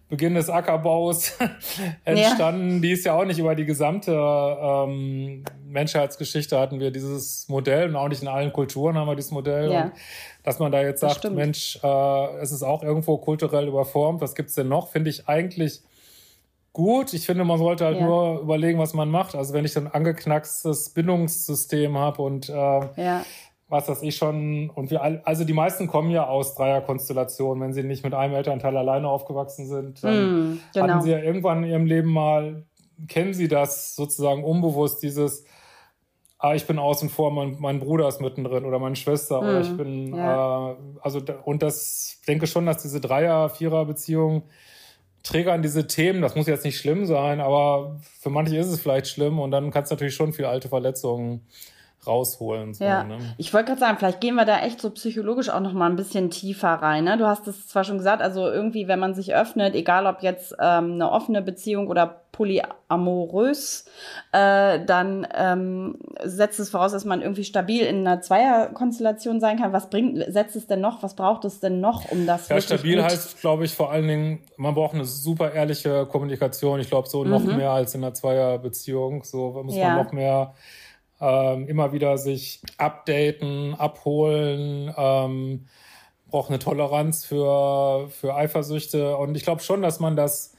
Beginn 0.10 0.34
des 0.34 0.50
Ackerbaus 0.50 1.38
entstanden. 2.06 2.76
Ja. 2.76 2.82
Die 2.82 2.92
ist 2.92 3.06
ja 3.06 3.14
auch 3.14 3.26
nicht 3.26 3.38
über 3.38 3.54
die 3.54 3.66
gesamte 3.66 4.12
ähm, 4.12 5.44
Menschheitsgeschichte 5.68 6.60
hatten 6.60 6.80
wir 6.80 6.90
dieses 6.90 7.48
Modell 7.48 7.90
und 7.90 7.96
auch 7.96 8.08
nicht 8.08 8.24
in 8.24 8.28
allen 8.28 8.52
Kulturen 8.52 8.98
haben 8.98 9.08
wir 9.08 9.16
dieses 9.16 9.32
Modell. 9.32 9.72
Ja. 9.72 9.92
dass 10.42 10.58
man 10.58 10.72
da 10.72 10.82
jetzt 10.82 11.02
sagt, 11.02 11.30
Mensch, 11.30 11.80
äh, 11.84 12.38
es 12.42 12.52
ist 12.52 12.64
auch 12.64 12.82
irgendwo 12.82 13.18
kulturell 13.18 13.68
überformt. 13.68 14.20
Was 14.22 14.34
gibt's 14.34 14.56
denn 14.56 14.68
noch? 14.68 14.88
Finde 14.88 15.12
ich 15.12 15.28
eigentlich 15.28 15.84
gut. 16.80 17.14
Ich 17.14 17.26
finde, 17.26 17.44
man 17.44 17.60
sollte 17.60 17.86
halt 17.86 18.00
ja. 18.00 18.06
nur 18.06 18.40
überlegen, 18.40 18.80
was 18.80 18.94
man 18.94 19.10
macht. 19.10 19.36
Also 19.36 19.54
wenn 19.54 19.66
ich 19.66 19.78
ein 19.78 19.88
angeknackstes 19.88 20.90
Bindungssystem 20.92 21.98
habe 21.98 22.22
und 22.22 22.50
äh, 22.50 22.54
ja 22.54 23.24
was 23.70 23.88
weiß 23.88 24.02
ich 24.02 24.16
schon, 24.16 24.72
und 24.72 24.90
wir 24.90 25.04
alle, 25.04 25.22
also 25.26 25.46
die 25.46 25.54
meisten 25.54 25.88
kommen 25.88 26.10
ja 26.10 26.28
aus 26.28 26.56
Dreierkonstellationen, 26.56 27.64
wenn 27.64 27.74
sie 27.74 27.84
nicht 27.84 28.04
mit 28.04 28.16
einem 28.16 28.34
Elternteil 28.34 28.76
alleine 28.76 29.08
aufgewachsen 29.08 29.68
sind, 29.68 30.04
dann 30.04 30.54
mm, 30.54 30.60
genau. 30.74 30.88
hatten 30.88 31.02
sie 31.04 31.12
ja 31.12 31.20
irgendwann 31.20 31.64
in 31.64 31.70
ihrem 31.70 31.86
Leben 31.86 32.12
mal, 32.12 32.66
kennen 33.08 33.34
sie 33.36 33.48
das 33.48 33.96
sozusagen 33.96 34.44
unbewusst, 34.44 35.04
dieses, 35.04 35.46
ah, 36.40 36.56
ich 36.56 36.66
bin 36.66 36.80
außen 36.80 37.10
vor, 37.10 37.32
mein, 37.32 37.58
mein 37.60 37.80
Bruder 37.80 38.08
ist 38.08 38.22
mittendrin 38.22 38.66
oder 38.66 38.80
meine 38.80 38.96
Schwester, 38.96 39.40
mm, 39.40 39.44
oder 39.44 39.62
ich 39.62 39.78
bin, 39.78 40.16
ja. 40.16 40.72
äh, 40.72 40.76
also, 41.02 41.22
und 41.46 41.62
das 41.62 42.20
denke 42.28 42.48
schon, 42.48 42.66
dass 42.66 42.82
diese 42.82 43.00
Dreier-, 43.00 43.50
Triggern 45.24 45.62
diese 45.62 45.88
Themen, 45.88 46.22
das 46.22 46.36
muss 46.36 46.48
jetzt 46.48 46.66
nicht 46.66 46.78
schlimm 46.78 47.06
sein, 47.06 47.42
aber 47.42 48.00
für 48.20 48.30
manche 48.30 48.58
ist 48.58 48.68
es 48.68 48.80
vielleicht 48.80 49.08
schlimm 49.08 49.40
und 49.40 49.52
dann 49.52 49.72
kann 49.72 49.84
es 49.84 49.90
natürlich 49.90 50.16
schon 50.16 50.34
viele 50.34 50.50
alte 50.50 50.70
Verletzungen 50.70 51.46
rausholen. 52.06 52.74
So, 52.74 52.84
ja. 52.84 53.04
Ne? 53.04 53.18
Ich 53.38 53.54
wollte 53.54 53.68
gerade 53.68 53.80
sagen, 53.80 53.98
vielleicht 53.98 54.22
gehen 54.22 54.36
wir 54.36 54.46
da 54.46 54.60
echt 54.60 54.82
so 54.82 54.90
psychologisch 54.92 55.50
auch 55.50 55.60
noch 55.60 55.74
mal 55.74 55.90
ein 55.90 55.96
bisschen 55.96 56.30
tiefer 56.30 56.70
rein. 56.70 57.04
Ne? 57.04 57.18
Du 57.18 57.26
hast 57.26 57.48
es 57.48 57.68
zwar 57.68 57.84
schon 57.84 57.98
gesagt, 57.98 58.22
also 58.22 58.48
irgendwie, 58.48 58.88
wenn 58.88 59.00
man 59.00 59.14
sich 59.14 59.34
öffnet, 59.34 59.76
egal 59.76 60.06
ob 60.06 60.22
jetzt 60.22 60.54
ähm, 60.60 60.94
eine 60.94 61.12
offene 61.12 61.42
Beziehung 61.42 61.88
oder 61.88 62.22
polyamorös, 62.32 63.84
äh, 64.32 64.80
dann 64.86 65.28
ähm, 65.36 65.98
setzt 66.24 66.60
es 66.62 66.70
voraus, 66.70 66.94
dass 66.94 67.04
man 67.04 67.22
irgendwie 67.22 67.44
stabil 67.44 67.84
in 67.84 68.08
einer 68.08 68.22
Zweierkonstellation 68.22 69.42
sein 69.42 69.60
kann. 69.60 69.74
Was 69.74 69.90
bringt, 69.90 70.24
setzt 70.32 70.56
es 70.56 70.66
denn 70.66 70.80
noch? 70.80 71.04
Was 71.04 71.16
braucht 71.16 71.44
es 71.44 71.60
denn 71.60 71.82
noch, 71.82 72.10
um 72.12 72.26
das 72.26 72.48
Ja, 72.48 72.62
stabil 72.62 73.04
heißt, 73.04 73.42
glaube 73.42 73.66
ich, 73.66 73.74
vor 73.74 73.92
allen 73.92 74.08
Dingen, 74.08 74.40
man 74.56 74.74
braucht 74.74 74.94
eine 74.94 75.04
super 75.04 75.52
ehrliche 75.52 76.06
Kommunikation. 76.06 76.80
Ich 76.80 76.88
glaube, 76.88 77.10
so 77.10 77.26
mhm. 77.26 77.30
noch 77.30 77.44
mehr 77.44 77.72
als 77.72 77.94
in 77.94 78.04
einer 78.06 78.14
Zweierbeziehung. 78.14 79.26
So 79.26 79.62
muss 79.64 79.76
ja. 79.76 79.90
man 79.90 80.06
noch 80.06 80.12
mehr 80.14 80.54
ähm, 81.22 81.68
immer 81.68 81.92
wieder 81.92 82.18
sich 82.18 82.62
updaten, 82.78 83.76
abholen, 83.76 84.94
ähm, 84.98 85.66
braucht 86.30 86.50
eine 86.50 86.60
Toleranz 86.60 87.26
für, 87.26 88.08
für 88.10 88.36
Eifersüchte. 88.36 89.18
Und 89.18 89.36
ich 89.36 89.44
glaube 89.44 89.62
schon, 89.62 89.82
dass 89.82 90.00
man 90.00 90.16
das 90.16 90.56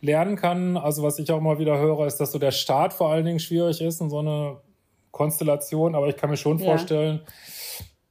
lernen 0.00 0.36
kann. 0.36 0.76
Also 0.76 1.02
was 1.02 1.18
ich 1.18 1.30
auch 1.30 1.38
immer 1.38 1.58
wieder 1.58 1.78
höre, 1.78 2.06
ist, 2.06 2.18
dass 2.18 2.32
so 2.32 2.38
der 2.38 2.52
Start 2.52 2.92
vor 2.92 3.10
allen 3.10 3.24
Dingen 3.24 3.40
schwierig 3.40 3.80
ist 3.80 4.00
in 4.00 4.10
so 4.10 4.18
eine 4.18 4.58
Konstellation. 5.10 5.94
Aber 5.94 6.08
ich 6.08 6.16
kann 6.16 6.30
mir 6.30 6.36
schon 6.36 6.58
ja. 6.58 6.64
vorstellen, 6.64 7.20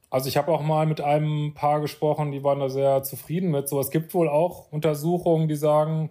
also 0.08 0.28
ich 0.28 0.36
habe 0.36 0.52
auch 0.52 0.62
mal 0.62 0.86
mit 0.86 1.00
einem 1.00 1.54
Paar 1.54 1.80
gesprochen, 1.80 2.32
die 2.32 2.42
waren 2.42 2.60
da 2.60 2.68
sehr 2.68 3.02
zufrieden 3.02 3.50
mit. 3.50 3.68
So, 3.68 3.78
es 3.78 3.90
gibt 3.90 4.12
wohl 4.12 4.28
auch 4.28 4.70
Untersuchungen, 4.72 5.48
die 5.48 5.56
sagen, 5.56 6.10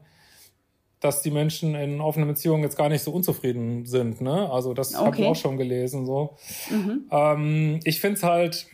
dass 0.99 1.21
die 1.21 1.31
Menschen 1.31 1.75
in 1.75 2.01
offenen 2.01 2.27
Beziehungen 2.27 2.63
jetzt 2.63 2.77
gar 2.77 2.89
nicht 2.89 3.03
so 3.03 3.11
unzufrieden 3.11 3.85
sind. 3.85 4.21
Ne? 4.21 4.51
Also 4.51 4.73
das 4.73 4.93
okay. 4.93 5.05
habe 5.05 5.17
ich 5.17 5.25
auch 5.25 5.35
schon 5.35 5.57
gelesen. 5.57 6.05
So. 6.05 6.35
Mhm. 6.69 7.05
Ähm, 7.09 7.79
ich 7.85 8.01
finde 8.01 8.17
es 8.17 8.23
halt, 8.23 8.67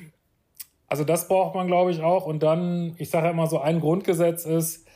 also 0.87 1.03
das 1.03 1.27
braucht 1.27 1.55
man, 1.55 1.67
glaube 1.67 1.91
ich, 1.91 2.01
auch. 2.01 2.25
Und 2.25 2.41
dann, 2.41 2.95
ich 2.97 3.09
sage 3.09 3.27
ja 3.27 3.31
immer 3.31 3.47
so, 3.47 3.59
ein 3.59 3.79
Grundgesetz 3.79 4.45
ist, 4.45 4.87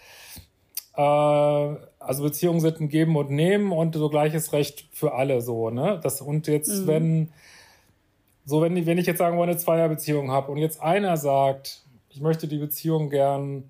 äh, 0.95 1.01
also 1.01 2.24
Beziehungen 2.24 2.62
sind 2.62 2.79
ein 2.79 2.89
Geben 2.89 3.15
und 3.15 3.29
Nehmen 3.29 3.71
und 3.71 3.93
so 3.93 4.09
gleiches 4.09 4.51
Recht 4.51 4.88
für 4.91 5.13
alle 5.13 5.41
so. 5.41 5.69
Ne? 5.69 6.00
Das, 6.01 6.21
und 6.21 6.48
jetzt, 6.48 6.81
mhm. 6.81 6.88
wenn, 6.88 7.29
so 8.43 8.62
wenn, 8.63 8.86
wenn 8.88 8.98
ich 8.98 9.05
jetzt 9.05 9.19
sagen 9.19 9.38
wollte, 9.38 9.51
eine 9.51 9.59
Zweierbeziehung 9.59 10.31
habe 10.31 10.51
und 10.51 10.57
jetzt 10.57 10.81
einer 10.81 11.15
sagt, 11.15 11.83
ich 12.09 12.21
möchte 12.21 12.48
die 12.48 12.57
Beziehung 12.57 13.12
gern 13.12 13.65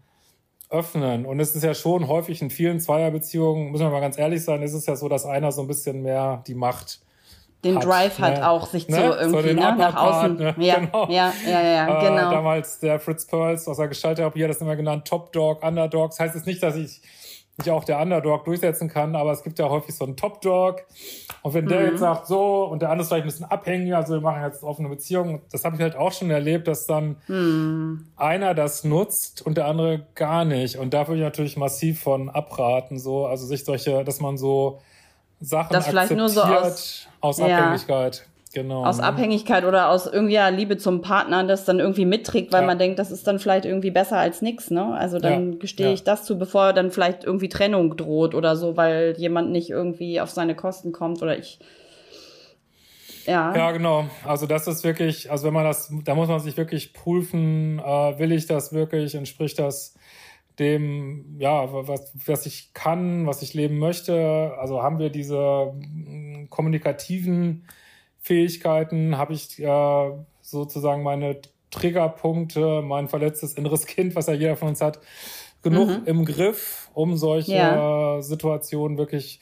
öffnen. 0.70 1.26
Und 1.26 1.40
es 1.40 1.56
ist 1.56 1.64
ja 1.64 1.74
schon 1.74 2.08
häufig 2.08 2.42
in 2.42 2.50
vielen 2.50 2.80
Zweierbeziehungen, 2.80 3.72
müssen 3.72 3.84
wir 3.84 3.90
mal 3.90 4.02
ganz 4.02 4.18
ehrlich 4.18 4.44
sein, 4.44 4.62
ist 4.62 4.74
es 4.74 4.86
ja 4.86 4.96
so, 4.96 5.10
dass 5.10 5.26
einer 5.26 5.52
so 5.52 5.62
ein 5.62 5.68
bisschen 5.68 6.02
mehr 6.02 6.44
die 6.48 6.56
Macht 6.56 7.02
den 7.64 7.76
hat, 7.76 7.86
Drive 7.86 8.20
hat 8.20 8.38
ne? 8.38 8.50
auch, 8.50 8.68
sich 8.68 8.88
ne? 8.88 8.96
so 8.96 9.16
irgendwie 9.16 9.50
so 9.50 9.56
ne? 9.56 9.76
nach 9.78 9.96
außen. 9.96 10.36
Ne? 10.38 10.56
Ja, 10.60 10.80
genau. 10.80 11.10
ja, 11.10 11.34
ja, 11.46 11.62
ja, 11.62 12.00
äh, 12.00 12.08
genau. 12.08 12.32
damals 12.32 12.80
der 12.80 13.00
Fritz 13.00 13.26
Perls 13.26 13.68
aus 13.68 13.78
der 13.78 13.90
Gestalttherapie 13.90 14.44
hat 14.44 14.50
das 14.50 14.62
immer 14.62 14.76
genannt, 14.76 15.06
Top 15.06 15.34
Dog, 15.34 15.62
Underdogs. 15.64 16.20
Heißt 16.20 16.36
es 16.36 16.46
nicht, 16.46 16.64
dass 16.64 16.76
ich 16.76 17.02
nicht 17.60 17.70
auch 17.70 17.84
der 17.84 18.00
Underdog 18.00 18.46
durchsetzen 18.46 18.90
kann, 18.90 19.16
aber 19.16 19.32
es 19.32 19.44
gibt 19.44 19.60
ja 19.60 19.70
häufig 19.70 19.96
so 19.96 20.06
einen 20.06 20.18
Top 20.18 20.42
Dog. 20.42 20.84
Und 21.42 21.54
wenn 21.54 21.68
der 21.68 21.82
mhm. 21.82 21.86
jetzt 21.88 22.00
sagt, 22.00 22.28
so, 22.28 22.64
und 22.64 22.82
der 22.82 22.90
andere 22.90 23.04
ist 23.04 23.10
vielleicht 23.10 23.26
ein 23.26 23.30
bisschen 23.30 23.46
abhängig, 23.46 23.96
also 23.96 24.16
wir 24.16 24.22
machen 24.22 24.44
jetzt 24.44 24.64
offene 24.64 24.90
Beziehungen, 24.90 25.42
das 25.52 25.64
habe 25.64 25.76
ich 25.76 25.82
halt 25.82 25.96
auch 25.96 26.12
schon 26.12 26.32
erlebt, 26.32 26.68
dass 26.68 26.88
dann 26.88 27.18
mhm. 27.28 28.08
einer 28.16 28.54
das 28.54 28.84
nutzt 28.84 29.46
und 29.46 29.58
der 29.58 29.68
andere 29.68 30.06
gar 30.16 30.46
nicht. 30.46 30.78
Und 30.78 30.94
da 30.94 31.08
würde 31.08 31.20
ich 31.20 31.24
natürlich 31.24 31.58
massiv 31.58 32.02
von 32.02 32.30
abraten, 32.30 32.98
so, 32.98 33.28
also 33.28 33.46
sich 33.46 33.64
solche, 33.64 34.04
dass 34.04 34.20
man 34.20 34.38
so 34.38 34.80
Sachen 35.40 35.74
das 35.74 35.88
akzeptiert 35.88 36.18
nur 36.20 36.30
so 36.30 36.42
aus, 36.42 37.08
aus 37.22 37.40
Abhängigkeit. 37.40 38.26
Genau. 38.54 38.84
Aus 38.84 38.98
ne? 38.98 39.04
Abhängigkeit 39.04 39.64
oder 39.64 39.90
aus 39.90 40.08
irgendwie 40.08 40.34
ja, 40.34 40.48
Liebe 40.50 40.78
zum 40.78 41.02
Partner, 41.02 41.44
das 41.44 41.66
dann 41.66 41.80
irgendwie 41.80 42.06
mitträgt, 42.06 42.52
weil 42.52 42.62
ja. 42.62 42.68
man 42.68 42.80
denkt, 42.80 42.98
das 42.98 43.12
ist 43.12 43.28
dann 43.28 43.38
vielleicht 43.38 43.66
irgendwie 43.66 43.92
besser 43.92 44.18
als 44.18 44.42
nix, 44.42 44.72
ne? 44.72 44.96
Also 44.96 45.20
dann 45.20 45.54
ja. 45.54 45.58
gestehe 45.60 45.94
ich 45.94 46.04
das 46.04 46.26
zu, 46.26 46.40
bevor 46.40 46.74
dann 46.74 46.90
vielleicht 46.90 47.24
irgendwie 47.24 47.50
Trennung 47.50 47.96
droht 47.96 48.34
oder 48.34 48.56
so, 48.56 48.76
weil 48.76 49.14
jemand 49.18 49.52
nicht 49.52 49.70
irgendwie 49.70 50.20
auf 50.20 50.32
seine 50.32 50.56
Kosten 50.56 50.92
kommt 50.92 51.22
oder 51.22 51.38
ich. 51.38 51.60
Ja. 53.28 53.56
Ja, 53.56 53.72
genau. 53.72 54.06
Also 54.26 54.48
das 54.48 54.68
ist 54.68 54.84
wirklich, 54.84 55.30
also 55.30 55.46
wenn 55.46 55.54
man 55.54 55.66
das, 55.66 55.94
da 56.04 56.16
muss 56.16 56.30
man 56.30 56.40
sich 56.40 56.58
wirklich 56.58 56.94
prüfen, 56.94 57.78
äh, 57.78 58.18
will 58.18 58.32
ich 58.32 58.48
das 58.48 58.74
wirklich, 58.74 59.14
entspricht 59.14 59.60
das 59.60 59.94
dem, 60.58 61.36
ja, 61.38 61.72
was, 61.72 62.12
was 62.26 62.48
ich 62.48 62.74
kann, 62.74 63.28
was 63.28 63.44
ich 63.44 63.54
leben 63.54 63.78
möchte. 63.78 64.54
Also 64.60 64.82
haben 64.82 64.98
wir 64.98 65.12
diese 65.12 65.74
mm, 65.76 66.48
kommunikativen 66.50 67.68
Fähigkeiten, 68.30 69.18
habe 69.18 69.34
ich 69.34 69.60
äh, 69.60 70.12
sozusagen 70.42 71.02
meine 71.02 71.42
Triggerpunkte, 71.72 72.84
mein 72.84 73.08
verletztes 73.08 73.56
inneres 73.56 73.88
Kind, 73.88 74.16
was 74.16 74.28
ja 74.28 74.34
jeder 74.34 74.56
von 74.56 74.68
uns 74.68 74.82
hat, 74.82 75.00
genug 75.64 75.90
mhm. 75.90 76.02
im 76.06 76.26
Griff, 76.26 76.92
um 76.94 77.18
solche 77.18 77.56
ja. 77.56 78.22
Situationen 78.22 79.00
wirklich 79.00 79.40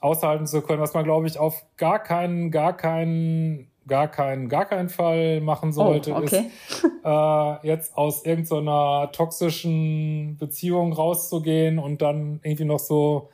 aushalten 0.00 0.46
zu 0.46 0.62
können, 0.62 0.80
was 0.80 0.94
man, 0.94 1.04
glaube 1.04 1.26
ich, 1.26 1.38
auf 1.38 1.62
gar 1.76 2.02
keinen, 2.02 2.50
gar 2.50 2.74
keinen, 2.74 3.70
gar 3.86 4.08
keinen, 4.08 4.48
gar 4.48 4.64
keinen 4.64 4.88
Fall 4.88 5.42
machen 5.42 5.68
oh, 5.68 5.72
sollte, 5.72 6.12
oh, 6.12 6.16
okay. 6.16 6.46
ist 6.68 6.84
äh, 7.04 7.66
jetzt 7.66 7.98
aus 7.98 8.24
irgendeiner 8.24 9.10
toxischen 9.12 10.38
Beziehung 10.38 10.94
rauszugehen 10.94 11.78
und 11.78 12.00
dann 12.00 12.40
irgendwie 12.42 12.64
noch 12.64 12.78
so 12.78 13.28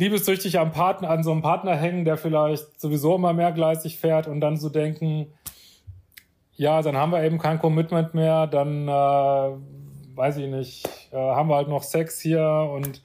liebessüchtig 0.00 0.58
am 0.58 0.72
Partner, 0.72 1.10
an 1.10 1.22
so 1.22 1.30
einem 1.30 1.42
Partner 1.42 1.76
hängen, 1.76 2.06
der 2.06 2.16
vielleicht 2.16 2.80
sowieso 2.80 3.16
immer 3.16 3.34
mehrgleisig 3.34 3.98
fährt 3.98 4.26
und 4.26 4.40
dann 4.40 4.56
so 4.56 4.70
denken, 4.70 5.26
ja, 6.56 6.80
dann 6.80 6.96
haben 6.96 7.12
wir 7.12 7.22
eben 7.22 7.38
kein 7.38 7.58
Commitment 7.58 8.14
mehr, 8.14 8.46
dann 8.46 8.88
äh, 8.88 9.52
weiß 10.16 10.38
ich 10.38 10.48
nicht, 10.48 10.88
äh, 11.12 11.16
haben 11.16 11.50
wir 11.50 11.56
halt 11.56 11.68
noch 11.68 11.82
Sex 11.82 12.18
hier 12.18 12.70
und 12.74 13.02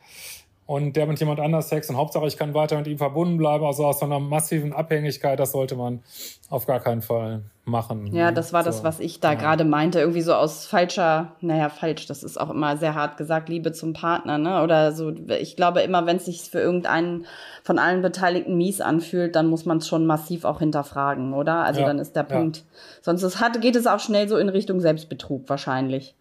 und 0.67 0.95
der 0.95 1.05
mit 1.05 1.19
jemand 1.19 1.39
anders 1.39 1.69
Sex 1.69 1.91
und 1.91 1.97
Hauptsache 1.97 2.25
ich 2.25 2.37
kann 2.37 2.55
weiter 2.55 2.75
mit 2.77 2.87
ihm 2.87 2.97
verbunden 2.97 3.37
bleiben. 3.37 3.63
Also 3.65 3.85
aus 3.85 3.99
so 3.99 4.05
einer 4.05 4.19
massiven 4.19 4.73
Abhängigkeit, 4.73 5.39
das 5.39 5.51
sollte 5.51 5.75
man 5.75 6.01
auf 6.49 6.65
gar 6.65 6.79
keinen 6.79 7.03
Fall 7.03 7.43
machen. 7.65 8.13
Ja, 8.13 8.31
das 8.31 8.53
war 8.53 8.63
so. 8.63 8.69
das, 8.69 8.83
was 8.83 8.99
ich 8.99 9.19
da 9.19 9.33
ja. 9.33 9.39
gerade 9.39 9.65
meinte. 9.65 9.99
Irgendwie 9.99 10.21
so 10.21 10.33
aus 10.33 10.67
falscher, 10.67 11.35
naja, 11.41 11.69
falsch, 11.69 12.05
das 12.05 12.23
ist 12.23 12.39
auch 12.39 12.51
immer 12.51 12.77
sehr 12.77 12.93
hart 12.93 13.17
gesagt, 13.17 13.49
Liebe 13.49 13.71
zum 13.71 13.93
Partner, 13.93 14.37
ne? 14.37 14.61
Oder 14.63 14.91
so, 14.91 15.11
ich 15.39 15.55
glaube 15.55 15.81
immer, 15.81 16.05
wenn 16.05 16.17
es 16.17 16.25
sich 16.25 16.41
für 16.41 16.59
irgendeinen 16.59 17.25
von 17.63 17.79
allen 17.79 18.01
Beteiligten 18.01 18.55
mies 18.55 18.81
anfühlt, 18.81 19.35
dann 19.35 19.47
muss 19.47 19.65
man 19.65 19.77
es 19.77 19.87
schon 19.87 20.05
massiv 20.05 20.45
auch 20.45 20.59
hinterfragen, 20.59 21.33
oder? 21.33 21.63
Also 21.63 21.81
ja. 21.81 21.87
dann 21.87 21.99
ist 21.99 22.15
der 22.15 22.23
Punkt. 22.23 22.57
Ja. 22.57 22.63
Sonst 23.01 23.23
ist, 23.23 23.41
hat, 23.41 23.59
geht 23.61 23.75
es 23.75 23.87
auch 23.87 23.99
schnell 23.99 24.29
so 24.29 24.37
in 24.37 24.49
Richtung 24.49 24.79
Selbstbetrug 24.79 25.49
wahrscheinlich. 25.49 26.15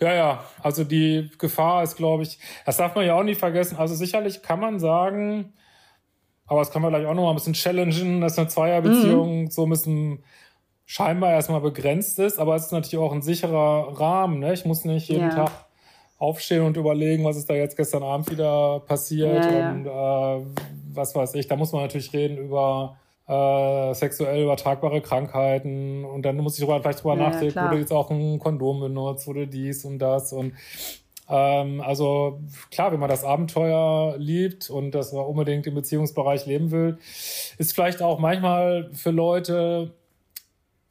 Ja, 0.00 0.14
ja, 0.14 0.44
also 0.62 0.84
die 0.84 1.30
Gefahr 1.38 1.82
ist, 1.82 1.96
glaube 1.96 2.22
ich, 2.22 2.38
das 2.64 2.78
darf 2.78 2.94
man 2.94 3.04
ja 3.04 3.14
auch 3.14 3.22
nie 3.22 3.34
vergessen. 3.34 3.76
Also 3.76 3.94
sicherlich 3.94 4.42
kann 4.42 4.58
man 4.58 4.80
sagen, 4.80 5.52
aber 6.46 6.60
das 6.60 6.70
kann 6.70 6.80
man 6.82 6.90
vielleicht 6.90 7.06
auch 7.06 7.14
noch 7.14 7.24
mal 7.24 7.30
ein 7.30 7.36
bisschen 7.36 7.52
challengen, 7.52 8.20
dass 8.22 8.38
eine 8.38 8.48
Zweierbeziehung 8.48 9.42
mhm. 9.42 9.50
so 9.50 9.64
ein 9.64 9.70
bisschen 9.70 10.24
scheinbar 10.90 11.30
erstmal 11.30 11.60
begrenzt 11.60 12.18
ist, 12.18 12.40
aber 12.40 12.56
es 12.56 12.66
ist 12.66 12.72
natürlich 12.72 12.98
auch 12.98 13.12
ein 13.12 13.22
sicherer 13.22 14.00
Rahmen. 14.00 14.40
Ne? 14.40 14.52
Ich 14.52 14.64
muss 14.64 14.84
nicht 14.84 15.08
jeden 15.08 15.28
ja. 15.28 15.44
Tag 15.44 15.52
aufstehen 16.18 16.64
und 16.64 16.76
überlegen, 16.76 17.24
was 17.24 17.36
ist 17.36 17.48
da 17.48 17.54
jetzt 17.54 17.76
gestern 17.76 18.02
Abend 18.02 18.28
wieder 18.28 18.80
passiert 18.80 19.44
ja, 19.44 19.70
und 19.70 19.86
äh, 19.86 20.44
was 20.92 21.14
weiß 21.14 21.34
ich. 21.34 21.46
Da 21.46 21.54
muss 21.54 21.70
man 21.70 21.82
natürlich 21.82 22.12
reden 22.12 22.38
über 22.38 22.96
äh, 23.28 23.94
sexuell 23.94 24.42
übertragbare 24.42 25.00
Krankheiten 25.00 26.04
und 26.04 26.22
dann 26.22 26.36
muss 26.38 26.58
ich 26.58 26.64
drüber, 26.64 26.80
vielleicht 26.80 27.04
drüber 27.04 27.14
nachdenken, 27.14 27.54
wurde 27.54 27.78
jetzt 27.78 27.92
auch 27.92 28.10
ein 28.10 28.40
Kondom 28.40 28.80
benutzt, 28.80 29.28
wurde 29.28 29.46
dies 29.46 29.84
und 29.84 30.00
das 30.00 30.32
und 30.32 30.54
Ähm, 31.32 31.80
also 31.80 32.40
klar, 32.72 32.90
wenn 32.90 32.98
man 32.98 33.08
das 33.08 33.22
Abenteuer 33.22 34.16
liebt 34.18 34.68
und 34.68 34.90
das 34.90 35.12
unbedingt 35.12 35.64
im 35.68 35.76
Beziehungsbereich 35.76 36.46
leben 36.46 36.72
will, 36.72 36.98
ist 37.56 37.72
vielleicht 37.72 38.02
auch 38.02 38.18
manchmal 38.18 38.90
für 38.92 39.12
Leute, 39.12 39.92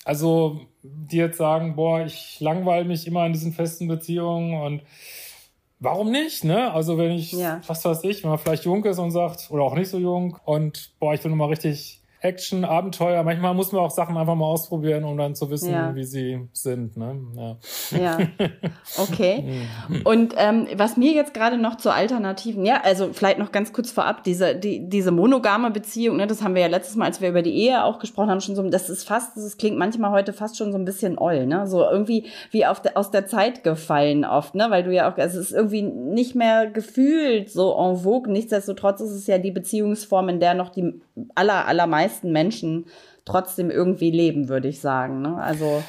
also 0.10 0.62
die 0.82 1.18
jetzt 1.18 1.38
sagen, 1.38 1.76
boah, 1.76 2.04
ich 2.04 2.40
langweile 2.40 2.84
mich 2.84 3.06
immer 3.06 3.28
in 3.28 3.34
diesen 3.34 3.54
festen 3.54 3.88
Beziehungen 3.88 4.60
und 4.60 4.82
warum 5.80 6.10
nicht, 6.10 6.44
ne? 6.44 6.74
Also 6.74 6.98
wenn 6.98 7.12
ich, 7.12 7.32
ja. 7.34 7.62
was 7.68 7.86
weiß 7.86 8.04
ich, 8.06 8.24
wenn 8.24 8.32
man 8.32 8.40
vielleicht 8.40 8.66
jung 8.66 8.84
ist 8.86 8.98
und 8.98 9.12
sagt, 9.12 9.52
oder 9.52 9.62
auch 9.62 9.76
nicht 9.76 9.88
so 9.88 10.00
jung 10.00 10.36
und 10.46 10.94
boah, 11.00 11.14
ich 11.14 11.24
will 11.24 11.30
nur 11.30 11.38
mal 11.38 11.50
richtig 11.50 11.99
Action, 12.22 12.66
Abenteuer. 12.66 13.24
Manchmal 13.24 13.54
muss 13.54 13.72
man 13.72 13.82
auch 13.82 13.92
Sachen 13.92 14.18
einfach 14.18 14.36
mal 14.36 14.46
ausprobieren, 14.46 15.06
um 15.06 15.18
dann 15.18 15.36
zu 15.36 15.50
wissen, 15.50 15.72
ja. 15.72 15.96
wie 15.96 16.04
sie 16.04 16.48
sind. 16.52 16.98
Ne? 16.98 17.18
Ja. 17.36 17.98
ja. 17.98 18.18
Okay. 18.98 19.68
Und 20.04 20.34
ähm, 20.38 20.68
was 20.76 20.98
mir 20.98 21.14
jetzt 21.14 21.34
gerade 21.34 21.58
noch 21.58 21.76
zur 21.78 21.94
Alternativen, 21.94 22.66
ja, 22.66 22.82
also 22.84 23.10
vielleicht 23.14 23.38
noch 23.38 23.52
ganz 23.52 23.72
kurz 23.72 23.92
vorab, 23.92 24.24
diese, 24.24 24.56
die, 24.56 24.90
diese 24.90 25.12
monogame 25.12 25.72
Beziehung, 25.72 26.18
ne, 26.18 26.28
das 26.28 26.42
haben 26.42 26.56
wir 26.56 26.64
ja 26.64 26.68
letztes 26.68 26.96
Mal, 26.96 27.06
als 27.06 27.22
wir 27.22 27.30
über 27.30 27.42
die 27.42 27.56
Ehe 27.56 27.84
auch 27.84 28.00
gesprochen 28.00 28.30
haben, 28.30 28.42
schon 28.42 28.56
so, 28.56 28.68
das 28.70 28.90
ist 28.90 29.08
fast, 29.08 29.38
das 29.38 29.58
klingt 29.58 29.78
manchmal 29.78 30.12
heute 30.12 30.34
fast 30.34 30.58
schon 30.58 30.72
so 30.72 30.78
ein 30.78 30.86
bisschen 30.86 31.18
oll, 31.18 31.46
ne? 31.46 31.68
So 31.68 31.84
irgendwie 31.84 32.26
wie 32.52 32.66
auf 32.66 32.82
de, 32.82 32.96
aus 32.96 33.12
der 33.12 33.28
Zeit 33.28 33.64
gefallen 33.64 34.26
oft, 34.26 34.56
ne? 34.56 34.68
Weil 34.70 34.84
du 34.84 34.94
ja 34.94 35.10
auch, 35.12 35.18
also 35.18 35.40
es 35.40 35.52
ist 35.52 35.56
irgendwie 35.56 35.84
nicht 35.84 36.36
mehr 36.36 36.68
gefühlt 36.68 37.50
so 37.50 37.78
en 37.78 37.98
vogue. 37.98 38.32
Nichtsdestotrotz 38.32 39.02
ist 39.02 39.12
es 39.12 39.28
ja 39.28 39.38
die 39.38 39.52
Beziehungsform, 39.52 40.30
in 40.30 40.40
der 40.40 40.56
noch 40.56 40.70
die 40.70 41.00
aller, 41.36 41.68
allermeisten 41.68 42.09
meisten 42.10 42.32
Menschen 42.32 42.86
trotzdem 43.26 43.70
irgendwie 43.70 44.12
leben, 44.12 44.50
würde 44.50 44.68
ich 44.68 44.82
sagen. 44.82 45.22
Ne? 45.22 45.38
Also, 45.38 45.84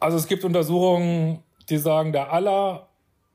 also 0.00 0.16
es 0.16 0.26
gibt 0.26 0.44
Untersuchungen, 0.44 1.42
die 1.68 1.78
sagen, 1.78 2.12
der 2.12 2.32
aller, 2.32 2.88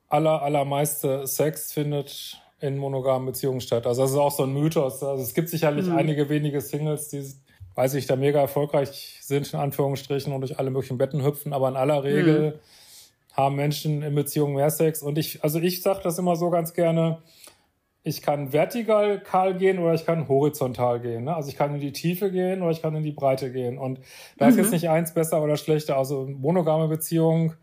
aller, 0.09 0.41
allermeiste 0.41 1.25
Sex 1.25 1.71
findet 1.71 2.41
in 2.59 2.77
monogamen 2.77 3.25
Beziehungen 3.25 3.61
statt. 3.61 3.87
Also 3.87 4.01
das 4.01 4.11
ist 4.11 4.17
auch 4.17 4.31
so 4.31 4.43
ein 4.43 4.53
Mythos. 4.53 5.01
Also 5.01 5.23
es 5.23 5.33
gibt 5.33 5.49
sicherlich 5.49 5.85
mhm. 5.85 5.95
einige 5.95 6.27
wenige 6.27 6.59
Singles, 6.59 7.07
die, 7.07 7.23
weiß 7.75 7.93
ich, 7.93 8.05
da 8.05 8.17
mega 8.17 8.41
erfolgreich 8.41 9.19
sind, 9.21 9.53
in 9.53 9.59
Anführungsstrichen, 9.59 10.33
und 10.33 10.41
durch 10.41 10.59
alle 10.59 10.69
möglichen 10.69 10.97
Betten 10.97 11.23
hüpfen, 11.23 11.53
aber 11.53 11.69
in 11.69 11.77
aller 11.77 12.03
Regel 12.03 12.51
mhm. 12.51 13.35
haben 13.37 13.55
Menschen 13.55 14.03
in 14.03 14.13
Beziehungen 14.13 14.55
mehr 14.55 14.69
Sex. 14.69 15.01
Und 15.01 15.17
ich, 15.17 15.41
also 15.41 15.59
ich 15.59 15.81
sage 15.81 16.01
das 16.03 16.19
immer 16.19 16.35
so 16.35 16.49
ganz 16.49 16.73
gerne, 16.73 17.19
ich 18.03 18.21
kann 18.21 18.53
vertikal 18.53 19.55
gehen 19.57 19.79
oder 19.79 19.93
ich 19.93 20.05
kann 20.05 20.27
horizontal 20.27 20.99
gehen. 21.01 21.25
Ne? 21.25 21.35
Also 21.35 21.49
ich 21.49 21.57
kann 21.57 21.73
in 21.75 21.81
die 21.81 21.91
Tiefe 21.91 22.31
gehen 22.31 22.61
oder 22.61 22.71
ich 22.71 22.81
kann 22.81 22.95
in 22.95 23.03
die 23.03 23.11
Breite 23.11 23.51
gehen. 23.51 23.77
Und 23.77 23.99
da 24.37 24.45
mhm. 24.45 24.51
ist 24.51 24.57
jetzt 24.57 24.71
nicht 24.71 24.89
eins 24.89 25.13
besser 25.13 25.43
oder 25.43 25.57
schlechter. 25.57 25.97
Also 25.97 26.25
monogame 26.25 26.87
Beziehung, 26.87 27.53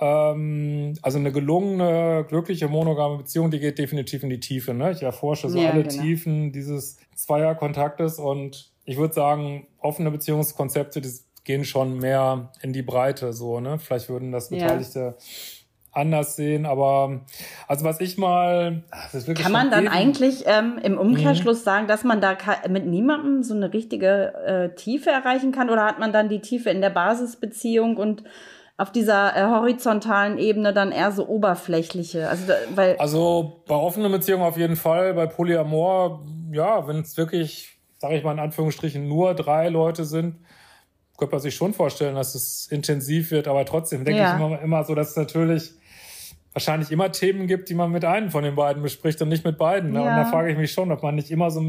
ähm, 0.00 0.94
also 1.02 1.18
eine 1.18 1.32
gelungene, 1.32 2.24
glückliche 2.28 2.68
monogame 2.68 3.18
Beziehung, 3.18 3.50
die 3.50 3.58
geht 3.58 3.78
definitiv 3.78 4.22
in 4.22 4.30
die 4.30 4.40
Tiefe. 4.40 4.74
Ne? 4.74 4.92
Ich 4.92 5.02
erforsche 5.02 5.48
so 5.50 5.58
ja, 5.58 5.70
alle 5.70 5.82
genau. 5.82 6.02
Tiefen 6.02 6.52
dieses 6.52 6.98
Zweierkontaktes 7.16 8.20
und 8.20 8.70
ich 8.84 8.96
würde 8.96 9.12
sagen, 9.12 9.66
offene 9.78 10.10
Beziehungskonzepte, 10.12 11.00
die 11.00 11.10
gehen 11.42 11.64
schon 11.64 11.98
mehr 11.98 12.52
in 12.62 12.72
die 12.72 12.82
Breite. 12.82 13.32
So, 13.32 13.58
ne? 13.58 13.78
Vielleicht 13.78 14.08
würden 14.08 14.30
das 14.30 14.50
Beteiligte 14.50 15.16
ja 15.18 15.24
anders 15.92 16.36
sehen. 16.36 16.66
Aber 16.66 17.20
also 17.66 17.84
was 17.84 18.00
ich 18.00 18.18
mal. 18.18 18.82
Kann 19.34 19.52
man 19.52 19.70
dann 19.70 19.88
eigentlich 19.88 20.44
ähm, 20.46 20.78
im 20.82 20.98
Umkehrschluss 20.98 21.60
mhm. 21.60 21.64
sagen, 21.64 21.86
dass 21.88 22.04
man 22.04 22.20
da 22.20 22.36
mit 22.68 22.86
niemandem 22.86 23.42
so 23.42 23.54
eine 23.54 23.72
richtige 23.72 24.34
äh, 24.46 24.74
Tiefe 24.74 25.10
erreichen 25.10 25.52
kann? 25.52 25.70
Oder 25.70 25.84
hat 25.84 25.98
man 25.98 26.12
dann 26.12 26.28
die 26.28 26.40
Tiefe 26.40 26.70
in 26.70 26.80
der 26.80 26.90
Basisbeziehung 26.90 27.96
und 27.96 28.24
auf 28.76 28.92
dieser 28.92 29.36
äh, 29.36 29.48
horizontalen 29.48 30.38
Ebene 30.38 30.72
dann 30.72 30.92
eher 30.92 31.10
so 31.12 31.26
oberflächliche? 31.26 32.28
Also, 32.28 32.44
weil 32.74 32.96
also 32.96 33.62
bei 33.66 33.74
offenen 33.74 34.12
Beziehungen 34.12 34.44
auf 34.44 34.56
jeden 34.56 34.76
Fall, 34.76 35.14
bei 35.14 35.26
Polyamor, 35.26 36.24
ja, 36.52 36.86
wenn 36.86 37.00
es 37.00 37.16
wirklich, 37.16 37.78
sage 37.98 38.16
ich 38.16 38.24
mal 38.24 38.32
in 38.32 38.38
Anführungsstrichen, 38.38 39.06
nur 39.06 39.34
drei 39.34 39.68
Leute 39.68 40.04
sind, 40.04 40.36
könnte 41.18 41.34
man 41.34 41.40
sich 41.42 41.54
schon 41.54 41.74
vorstellen, 41.74 42.14
dass 42.14 42.34
es 42.34 42.68
intensiv 42.68 43.30
wird, 43.32 43.48
aber 43.48 43.64
trotzdem 43.66 44.04
denke 44.04 44.20
ja. 44.20 44.36
ich 44.36 44.40
immer, 44.40 44.62
immer 44.62 44.84
so, 44.84 44.94
dass 44.94 45.10
es 45.10 45.16
natürlich 45.16 45.72
wahrscheinlich 46.52 46.90
immer 46.90 47.12
Themen 47.12 47.46
gibt, 47.46 47.68
die 47.68 47.74
man 47.74 47.90
mit 47.90 48.04
einem 48.04 48.30
von 48.30 48.44
den 48.44 48.54
beiden 48.54 48.82
bespricht 48.82 49.20
und 49.20 49.28
nicht 49.28 49.44
mit 49.44 49.58
beiden. 49.58 49.92
Ne? 49.92 50.00
Ja. 50.02 50.10
Und 50.10 50.16
da 50.16 50.24
frage 50.24 50.50
ich 50.50 50.56
mich 50.56 50.72
schon, 50.72 50.90
ob 50.92 51.02
man 51.02 51.16
nicht 51.16 51.30
immer 51.30 51.50
so 51.50 51.62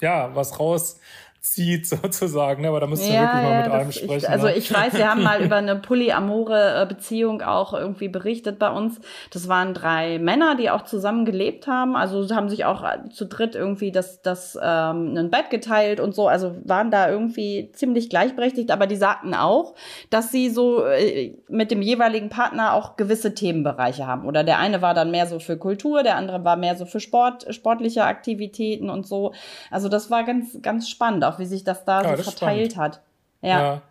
ja, 0.00 0.34
was 0.34 0.58
raus 0.58 1.00
zieht, 1.44 1.86
sozusagen. 1.86 2.62
Ne? 2.62 2.68
Aber 2.68 2.80
da 2.80 2.86
müsst 2.86 3.06
ihr 3.06 3.14
ja, 3.14 3.22
wirklich 3.22 3.42
mal 3.42 3.62
mit 3.62 3.70
einem 3.70 3.92
sprechen. 3.92 4.16
Ich, 4.16 4.28
also 4.28 4.46
ne? 4.46 4.54
ich 4.56 4.72
weiß, 4.72 4.94
wir 4.94 5.08
haben 5.08 5.22
mal 5.22 5.42
über 5.42 5.56
eine 5.56 5.76
polyamore 5.76 6.88
äh, 6.90 7.44
auch 7.44 7.74
irgendwie 7.74 8.08
berichtet 8.08 8.58
bei 8.58 8.70
uns. 8.70 8.98
Das 9.30 9.46
waren 9.46 9.74
drei 9.74 10.18
Männer, 10.18 10.56
die 10.56 10.70
auch 10.70 10.82
zusammen 10.82 11.24
gelebt 11.24 11.66
haben. 11.66 11.96
Also 11.96 12.34
haben 12.34 12.48
sich 12.48 12.64
auch 12.64 12.82
äh, 12.82 13.10
zu 13.10 13.26
dritt 13.26 13.54
irgendwie 13.54 13.92
das, 13.92 14.22
das 14.22 14.58
ähm, 14.60 15.16
ein 15.16 15.30
Bett 15.30 15.50
geteilt 15.50 16.00
und 16.00 16.14
so. 16.14 16.28
Also 16.28 16.56
waren 16.64 16.90
da 16.90 17.10
irgendwie 17.10 17.70
ziemlich 17.72 18.08
gleichberechtigt. 18.08 18.70
Aber 18.70 18.86
die 18.86 18.96
sagten 18.96 19.34
auch, 19.34 19.74
dass 20.08 20.32
sie 20.32 20.48
so 20.48 20.86
äh, 20.86 21.36
mit 21.48 21.70
dem 21.70 21.82
jeweiligen 21.82 22.30
Partner 22.30 22.72
auch 22.72 22.96
gewisse 22.96 23.34
Themenbereiche 23.34 24.06
haben. 24.06 24.26
Oder 24.26 24.44
der 24.44 24.58
eine 24.58 24.80
war 24.80 24.94
dann 24.94 25.10
mehr 25.10 25.26
so 25.26 25.38
für 25.38 25.58
Kultur, 25.58 26.02
der 26.02 26.16
andere 26.16 26.42
war 26.42 26.56
mehr 26.56 26.74
so 26.74 26.86
für 26.86 27.00
Sport, 27.00 27.54
sportliche 27.54 28.04
Aktivitäten 28.04 28.88
und 28.88 29.06
so. 29.06 29.32
Also 29.70 29.90
das 29.90 30.10
war 30.10 30.24
ganz, 30.24 30.58
ganz 30.62 30.88
spannend. 30.88 31.22
Auch 31.24 31.33
auch 31.34 31.38
wie 31.38 31.46
sich 31.46 31.64
das 31.64 31.84
da 31.84 32.02
ja, 32.02 32.10
so 32.10 32.16
das 32.16 32.24
verteilt 32.24 32.72
spannend. 32.72 32.94
hat. 32.94 33.02
Ja. 33.42 33.60
ja. 33.60 33.82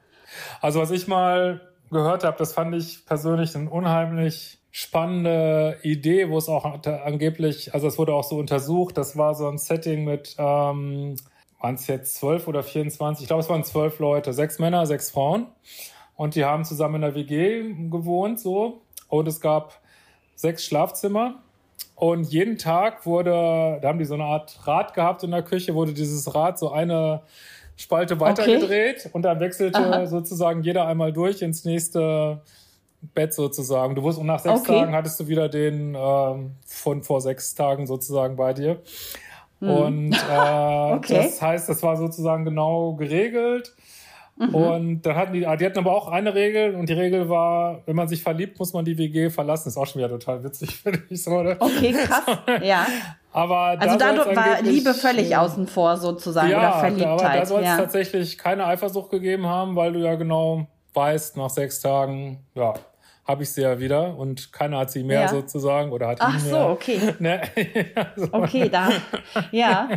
Also 0.61 0.79
was 0.79 0.91
ich 0.91 1.07
mal 1.07 1.61
gehört 1.91 2.23
habe, 2.23 2.37
das 2.37 2.53
fand 2.53 2.73
ich 2.75 3.05
persönlich 3.05 3.55
eine 3.55 3.69
unheimlich 3.69 4.59
spannende 4.71 5.77
Idee, 5.83 6.29
wo 6.29 6.37
es 6.39 6.49
auch 6.49 6.65
angeblich, 6.65 7.73
also 7.75 7.87
es 7.87 7.99
wurde 7.99 8.13
auch 8.13 8.23
so 8.23 8.37
untersucht, 8.37 8.97
das 8.97 9.15
war 9.15 9.35
so 9.35 9.47
ein 9.47 9.59
Setting 9.59 10.03
mit, 10.03 10.35
ähm, 10.39 11.15
waren 11.59 11.75
es 11.75 11.85
jetzt 11.85 12.15
zwölf 12.15 12.47
oder 12.47 12.63
24? 12.63 13.23
Ich 13.23 13.27
glaube, 13.27 13.41
es 13.41 13.49
waren 13.49 13.63
zwölf 13.63 13.99
Leute, 13.99 14.33
sechs 14.33 14.57
Männer, 14.57 14.85
sechs 14.87 15.11
Frauen. 15.11 15.47
Und 16.15 16.35
die 16.35 16.43
haben 16.43 16.65
zusammen 16.65 16.95
in 16.95 17.01
der 17.01 17.15
WG 17.15 17.73
gewohnt, 17.89 18.39
so. 18.39 18.81
Und 19.07 19.27
es 19.27 19.39
gab 19.39 19.79
sechs 20.35 20.65
Schlafzimmer. 20.65 21.42
Und 22.03 22.25
jeden 22.25 22.57
Tag 22.57 23.05
wurde, 23.05 23.79
da 23.81 23.87
haben 23.87 23.97
die 23.97 24.03
so 24.03 24.15
eine 24.15 24.25
Art 24.25 24.67
Rad 24.67 24.93
gehabt 24.93 25.23
in 25.23 25.31
der 25.31 25.41
Küche, 25.41 25.73
wurde 25.73 25.93
dieses 25.93 26.35
Rad 26.35 26.59
so 26.59 26.69
eine 26.69 27.21
Spalte 27.77 28.19
weitergedreht 28.19 29.05
okay. 29.05 29.09
und 29.13 29.21
dann 29.21 29.39
wechselte 29.39 29.79
Aha. 29.79 30.05
sozusagen 30.05 30.63
jeder 30.63 30.85
einmal 30.85 31.13
durch 31.13 31.41
ins 31.41 31.63
nächste 31.63 32.41
Bett 33.13 33.33
sozusagen. 33.33 33.95
Du 33.95 34.03
wusst, 34.03 34.19
und 34.19 34.25
nach 34.25 34.39
sechs 34.39 34.59
okay. 34.59 34.79
Tagen 34.79 34.93
hattest 34.93 35.17
du 35.21 35.29
wieder 35.29 35.47
den 35.47 35.95
ähm, 35.97 36.51
von 36.65 37.03
vor 37.03 37.21
sechs 37.21 37.55
Tagen 37.55 37.87
sozusagen 37.87 38.35
bei 38.35 38.51
dir. 38.51 38.81
Hm. 39.61 39.69
Und 39.69 40.13
äh, 40.13 40.93
okay. 40.93 41.23
das 41.23 41.41
heißt, 41.41 41.69
das 41.69 41.83
war 41.83 41.95
sozusagen 41.95 42.43
genau 42.43 42.95
geregelt. 42.95 43.73
Mhm. 44.35 44.55
Und 44.55 45.01
dann 45.03 45.15
hatten 45.15 45.33
die, 45.33 45.41
die 45.41 45.65
hatten 45.65 45.77
aber 45.77 45.91
auch 45.91 46.07
eine 46.07 46.33
Regel 46.33 46.75
und 46.75 46.89
die 46.89 46.93
Regel 46.93 47.29
war, 47.29 47.81
wenn 47.85 47.95
man 47.95 48.07
sich 48.07 48.23
verliebt, 48.23 48.57
muss 48.57 48.73
man 48.73 48.83
die 48.83 48.97
WG 48.97 49.29
verlassen. 49.29 49.69
Ist 49.69 49.77
auch 49.77 49.85
schon 49.85 49.99
wieder 49.99 50.09
total 50.09 50.43
witzig, 50.43 50.75
finde 50.83 51.03
ich 51.09 51.23
so. 51.23 51.31
Oder? 51.31 51.55
Okay, 51.59 51.93
krass. 51.93 52.37
ja. 52.63 52.87
Aber 53.31 53.77
also 53.79 53.97
da, 53.97 54.13
da 54.13 54.35
war 54.35 54.61
Liebe 54.61 54.93
völlig 54.93 55.35
außen 55.35 55.67
vor 55.67 55.97
sozusagen 55.97 56.49
ja, 56.49 56.59
oder 56.59 56.79
Verliebtheit. 56.79 57.21
Aber 57.21 57.37
da 57.39 57.45
soll 57.45 57.61
es 57.61 57.67
ja. 57.67 57.77
tatsächlich 57.77 58.37
keine 58.37 58.65
Eifersucht 58.65 59.09
gegeben 59.09 59.47
haben, 59.47 59.75
weil 59.75 59.93
du 59.93 59.99
ja 59.99 60.15
genau 60.15 60.67
weißt, 60.93 61.37
nach 61.37 61.49
sechs 61.49 61.79
Tagen, 61.79 62.45
ja, 62.53 62.73
habe 63.25 63.43
ich 63.43 63.51
sie 63.51 63.61
ja 63.61 63.79
wieder 63.79 64.17
und 64.17 64.51
keiner 64.51 64.79
hat 64.79 64.91
sie 64.91 65.03
mehr 65.03 65.21
ja. 65.21 65.27
sozusagen 65.29 65.91
oder 65.91 66.09
hat 66.09 66.17
Ach 66.19 66.33
ihn 66.33 66.39
so, 66.49 66.57
okay. 66.57 66.99
Ne? 67.19 67.41
so. 68.17 68.33
Okay, 68.33 68.69
da. 68.69 68.89
Ja. 69.51 69.89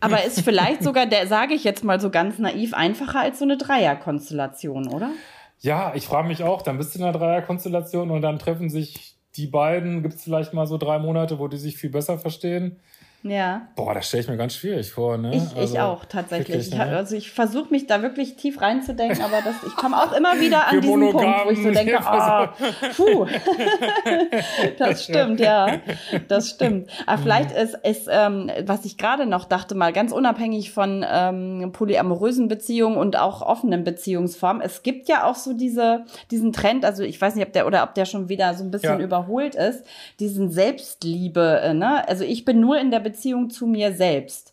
Aber 0.00 0.24
ist 0.24 0.42
vielleicht 0.42 0.82
sogar, 0.84 1.06
der 1.06 1.26
sage 1.26 1.54
ich 1.54 1.64
jetzt 1.64 1.82
mal 1.82 2.00
so 2.00 2.10
ganz 2.10 2.38
naiv, 2.38 2.72
einfacher 2.74 3.20
als 3.20 3.38
so 3.38 3.44
eine 3.44 3.56
Dreierkonstellation, 3.56 4.88
oder? 4.88 5.10
Ja, 5.58 5.92
ich 5.94 6.06
frage 6.06 6.28
mich 6.28 6.44
auch, 6.44 6.62
dann 6.62 6.78
bist 6.78 6.94
du 6.94 6.98
in 7.00 7.04
einer 7.04 7.18
Dreierkonstellation 7.18 8.10
und 8.10 8.22
dann 8.22 8.38
treffen 8.38 8.70
sich 8.70 9.16
die 9.36 9.46
beiden, 9.46 10.02
gibt 10.02 10.14
es 10.14 10.22
vielleicht 10.22 10.52
mal 10.52 10.66
so 10.66 10.78
drei 10.78 10.98
Monate, 10.98 11.38
wo 11.38 11.48
die 11.48 11.56
sich 11.56 11.76
viel 11.76 11.90
besser 11.90 12.18
verstehen. 12.18 12.80
Ja. 13.24 13.68
Boah, 13.76 13.94
das 13.94 14.08
stelle 14.08 14.24
ich 14.24 14.28
mir 14.28 14.36
ganz 14.36 14.56
schwierig 14.56 14.90
vor. 14.90 15.16
Ne? 15.16 15.36
Ich, 15.36 15.56
also, 15.56 15.74
ich 15.74 15.80
auch, 15.80 16.04
tatsächlich. 16.04 16.48
Wirklich, 16.48 16.74
ne? 16.74 16.96
Also 16.96 17.14
ich 17.14 17.30
versuche 17.30 17.70
mich 17.70 17.86
da 17.86 18.02
wirklich 18.02 18.34
tief 18.34 18.60
reinzudenken, 18.60 19.22
aber 19.22 19.40
das, 19.42 19.54
ich 19.64 19.76
komme 19.76 19.96
auch 19.96 20.12
immer 20.12 20.40
wieder 20.40 20.66
an 20.66 20.80
diesen 20.80 21.12
Punkt, 21.12 21.44
wo 21.44 21.50
ich 21.50 21.62
so 21.62 21.70
denke, 21.70 22.00
ah, 22.00 22.52
puh. 22.96 23.26
das 24.78 25.04
stimmt, 25.04 25.38
ja. 25.38 25.78
Das 26.26 26.50
stimmt. 26.50 26.90
Aber 27.06 27.18
mhm. 27.18 27.22
vielleicht 27.22 27.52
ist, 27.52 27.76
ist 27.84 28.08
ähm, 28.10 28.50
was 28.66 28.84
ich 28.84 28.98
gerade 28.98 29.26
noch 29.26 29.44
dachte, 29.44 29.76
mal 29.76 29.92
ganz 29.92 30.10
unabhängig 30.10 30.72
von 30.72 31.04
ähm, 31.08 31.70
polyamorösen 31.72 32.48
Beziehungen 32.48 32.96
und 32.96 33.16
auch 33.16 33.40
offenen 33.40 33.84
Beziehungsformen, 33.84 34.62
es 34.62 34.82
gibt 34.82 35.08
ja 35.08 35.30
auch 35.30 35.36
so 35.36 35.52
diese, 35.52 36.04
diesen 36.32 36.52
Trend, 36.52 36.84
also 36.84 37.04
ich 37.04 37.20
weiß 37.20 37.36
nicht, 37.36 37.46
ob 37.46 37.52
der 37.52 37.68
oder 37.68 37.84
ob 37.84 37.94
der 37.94 38.04
schon 38.04 38.28
wieder 38.28 38.54
so 38.54 38.64
ein 38.64 38.72
bisschen 38.72 38.98
ja. 38.98 39.04
überholt 39.04 39.54
ist, 39.54 39.84
diesen 40.18 40.50
Selbstliebe, 40.50 41.60
äh, 41.62 41.74
ne? 41.74 42.06
Also 42.08 42.24
ich 42.24 42.44
bin 42.44 42.58
nur 42.58 42.80
in 42.80 42.90
der 42.90 42.98
Beziehung 42.98 43.11
Beziehung 43.12 43.50
zu 43.50 43.66
mir 43.66 43.94
selbst. 43.94 44.52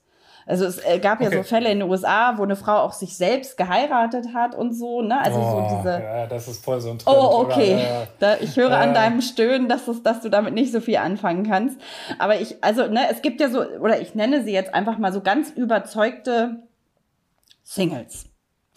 Also 0.49 0.65
es 0.65 0.83
äh, 0.83 0.97
gab 0.97 1.21
ja 1.21 1.27
okay. 1.27 1.37
so 1.37 1.43
Fälle 1.43 1.71
in 1.71 1.79
den 1.79 1.87
USA, 1.87 2.35
wo 2.37 2.43
eine 2.43 2.55
Frau 2.55 2.77
auch 2.77 2.93
sich 2.93 3.15
selbst 3.15 3.55
geheiratet 3.55 4.33
hat 4.33 4.55
und 4.55 4.73
so, 4.73 5.03
ne? 5.03 5.21
Also 5.21 5.39
oh, 5.39 5.69
so 5.69 5.77
diese. 5.77 6.01
Ja, 6.01 6.25
das 6.25 6.47
ist 6.47 6.65
voll 6.65 6.81
so 6.81 6.89
ein 6.89 6.97
Trend. 6.97 7.15
Oh, 7.15 7.41
okay. 7.41 7.75
Oder, 7.75 8.01
äh, 8.01 8.07
da, 8.17 8.37
ich 8.39 8.57
höre 8.57 8.71
äh, 8.71 8.75
an 8.75 8.95
deinem 8.95 9.21
Stöhnen, 9.21 9.69
dass, 9.69 9.87
es, 9.87 10.01
dass 10.01 10.21
du 10.21 10.29
damit 10.29 10.55
nicht 10.55 10.71
so 10.71 10.81
viel 10.81 10.97
anfangen 10.97 11.47
kannst. 11.47 11.79
Aber 12.17 12.41
ich, 12.41 12.63
also, 12.63 12.87
ne, 12.87 13.01
es 13.11 13.21
gibt 13.21 13.41
ja 13.41 13.49
so, 13.49 13.61
oder 13.61 14.01
ich 14.01 14.15
nenne 14.15 14.43
sie 14.43 14.51
jetzt 14.51 14.73
einfach 14.73 14.97
mal 14.97 15.13
so 15.13 15.21
ganz 15.21 15.51
überzeugte 15.51 16.63
Singles. 17.63 18.28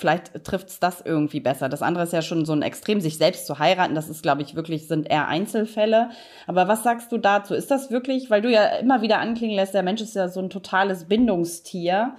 Vielleicht 0.03 0.43
trifft 0.43 0.69
es 0.69 0.81
das 0.81 1.01
irgendwie 1.01 1.39
besser. 1.39 1.69
Das 1.69 1.81
andere 1.81 2.03
ist 2.03 2.13
ja 2.13 2.23
schon 2.23 2.45
so 2.45 2.53
ein 2.53 2.63
Extrem, 2.63 3.01
sich 3.01 3.19
selbst 3.19 3.47
zu 3.47 3.61
heiraten. 3.61 3.95
Das 3.95 4.09
ist, 4.09 4.25
glaube 4.25 4.43
ich, 4.43 4.57
wirklich, 4.57 4.89
sind 4.89 5.09
eher 5.09 5.29
Einzelfälle. 5.29 6.11
Aber 6.49 6.67
was 6.67 6.83
sagst 6.83 7.13
du 7.13 7.19
dazu? 7.19 7.55
Ist 7.55 7.71
das 7.71 7.93
wirklich, 7.93 8.29
weil 8.29 8.43
du 8.43 8.51
ja 8.51 8.65
immer 8.79 9.01
wieder 9.01 9.21
anklingen 9.21 9.55
lässt, 9.55 9.75
der 9.75 9.85
Mensch 9.85 10.01
ist 10.01 10.17
ja 10.17 10.27
so 10.27 10.41
ein 10.41 10.51
totales 10.51 11.05
Bindungstier. 11.05 12.17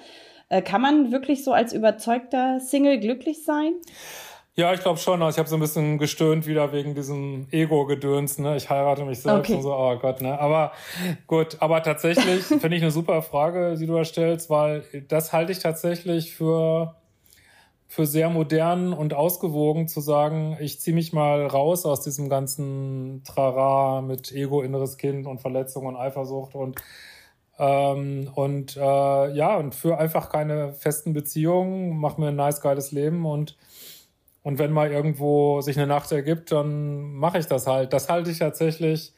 Äh, 0.48 0.62
kann 0.62 0.82
man 0.82 1.12
wirklich 1.12 1.44
so 1.44 1.52
als 1.52 1.74
überzeugter 1.74 2.62
Single 2.62 3.02
glücklich 3.02 3.44
sein? 3.44 3.74
Ja, 4.56 4.74
ich 4.74 4.80
glaube 4.80 4.98
schon. 4.98 5.22
Ich 5.28 5.38
habe 5.38 5.50
so 5.50 5.58
ein 5.58 5.60
bisschen 5.60 5.98
gestöhnt 5.98 6.48
wieder 6.48 6.72
wegen 6.72 6.96
diesem 6.96 7.48
Ego-Gedöns. 7.52 8.38
Ne? 8.38 8.56
Ich 8.56 8.70
heirate 8.70 9.04
mich 9.04 9.20
selbst 9.20 9.50
okay. 9.50 9.56
und 9.56 9.64
so. 9.64 9.74
Oh 9.74 9.98
Gott, 9.98 10.22
ne? 10.22 10.40
Aber 10.40 10.72
gut, 11.28 11.58
aber 11.60 11.84
tatsächlich 11.84 12.44
finde 12.46 12.78
ich 12.78 12.82
eine 12.82 12.92
super 12.92 13.22
Frage, 13.22 13.76
die 13.78 13.88
du 13.88 13.94
da 13.94 14.06
stellst, 14.06 14.50
weil 14.50 14.86
das 15.10 15.34
halte 15.34 15.52
ich 15.52 15.60
tatsächlich 15.60 16.34
für 16.34 16.96
für 17.94 18.08
sehr 18.08 18.32
modern 18.32 18.92
und 18.92 19.14
ausgewogen 19.14 19.88
zu 19.88 20.02
sagen, 20.02 20.58
ich 20.60 20.80
ziehe 20.80 20.96
mich 20.96 21.14
mal 21.14 21.46
raus 21.46 21.86
aus 21.86 22.02
diesem 22.02 22.28
ganzen 22.28 23.22
Trara 23.24 24.02
mit 24.02 24.32
Ego, 24.32 24.64
inneres 24.64 24.98
Kind 24.98 25.28
und 25.28 25.42
Verletzung 25.42 25.86
und 25.86 25.96
Eifersucht 25.96 26.56
und 26.56 26.82
ähm, 27.60 28.32
und 28.34 28.78
äh, 28.78 28.80
ja 28.80 29.58
und 29.58 29.76
für 29.76 30.00
einfach 30.00 30.30
keine 30.30 30.74
festen 30.74 31.14
Beziehungen, 31.14 31.96
mach 31.96 32.18
mir 32.18 32.30
ein 32.30 32.36
nice 32.36 32.62
geiles 32.62 32.92
Leben 32.92 33.28
und 33.28 33.58
und 34.42 34.58
wenn 34.58 34.72
mal 34.72 34.92
irgendwo 34.92 35.62
sich 35.62 35.78
eine 35.78 35.86
Nacht 35.86 36.12
ergibt, 36.12 36.52
dann 36.52 37.14
mache 37.14 37.38
ich 37.38 37.46
das 37.46 37.68
halt. 37.68 37.94
Das 37.94 38.10
halte 38.10 38.32
ich 38.32 38.40
tatsächlich, 38.40 39.14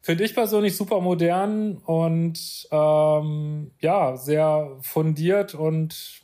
finde 0.00 0.24
ich 0.24 0.34
persönlich 0.34 0.76
super 0.76 1.00
modern 1.00 1.76
und 1.76 2.66
ähm, 2.72 3.70
ja 3.78 4.16
sehr 4.16 4.78
fundiert 4.80 5.54
und 5.54 6.19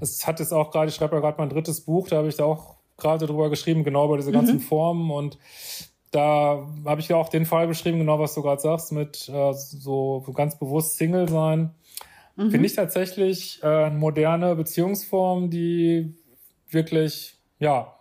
es 0.00 0.26
hat 0.26 0.40
jetzt 0.40 0.52
auch 0.52 0.70
gerade, 0.70 0.88
ich 0.88 0.94
schreibe 0.94 1.14
ja 1.16 1.20
gerade 1.20 1.38
mein 1.38 1.48
drittes 1.48 1.80
Buch, 1.80 2.08
da 2.08 2.16
habe 2.16 2.28
ich 2.28 2.36
da 2.36 2.44
auch 2.44 2.76
gerade 2.96 3.26
drüber 3.26 3.50
geschrieben, 3.50 3.84
genau 3.84 4.06
über 4.06 4.16
diese 4.16 4.32
ganzen 4.32 4.56
mhm. 4.56 4.60
Formen 4.60 5.10
und 5.10 5.38
da 6.10 6.68
habe 6.84 7.00
ich 7.00 7.08
ja 7.08 7.16
auch 7.16 7.28
den 7.28 7.44
Fall 7.44 7.66
beschrieben, 7.66 7.98
genau 7.98 8.20
was 8.20 8.34
du 8.34 8.42
gerade 8.42 8.60
sagst, 8.60 8.92
mit 8.92 9.28
äh, 9.28 9.52
so 9.52 10.24
ganz 10.32 10.56
bewusst 10.58 10.96
Single 10.96 11.28
sein. 11.28 11.74
Mhm. 12.36 12.50
Finde 12.50 12.66
ich 12.66 12.74
tatsächlich 12.74 13.60
äh, 13.62 13.66
eine 13.66 13.96
moderne 13.96 14.54
Beziehungsform, 14.54 15.50
die 15.50 16.14
wirklich, 16.68 17.36
ja, 17.58 17.94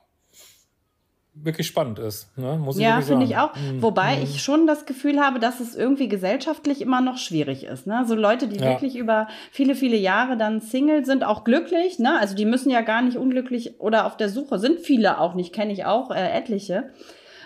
wirklich 1.35 1.67
spannend 1.67 1.99
ist. 1.99 2.37
Ne? 2.37 2.57
Muss 2.57 2.77
ich 2.77 2.83
ja, 2.83 3.01
finde 3.01 3.25
ich 3.25 3.37
auch. 3.37 3.55
Mhm. 3.55 3.81
Wobei 3.81 4.17
mhm. 4.17 4.23
ich 4.23 4.43
schon 4.43 4.67
das 4.67 4.85
Gefühl 4.85 5.19
habe, 5.19 5.39
dass 5.39 5.59
es 5.59 5.75
irgendwie 5.75 6.07
gesellschaftlich 6.07 6.81
immer 6.81 7.01
noch 7.01 7.17
schwierig 7.17 7.65
ist. 7.65 7.87
Ne? 7.87 8.05
So 8.07 8.15
Leute, 8.15 8.47
die 8.47 8.57
ja. 8.57 8.65
wirklich 8.65 8.95
über 8.95 9.27
viele, 9.51 9.75
viele 9.75 9.97
Jahre 9.97 10.37
dann 10.37 10.61
Single 10.61 11.05
sind, 11.05 11.23
auch 11.23 11.43
glücklich. 11.43 11.99
Ne? 11.99 12.19
Also 12.19 12.35
die 12.35 12.45
müssen 12.45 12.69
ja 12.69 12.81
gar 12.81 13.01
nicht 13.01 13.17
unglücklich 13.17 13.79
oder 13.79 14.05
auf 14.05 14.15
der 14.15 14.29
Suche, 14.29 14.59
sind 14.59 14.79
viele 14.79 15.19
auch 15.19 15.33
nicht, 15.33 15.53
kenne 15.53 15.73
ich 15.73 15.85
auch 15.85 16.11
äh, 16.11 16.29
etliche. 16.29 16.91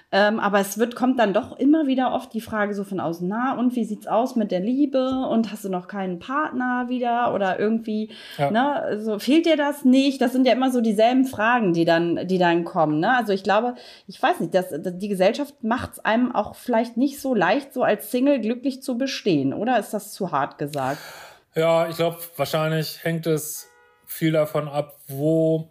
Ähm, 0.10 0.40
aber 0.40 0.60
es 0.60 0.78
wird, 0.78 0.96
kommt 0.96 1.20
dann 1.20 1.34
doch 1.34 1.60
immer 1.60 1.86
wieder 1.86 2.14
oft 2.14 2.34
die 2.34 2.40
Frage 2.40 2.74
so 2.74 2.86
von 2.86 3.02
außen, 3.02 3.28
na, 3.28 3.58
und 3.60 3.76
wie 3.76 3.84
sieht's 3.84 4.08
aus 4.08 4.38
mit 4.38 4.52
der 4.52 4.62
Liebe? 4.62 5.10
Und 5.30 5.52
hast 5.52 5.66
du 5.66 5.70
noch 5.70 5.90
keinen 5.90 6.20
Partner 6.20 6.86
wieder? 6.88 7.34
Oder 7.34 7.60
irgendwie, 7.60 8.12
ja. 8.38 8.50
ne, 8.50 8.82
also 8.82 9.20
fehlt 9.20 9.46
dir 9.46 9.58
das 9.58 9.84
nicht? 9.84 10.22
Das 10.22 10.32
sind 10.32 10.48
ja 10.48 10.54
immer 10.54 10.72
so 10.72 10.80
dieselben 10.80 11.26
Fragen, 11.26 11.74
die 11.74 11.84
dann, 11.84 12.26
die 12.26 12.38
dann 12.38 12.64
kommen, 12.64 13.02
ne? 13.02 13.18
Also 13.18 13.34
ich 13.34 13.44
glaube, 13.44 13.76
ich 14.08 14.22
weiß 14.22 14.40
nicht, 14.40 14.54
dass, 14.54 14.68
die 14.72 15.10
Gesellschaft 15.10 15.62
macht 15.64 15.94
es 15.94 16.00
einem 16.00 16.34
auch 16.34 16.56
vielleicht 16.56 16.96
nicht 16.96 17.20
so 17.20 17.36
leicht, 17.36 17.74
so 17.74 17.84
als 17.84 18.10
Single 18.10 18.40
glücklich 18.40 18.82
zu 18.82 18.98
bestehen, 18.98 19.54
oder 19.54 19.78
ist 19.78 19.94
das 19.94 20.14
zu 20.14 20.32
hart 20.32 20.58
gesagt? 20.58 21.00
Ja, 21.54 21.90
ich 21.90 21.98
glaube, 21.98 22.18
wahrscheinlich 22.38 23.04
hängt 23.04 23.28
es 23.28 23.70
viel 24.06 24.32
davon 24.32 24.70
ab, 24.70 25.00
wo 25.08 25.70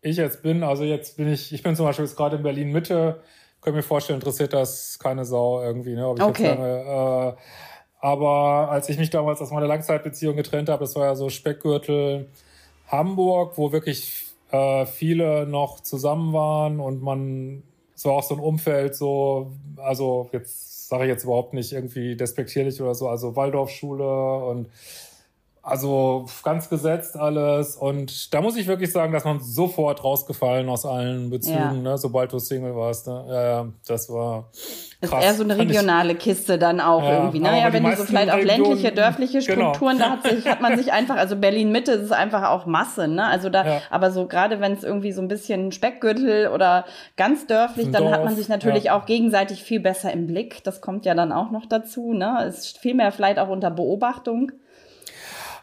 ich 0.00 0.16
jetzt 0.16 0.42
bin. 0.42 0.62
Also 0.62 0.84
jetzt 0.84 1.16
bin 1.16 1.32
ich, 1.32 1.52
ich 1.52 1.62
bin 1.62 1.76
zum 1.76 1.86
Beispiel 1.86 2.04
jetzt 2.04 2.16
gerade 2.16 2.36
in 2.36 2.42
Berlin 2.42 2.72
Mitte 2.72 3.20
können 3.60 3.76
mir 3.76 3.82
vorstellen, 3.82 4.20
interessiert 4.20 4.52
das 4.52 4.98
keine 4.98 5.24
Sau 5.24 5.62
irgendwie, 5.62 5.94
ne? 5.94 6.08
Ob 6.08 6.18
ich 6.18 6.24
okay. 6.24 6.42
jetzt 6.44 6.58
lange, 6.58 7.36
äh, 7.36 7.40
aber 8.00 8.70
als 8.70 8.88
ich 8.88 8.98
mich 8.98 9.10
damals 9.10 9.40
aus 9.40 9.50
meiner 9.50 9.66
Langzeitbeziehung 9.66 10.36
getrennt 10.36 10.68
habe, 10.68 10.80
das 10.80 10.94
war 10.94 11.06
ja 11.06 11.14
so 11.16 11.28
Speckgürtel 11.28 12.28
Hamburg, 12.86 13.58
wo 13.58 13.72
wirklich 13.72 14.26
äh, 14.50 14.86
viele 14.86 15.46
noch 15.46 15.80
zusammen 15.80 16.32
waren 16.32 16.80
und 16.80 17.02
man, 17.02 17.62
es 17.94 18.04
war 18.04 18.12
auch 18.12 18.22
so 18.22 18.34
ein 18.34 18.40
Umfeld, 18.40 18.94
so, 18.94 19.52
also 19.76 20.30
jetzt 20.32 20.88
sage 20.88 21.04
ich 21.04 21.10
jetzt 21.10 21.24
überhaupt 21.24 21.54
nicht 21.54 21.72
irgendwie 21.72 22.16
despektierlich 22.16 22.80
oder 22.80 22.94
so, 22.94 23.08
also 23.08 23.36
Waldorfschule 23.36 24.44
und 24.44 24.68
also 25.68 26.24
ganz 26.42 26.70
gesetzt 26.70 27.16
alles. 27.16 27.76
Und 27.76 28.32
da 28.32 28.40
muss 28.40 28.56
ich 28.56 28.66
wirklich 28.66 28.90
sagen, 28.90 29.12
dass 29.12 29.24
man 29.24 29.40
sofort 29.40 30.02
rausgefallen 30.02 30.68
aus 30.68 30.86
allen 30.86 31.28
Bezügen, 31.28 31.58
ja. 31.58 31.72
ne, 31.72 31.98
sobald 31.98 32.32
du 32.32 32.38
Single 32.38 32.74
warst. 32.74 33.06
Ne? 33.06 33.24
Ja, 33.28 33.66
das 33.86 34.08
war. 34.08 34.48
Krass. 34.50 35.10
Das 35.10 35.10
ist 35.10 35.24
eher 35.24 35.34
so 35.34 35.44
eine 35.44 35.58
regionale 35.58 36.14
Kiste 36.14 36.58
dann 36.58 36.80
auch 36.80 37.02
ja, 37.02 37.18
irgendwie. 37.18 37.40
Naja, 37.40 37.66
ne? 37.66 37.72
wenn 37.74 37.84
du 37.84 37.96
so 37.96 38.04
vielleicht 38.04 38.32
auf 38.32 38.42
ländliche, 38.42 38.92
dörfliche 38.92 39.40
genau. 39.40 39.74
Strukturen, 39.74 39.98
genau. 39.98 40.08
da 40.08 40.12
hat, 40.12 40.22
sich, 40.24 40.46
hat 40.48 40.60
man 40.60 40.76
sich 40.76 40.92
einfach, 40.92 41.16
also 41.16 41.36
Berlin-Mitte 41.36 41.92
ist 41.92 42.12
einfach 42.12 42.48
auch 42.48 42.66
Masse, 42.66 43.06
ne? 43.06 43.26
Also 43.26 43.50
da, 43.50 43.66
ja. 43.66 43.82
aber 43.90 44.10
so 44.10 44.26
gerade 44.26 44.60
wenn 44.60 44.72
es 44.72 44.82
irgendwie 44.82 45.12
so 45.12 45.20
ein 45.20 45.28
bisschen 45.28 45.70
Speckgürtel 45.70 46.48
oder 46.48 46.86
ganz 47.16 47.46
dörflich, 47.46 47.90
dann 47.90 48.04
Dorf, 48.04 48.14
hat 48.14 48.24
man 48.24 48.34
sich 48.34 48.48
natürlich 48.48 48.84
ja. 48.84 48.98
auch 48.98 49.06
gegenseitig 49.06 49.62
viel 49.62 49.80
besser 49.80 50.12
im 50.12 50.26
Blick. 50.26 50.64
Das 50.64 50.80
kommt 50.80 51.04
ja 51.04 51.14
dann 51.14 51.30
auch 51.30 51.50
noch 51.50 51.66
dazu, 51.66 52.14
ne? 52.14 52.44
Ist 52.48 52.78
viel 52.78 52.94
mehr 52.94 53.12
vielleicht 53.12 53.38
auch 53.38 53.48
unter 53.48 53.70
Beobachtung. 53.70 54.52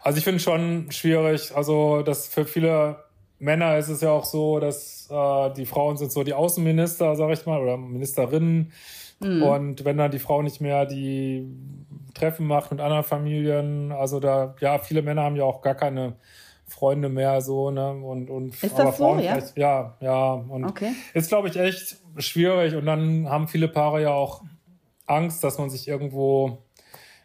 Also 0.06 0.20
ich 0.20 0.24
finde 0.24 0.40
schon 0.40 0.92
schwierig. 0.92 1.52
Also 1.56 2.04
das 2.04 2.28
für 2.28 2.46
viele 2.46 2.98
Männer 3.40 3.80
ist 3.80 3.90
es 3.90 4.02
ja 4.02 4.12
auch 4.12 4.26
so, 4.26 4.60
dass 4.60 5.10
äh, 5.10 5.50
die 5.56 5.66
Frauen 5.66 5.98
sind 5.98 6.12
so 6.12 6.24
die 6.24 6.36
Außenminister, 6.36 7.16
sag 7.16 7.32
ich 7.32 7.48
mal, 7.48 7.60
oder 7.60 7.76
Ministerinnen. 7.76 8.72
Mhm. 9.20 9.42
Und 9.42 9.84
wenn 9.84 9.98
dann 9.98 10.12
die 10.12 10.20
Frau 10.20 10.44
nicht 10.44 10.62
mehr 10.62 10.86
die 10.86 11.50
Treffen 12.14 12.46
macht 12.46 12.70
mit 12.70 12.82
anderen 12.82 13.04
Familien, 13.04 13.92
also 13.92 14.20
da, 14.20 14.54
ja, 14.60 14.78
viele 14.78 15.02
Männer 15.02 15.24
haben 15.24 15.38
ja 15.38 15.44
auch 15.44 15.64
gar 15.64 15.74
keine 15.74 16.18
Freunde 16.68 17.10
mehr 17.10 17.42
so, 17.42 17.72
ne? 17.72 17.90
Und, 17.90 18.30
und 18.30 18.62
ist 18.62 18.78
das 18.78 18.98
Frauen 18.98 19.18
so, 19.18 19.26
ja? 19.26 19.40
ja, 19.56 19.98
ja. 20.02 20.34
Und 20.34 20.66
okay. 20.66 20.92
ist, 21.16 21.30
glaube 21.30 21.48
ich, 21.48 21.56
echt 21.56 21.98
schwierig. 22.18 22.76
Und 22.76 22.86
dann 22.86 23.28
haben 23.28 23.48
viele 23.48 23.70
Paare 23.70 24.04
ja 24.04 24.12
auch 24.12 24.44
Angst, 25.08 25.44
dass 25.44 25.58
man 25.58 25.72
sich 25.72 25.88
irgendwo 25.88 26.60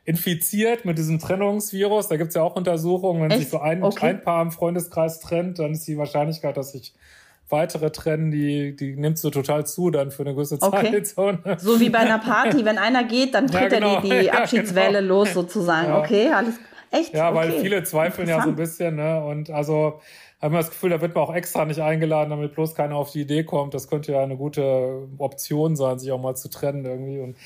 infiziert 0.04 0.84
mit 0.84 0.98
diesem 0.98 1.18
Trennungsvirus. 1.18 2.08
Da 2.08 2.16
gibt 2.16 2.28
es 2.28 2.34
ja 2.34 2.42
auch 2.42 2.56
Untersuchungen. 2.56 3.22
Wenn 3.22 3.30
Echt? 3.30 3.40
sich 3.40 3.50
so 3.50 3.60
ein, 3.60 3.82
okay. 3.82 4.06
ein 4.06 4.22
Paar 4.22 4.42
im 4.42 4.50
Freundeskreis 4.50 5.20
trennt, 5.20 5.58
dann 5.58 5.72
ist 5.72 5.86
die 5.86 5.98
Wahrscheinlichkeit, 5.98 6.56
dass 6.56 6.72
sich 6.72 6.94
weitere 7.48 7.90
trennen, 7.90 8.30
die, 8.30 8.76
die 8.76 8.94
nimmt 8.96 9.18
so 9.18 9.30
total 9.30 9.66
zu 9.66 9.90
dann 9.90 10.10
für 10.10 10.22
eine 10.22 10.34
gewisse 10.34 10.58
Zeit. 10.58 10.72
Okay. 10.72 11.02
So, 11.04 11.32
ne? 11.32 11.56
so 11.58 11.80
wie 11.80 11.90
bei 11.90 11.98
einer 11.98 12.18
Party, 12.18 12.64
wenn 12.64 12.78
einer 12.78 13.04
geht, 13.04 13.34
dann 13.34 13.46
tritt 13.46 13.62
ja, 13.62 13.68
genau. 13.68 13.94
er 13.96 14.00
die, 14.02 14.10
die 14.10 14.30
Abschiedswelle 14.30 14.94
ja, 14.94 15.00
genau. 15.00 15.14
los 15.14 15.34
sozusagen. 15.34 15.88
Ja. 15.88 15.98
Okay, 15.98 16.28
alles 16.28 16.54
echt. 16.90 17.14
Ja, 17.14 17.34
weil 17.34 17.50
okay. 17.50 17.60
viele 17.60 17.82
zweifeln 17.82 18.28
ja 18.28 18.42
so 18.42 18.50
ein 18.50 18.56
bisschen, 18.56 18.96
ne? 18.96 19.24
Und 19.24 19.50
also 19.50 20.00
haben 20.40 20.54
wir 20.54 20.58
das 20.58 20.70
Gefühl, 20.70 20.90
da 20.90 21.00
wird 21.00 21.14
man 21.14 21.24
auch 21.24 21.34
extra 21.34 21.64
nicht 21.64 21.80
eingeladen, 21.80 22.30
damit 22.30 22.54
bloß 22.54 22.74
keiner 22.74 22.96
auf 22.96 23.10
die 23.10 23.22
Idee 23.22 23.44
kommt. 23.44 23.74
Das 23.74 23.88
könnte 23.88 24.12
ja 24.12 24.22
eine 24.22 24.36
gute 24.36 25.08
Option 25.18 25.76
sein, 25.76 25.98
sich 25.98 26.12
auch 26.12 26.20
mal 26.20 26.34
zu 26.34 26.48
trennen 26.48 26.84
irgendwie. 26.84 27.20
Und 27.20 27.36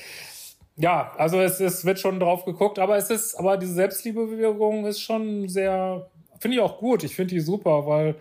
ja, 0.77 1.13
also 1.17 1.39
es, 1.39 1.59
es 1.59 1.85
wird 1.85 1.99
schon 1.99 2.19
drauf 2.19 2.45
geguckt, 2.45 2.79
aber 2.79 2.97
es 2.97 3.09
ist, 3.09 3.35
aber 3.35 3.57
diese 3.57 3.73
Selbstliebebewegung 3.73 4.85
ist 4.85 4.99
schon 4.99 5.47
sehr, 5.47 6.09
finde 6.39 6.57
ich 6.57 6.63
auch 6.63 6.79
gut. 6.79 7.03
Ich 7.03 7.15
finde 7.15 7.33
die 7.33 7.39
super, 7.39 7.85
weil 7.85 8.15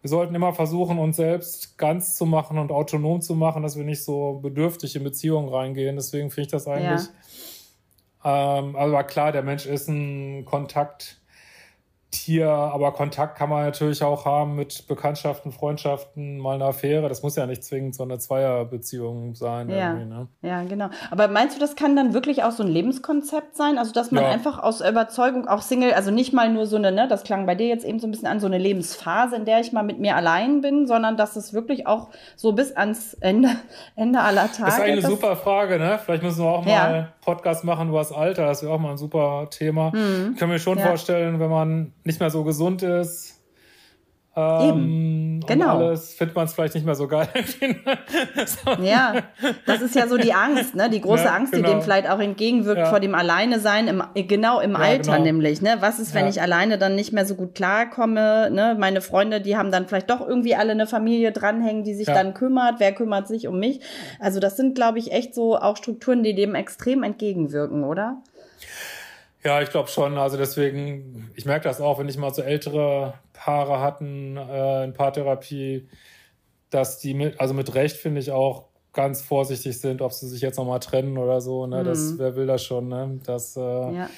wir 0.00 0.10
sollten 0.10 0.34
immer 0.34 0.52
versuchen, 0.52 0.98
uns 0.98 1.16
selbst 1.16 1.76
ganz 1.78 2.16
zu 2.16 2.26
machen 2.26 2.58
und 2.58 2.70
autonom 2.70 3.20
zu 3.20 3.34
machen, 3.34 3.62
dass 3.62 3.76
wir 3.76 3.84
nicht 3.84 4.04
so 4.04 4.40
bedürftig 4.42 4.96
in 4.96 5.04
Beziehungen 5.04 5.48
reingehen. 5.48 5.96
Deswegen 5.96 6.30
finde 6.30 6.46
ich 6.46 6.50
das 6.50 6.66
eigentlich. 6.66 7.08
Ja. 8.24 8.58
Ähm, 8.58 8.76
also 8.76 8.96
klar, 8.98 9.32
der 9.32 9.42
Mensch 9.42 9.66
ist 9.66 9.88
ein 9.88 10.44
Kontakt. 10.44 11.20
Hier, 12.14 12.48
aber 12.48 12.92
Kontakt 12.92 13.36
kann 13.36 13.50
man 13.50 13.64
natürlich 13.64 14.02
auch 14.02 14.24
haben 14.24 14.54
mit 14.54 14.86
Bekanntschaften, 14.86 15.52
Freundschaften, 15.52 16.38
mal 16.38 16.54
eine 16.54 16.64
Affäre. 16.64 17.06
Das 17.08 17.22
muss 17.22 17.36
ja 17.36 17.46
nicht 17.46 17.62
zwingend 17.62 17.94
so 17.94 18.02
eine 18.02 18.18
Zweierbeziehung 18.18 19.34
sein. 19.34 19.68
Ja, 19.68 19.92
ne? 19.92 20.28
ja 20.40 20.62
genau. 20.62 20.88
Aber 21.10 21.28
meinst 21.28 21.56
du, 21.56 21.60
das 21.60 21.76
kann 21.76 21.96
dann 21.96 22.14
wirklich 22.14 22.44
auch 22.44 22.52
so 22.52 22.62
ein 22.62 22.68
Lebenskonzept 22.68 23.56
sein? 23.56 23.76
Also, 23.76 23.92
dass 23.92 24.10
man 24.10 24.24
ja. 24.24 24.30
einfach 24.30 24.58
aus 24.58 24.80
Überzeugung 24.80 25.46
auch 25.48 25.60
Single, 25.60 25.92
also 25.92 26.10
nicht 26.10 26.32
mal 26.32 26.50
nur 26.50 26.66
so 26.66 26.76
eine, 26.76 26.92
ne, 26.92 27.08
das 27.08 27.24
klang 27.24 27.44
bei 27.44 27.54
dir 27.54 27.68
jetzt 27.68 27.84
eben 27.84 27.98
so 27.98 28.06
ein 28.06 28.10
bisschen 28.10 28.28
an, 28.28 28.40
so 28.40 28.46
eine 28.46 28.58
Lebensphase, 28.58 29.36
in 29.36 29.44
der 29.44 29.60
ich 29.60 29.72
mal 29.72 29.82
mit 29.82 29.98
mir 29.98 30.16
allein 30.16 30.62
bin, 30.62 30.86
sondern 30.86 31.18
dass 31.18 31.36
es 31.36 31.52
wirklich 31.52 31.86
auch 31.86 32.08
so 32.36 32.52
bis 32.52 32.74
ans 32.74 33.14
Ende, 33.20 33.50
Ende 33.96 34.20
aller 34.20 34.50
Tage. 34.50 34.64
Das 34.64 34.78
ist 34.78 34.80
eine 34.80 35.02
super 35.02 35.36
Frage, 35.36 35.78
ne? 35.78 35.98
Vielleicht 36.02 36.22
müssen 36.22 36.42
wir 36.42 36.48
auch 36.48 36.64
mal 36.64 36.70
ja. 36.70 37.08
Podcast 37.20 37.64
machen 37.64 37.90
über 37.90 37.98
das 37.98 38.12
Alter. 38.12 38.46
Das 38.46 38.62
wäre 38.62 38.72
auch 38.72 38.78
mal 38.78 38.92
ein 38.92 38.96
super 38.96 39.48
Thema. 39.50 39.90
Mhm. 39.94 40.30
Ich 40.32 40.40
kann 40.40 40.48
mir 40.48 40.58
schon 40.58 40.78
ja. 40.78 40.86
vorstellen, 40.86 41.38
wenn 41.38 41.50
man 41.50 41.92
nicht 42.04 42.20
mehr 42.20 42.30
so 42.30 42.44
gesund 42.44 42.82
ist. 42.82 43.38
Ähm, 44.38 44.68
Eben, 44.68 45.40
genau. 45.48 45.78
alles 45.78 46.14
findet 46.14 46.36
man 46.36 46.44
es 46.44 46.54
vielleicht 46.54 46.74
nicht 46.74 46.86
mehr 46.86 46.94
so 46.94 47.08
geil. 47.08 47.28
so. 48.46 48.70
Ja, 48.82 49.14
das 49.66 49.82
ist 49.82 49.96
ja 49.96 50.06
so 50.06 50.16
die 50.16 50.32
Angst, 50.32 50.76
ne? 50.76 50.88
Die 50.88 51.00
große 51.00 51.24
ja, 51.24 51.34
Angst, 51.34 51.52
genau. 51.52 51.66
die 51.66 51.74
dem 51.74 51.82
vielleicht 51.82 52.08
auch 52.08 52.20
entgegenwirkt 52.20 52.78
ja. 52.78 52.86
vor 52.86 53.00
dem 53.00 53.16
Alleine 53.16 53.58
sein, 53.58 53.88
im, 53.88 54.00
genau 54.28 54.60
im 54.60 54.72
ja, 54.72 54.78
Alter 54.78 55.12
genau. 55.12 55.24
nämlich, 55.24 55.60
ne? 55.60 55.78
Was 55.80 55.98
ist, 55.98 56.14
wenn 56.14 56.28
ich 56.28 56.40
alleine 56.40 56.78
dann 56.78 56.94
nicht 56.94 57.12
mehr 57.12 57.26
so 57.26 57.34
gut 57.34 57.56
klarkomme, 57.56 58.48
ne? 58.52 58.76
Meine 58.78 59.00
Freunde, 59.00 59.40
die 59.40 59.56
haben 59.56 59.72
dann 59.72 59.88
vielleicht 59.88 60.08
doch 60.08 60.20
irgendwie 60.20 60.54
alle 60.54 60.70
eine 60.70 60.86
Familie 60.86 61.32
dranhängen, 61.32 61.82
die 61.82 61.94
sich 61.94 62.06
dann 62.06 62.32
kümmert. 62.32 62.76
Wer 62.78 62.92
kümmert 62.92 63.26
sich 63.26 63.48
um 63.48 63.58
mich? 63.58 63.80
Also 64.20 64.38
das 64.38 64.56
sind, 64.56 64.76
glaube 64.76 65.00
ich, 65.00 65.10
echt 65.10 65.34
so 65.34 65.56
auch 65.56 65.76
Strukturen, 65.76 66.22
die 66.22 66.36
dem 66.36 66.54
extrem 66.54 67.02
entgegenwirken, 67.02 67.82
oder? 67.82 68.22
Ja, 69.44 69.62
ich 69.62 69.70
glaube 69.70 69.88
schon. 69.88 70.18
Also 70.18 70.36
deswegen, 70.36 71.30
ich 71.34 71.44
merke 71.44 71.64
das 71.64 71.80
auch, 71.80 71.98
wenn 71.98 72.08
ich 72.08 72.16
mal 72.16 72.34
so 72.34 72.42
ältere 72.42 73.14
Paare 73.32 73.80
hatten 73.80 74.36
äh, 74.36 74.84
in 74.84 74.92
Paartherapie, 74.92 75.88
dass 76.70 76.98
die 76.98 77.14
mit, 77.14 77.40
also 77.40 77.54
mit 77.54 77.74
Recht 77.74 77.96
finde 77.96 78.20
ich 78.20 78.30
auch 78.30 78.64
ganz 78.92 79.22
vorsichtig 79.22 79.80
sind, 79.80 80.02
ob 80.02 80.12
sie 80.12 80.28
sich 80.28 80.40
jetzt 80.40 80.56
nochmal 80.56 80.80
trennen 80.80 81.18
oder 81.18 81.40
so. 81.40 81.66
Ne? 81.66 81.82
Mhm. 81.82 81.84
Das, 81.84 82.18
wer 82.18 82.36
will 82.36 82.46
das 82.46 82.64
schon? 82.64 82.88
Ne? 82.88 83.20
Das 83.24 83.56
äh, 83.56 83.60
ja. 83.60 84.10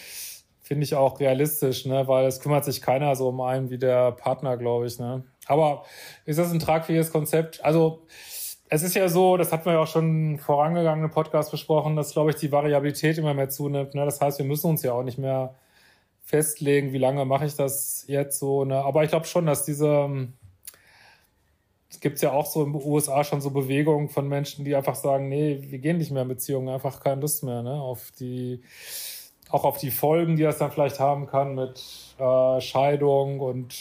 finde 0.63 0.85
ich 0.85 0.95
auch 0.95 1.21
realistisch, 1.21 1.85
ne? 1.85 2.09
weil 2.09 2.27
es 2.27 2.41
kümmert 2.41 2.65
sich 2.65 2.81
keiner 2.81 3.15
so 3.15 3.29
um 3.29 3.41
einen 3.43 3.69
wie 3.69 3.79
der 3.79 4.13
Partner, 4.13 4.57
glaube 4.57 4.87
ich. 4.87 4.99
Ne? 4.99 5.25
Aber 5.47 5.85
ist 6.25 6.39
das 6.39 6.51
ein 6.51 6.61
tragfähiges 6.61 7.13
Konzept? 7.13 7.63
Also 7.63 8.07
es 8.73 8.85
ist 8.85 8.95
ja 8.95 9.09
so, 9.09 9.37
das 9.37 9.53
hatten 9.53 9.65
wir 9.65 9.73
ja 9.75 9.81
auch 9.81 9.89
schon 9.89 10.39
vorangegangenen 10.39 11.11
Podcast 11.11 11.51
besprochen, 11.51 11.97
dass, 11.97 12.13
glaube 12.13 12.31
ich, 12.31 12.37
die 12.37 12.53
Variabilität 12.53 13.19
immer 13.19 13.35
mehr 13.35 13.49
zunimmt. 13.49 13.97
Ne? 13.97 14.05
Das 14.05 14.21
heißt, 14.21 14.39
wir 14.39 14.47
müssen 14.47 14.71
uns 14.71 14.85
ja 14.85 14.93
auch 14.93 15.03
nicht 15.03 15.19
mehr 15.19 15.57
festlegen, 16.25 16.93
wie 16.93 16.99
lange 16.99 17.25
mache 17.25 17.47
ich 17.47 17.57
das 17.57 18.05
jetzt 18.07 18.39
so. 18.39 18.65
Ne? 18.65 18.77
Aber 18.77 19.03
ich 19.03 19.11
glaube 19.11 19.27
schon, 19.27 19.45
dass 19.47 19.65
diese, 19.65 20.29
es 21.91 21.99
gibt 21.99 22.21
ja 22.21 22.31
auch 22.31 22.47
so 22.47 22.65
in 22.65 22.73
den 22.73 22.83
USA 22.83 23.25
schon 23.25 23.41
so 23.41 23.51
Bewegungen 23.51 24.09
von 24.09 24.29
Menschen, 24.29 24.65
die 24.65 24.77
einfach 24.77 24.95
sagen, 24.95 25.29
nee, 25.29 25.59
wir 25.63 25.81
gehen 25.81 25.99
nicht 25.99 26.13
mehr 26.13 26.23
in 26.23 26.29
Beziehungen, 26.29 26.69
einfach 26.69 27.01
keine 27.01 27.21
Lust 27.21 27.43
mehr, 27.43 27.65
ne? 27.65 27.73
Auf 27.73 28.13
die, 28.21 28.63
auch 29.51 29.65
auf 29.65 29.79
die 29.79 29.91
Folgen, 29.91 30.37
die 30.37 30.45
das 30.45 30.59
dann 30.59 30.71
vielleicht 30.71 31.01
haben 31.01 31.27
kann 31.27 31.57
mit 31.57 31.83
äh, 32.19 32.61
Scheidung 32.61 33.41
und 33.41 33.75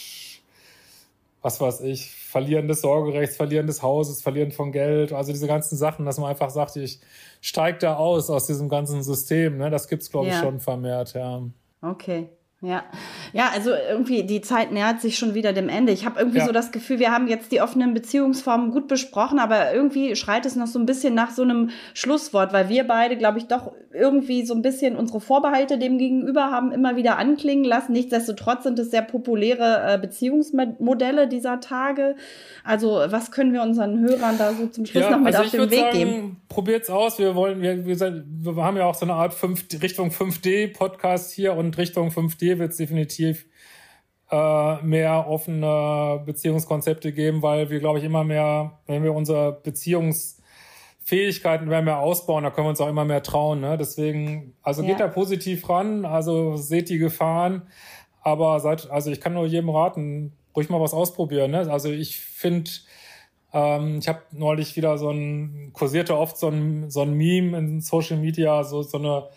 was 1.42 1.60
weiß 1.60 1.82
ich, 1.82 2.19
Verlieren 2.30 2.68
des 2.68 2.80
Sorgerechts, 2.80 3.36
Verlieren 3.36 3.66
des 3.66 3.82
Hauses, 3.82 4.22
Verlieren 4.22 4.52
von 4.52 4.70
Geld, 4.70 5.12
also 5.12 5.32
diese 5.32 5.48
ganzen 5.48 5.76
Sachen, 5.76 6.06
dass 6.06 6.18
man 6.18 6.30
einfach 6.30 6.50
sagt, 6.50 6.76
ich 6.76 7.00
steige 7.40 7.78
da 7.78 7.96
aus 7.96 8.30
aus 8.30 8.46
diesem 8.46 8.68
ganzen 8.68 9.02
System. 9.02 9.58
Ne? 9.58 9.68
Das 9.68 9.88
gibt's 9.88 10.10
glaube 10.10 10.28
ich, 10.28 10.34
ja. 10.34 10.40
schon 10.40 10.60
vermehrt, 10.60 11.14
ja. 11.14 11.42
Okay. 11.82 12.28
Ja, 12.62 12.84
ja, 13.32 13.48
also 13.54 13.70
irgendwie 13.70 14.22
die 14.24 14.42
Zeit 14.42 14.70
nähert 14.70 15.00
sich 15.00 15.16
schon 15.16 15.32
wieder 15.32 15.54
dem 15.54 15.70
Ende. 15.70 15.92
Ich 15.92 16.04
habe 16.04 16.18
irgendwie 16.18 16.40
ja. 16.40 16.44
so 16.44 16.52
das 16.52 16.72
Gefühl, 16.72 16.98
wir 16.98 17.10
haben 17.10 17.26
jetzt 17.26 17.52
die 17.52 17.62
offenen 17.62 17.94
Beziehungsformen 17.94 18.70
gut 18.70 18.86
besprochen, 18.86 19.38
aber 19.38 19.72
irgendwie 19.72 20.14
schreit 20.14 20.44
es 20.44 20.56
noch 20.56 20.66
so 20.66 20.78
ein 20.78 20.84
bisschen 20.84 21.14
nach 21.14 21.30
so 21.30 21.40
einem 21.42 21.70
Schlusswort, 21.94 22.52
weil 22.52 22.68
wir 22.68 22.86
beide, 22.86 23.16
glaube 23.16 23.38
ich, 23.38 23.46
doch 23.46 23.72
irgendwie 23.92 24.44
so 24.44 24.54
ein 24.54 24.60
bisschen 24.60 24.96
unsere 24.96 25.20
Vorbehalte 25.20 25.78
dem 25.78 25.96
Gegenüber 25.96 26.50
haben 26.50 26.70
immer 26.70 26.96
wieder 26.96 27.18
anklingen 27.18 27.64
lassen. 27.64 27.92
Nichtsdestotrotz 27.92 28.64
sind 28.64 28.78
es 28.78 28.90
sehr 28.90 29.02
populäre 29.02 29.94
äh, 29.94 29.98
Beziehungsmodelle 29.98 31.28
dieser 31.28 31.60
Tage. 31.60 32.14
Also 32.62 33.00
was 33.06 33.30
können 33.32 33.54
wir 33.54 33.62
unseren 33.62 34.00
Hörern 34.00 34.36
da 34.36 34.52
so 34.52 34.66
zum 34.66 34.84
Schluss 34.84 35.04
ja, 35.04 35.10
noch 35.10 35.18
mit 35.18 35.34
also 35.34 35.44
auf 35.44 35.50
den 35.50 35.70
Weg 35.70 35.78
sagen, 35.78 35.98
geben? 35.98 36.40
Probiert's 36.48 36.90
aus. 36.90 37.18
Wir 37.18 37.34
wollen, 37.34 37.62
wir, 37.62 37.86
wir, 37.86 37.98
wir 37.98 38.56
haben 38.62 38.76
ja 38.76 38.84
auch 38.84 38.94
so 38.94 39.06
eine 39.06 39.14
Art 39.14 39.32
5, 39.32 39.66
Richtung 39.82 40.10
5D 40.10 40.72
Podcast 40.72 41.32
hier 41.32 41.54
und 41.54 41.76
Richtung 41.78 42.10
5D 42.10 42.49
wird 42.58 42.72
es 42.72 42.78
definitiv 42.78 43.46
äh, 44.30 44.82
mehr 44.82 45.28
offene 45.28 46.22
Beziehungskonzepte 46.24 47.12
geben, 47.12 47.42
weil 47.42 47.70
wir, 47.70 47.80
glaube 47.80 47.98
ich, 47.98 48.04
immer 48.04 48.24
mehr, 48.24 48.78
wenn 48.86 49.02
wir 49.02 49.12
unsere 49.12 49.60
Beziehungsfähigkeiten 49.62 51.66
immer 51.66 51.82
mehr 51.82 51.98
ausbauen, 51.98 52.44
da 52.44 52.50
können 52.50 52.66
wir 52.66 52.70
uns 52.70 52.80
auch 52.80 52.88
immer 52.88 53.04
mehr 53.04 53.22
trauen. 53.22 53.60
Ne? 53.60 53.76
Deswegen, 53.76 54.54
also 54.62 54.82
ja. 54.82 54.88
geht 54.88 55.00
da 55.00 55.08
positiv 55.08 55.68
ran, 55.68 56.04
also 56.04 56.56
seht 56.56 56.88
die 56.88 56.98
Gefahren, 56.98 57.62
aber 58.22 58.60
seid, 58.60 58.88
also 58.90 59.10
ich 59.10 59.20
kann 59.20 59.34
nur 59.34 59.46
jedem 59.46 59.70
raten, 59.70 60.32
ruhig 60.54 60.70
mal 60.70 60.80
was 60.80 60.94
ausprobieren. 60.94 61.50
Ne? 61.50 61.70
Also 61.70 61.90
ich 61.90 62.20
finde, 62.20 62.70
ähm, 63.52 63.98
ich 63.98 64.08
habe 64.08 64.22
neulich 64.30 64.76
wieder 64.76 64.96
so 64.98 65.10
ein, 65.10 65.70
kursierte 65.72 66.16
oft 66.16 66.38
so 66.38 66.48
ein, 66.48 66.90
so 66.90 67.02
ein 67.02 67.14
Meme 67.14 67.58
in 67.58 67.80
Social 67.80 68.18
Media, 68.18 68.62
so, 68.64 68.82
so 68.82 68.98
eine 68.98 69.28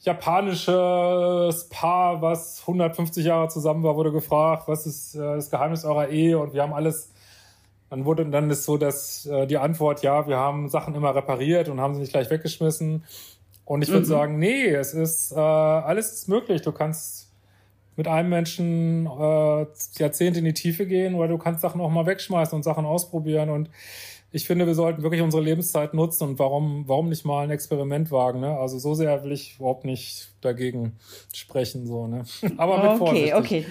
japanisches 0.00 1.68
Paar, 1.68 2.22
was 2.22 2.60
150 2.60 3.24
Jahre 3.24 3.48
zusammen 3.48 3.82
war, 3.82 3.96
wurde 3.96 4.12
gefragt, 4.12 4.64
was 4.66 4.86
ist 4.86 5.14
äh, 5.14 5.18
das 5.18 5.50
Geheimnis 5.50 5.84
eurer 5.84 6.08
Ehe? 6.08 6.38
Und 6.38 6.54
wir 6.54 6.62
haben 6.62 6.72
alles, 6.72 7.12
dann 7.90 8.04
wurde 8.04 8.24
dann 8.26 8.50
ist 8.50 8.64
so, 8.64 8.78
dass 8.78 9.26
äh, 9.26 9.46
die 9.46 9.58
Antwort, 9.58 10.02
ja, 10.02 10.26
wir 10.26 10.36
haben 10.36 10.68
Sachen 10.68 10.94
immer 10.94 11.14
repariert 11.14 11.68
und 11.68 11.80
haben 11.80 11.94
sie 11.94 12.00
nicht 12.00 12.12
gleich 12.12 12.30
weggeschmissen. 12.30 13.04
Und 13.64 13.82
ich 13.82 13.88
würde 13.88 14.06
mhm. 14.06 14.10
sagen, 14.10 14.38
nee, 14.38 14.66
es 14.66 14.94
ist 14.94 15.32
äh, 15.32 15.38
alles 15.38 16.12
ist 16.12 16.28
möglich. 16.28 16.62
Du 16.62 16.72
kannst 16.72 17.30
mit 17.96 18.08
einem 18.08 18.30
Menschen 18.30 19.06
äh, 19.06 19.66
Jahrzehnte 19.98 20.38
in 20.38 20.46
die 20.46 20.54
Tiefe 20.54 20.86
gehen 20.86 21.14
oder 21.14 21.28
du 21.28 21.36
kannst 21.36 21.60
Sachen 21.60 21.80
auch 21.80 21.90
mal 21.90 22.06
wegschmeißen 22.06 22.56
und 22.56 22.62
Sachen 22.62 22.86
ausprobieren 22.86 23.50
und 23.50 23.68
ich 24.32 24.46
finde, 24.46 24.66
wir 24.66 24.74
sollten 24.74 25.02
wirklich 25.02 25.22
unsere 25.22 25.42
Lebenszeit 25.42 25.92
nutzen 25.92 26.28
und 26.28 26.38
warum, 26.38 26.84
warum 26.86 27.08
nicht 27.08 27.24
mal 27.24 27.42
ein 27.42 27.50
Experiment 27.50 28.12
wagen, 28.12 28.40
ne? 28.40 28.56
Also 28.58 28.78
so 28.78 28.94
sehr 28.94 29.24
will 29.24 29.32
ich 29.32 29.56
überhaupt 29.58 29.84
nicht 29.84 30.28
dagegen 30.40 30.92
sprechen, 31.34 31.86
so, 31.86 32.06
ne? 32.06 32.24
Aber 32.56 32.92
mit 32.92 33.00
Okay, 33.00 33.34
okay. 33.34 33.66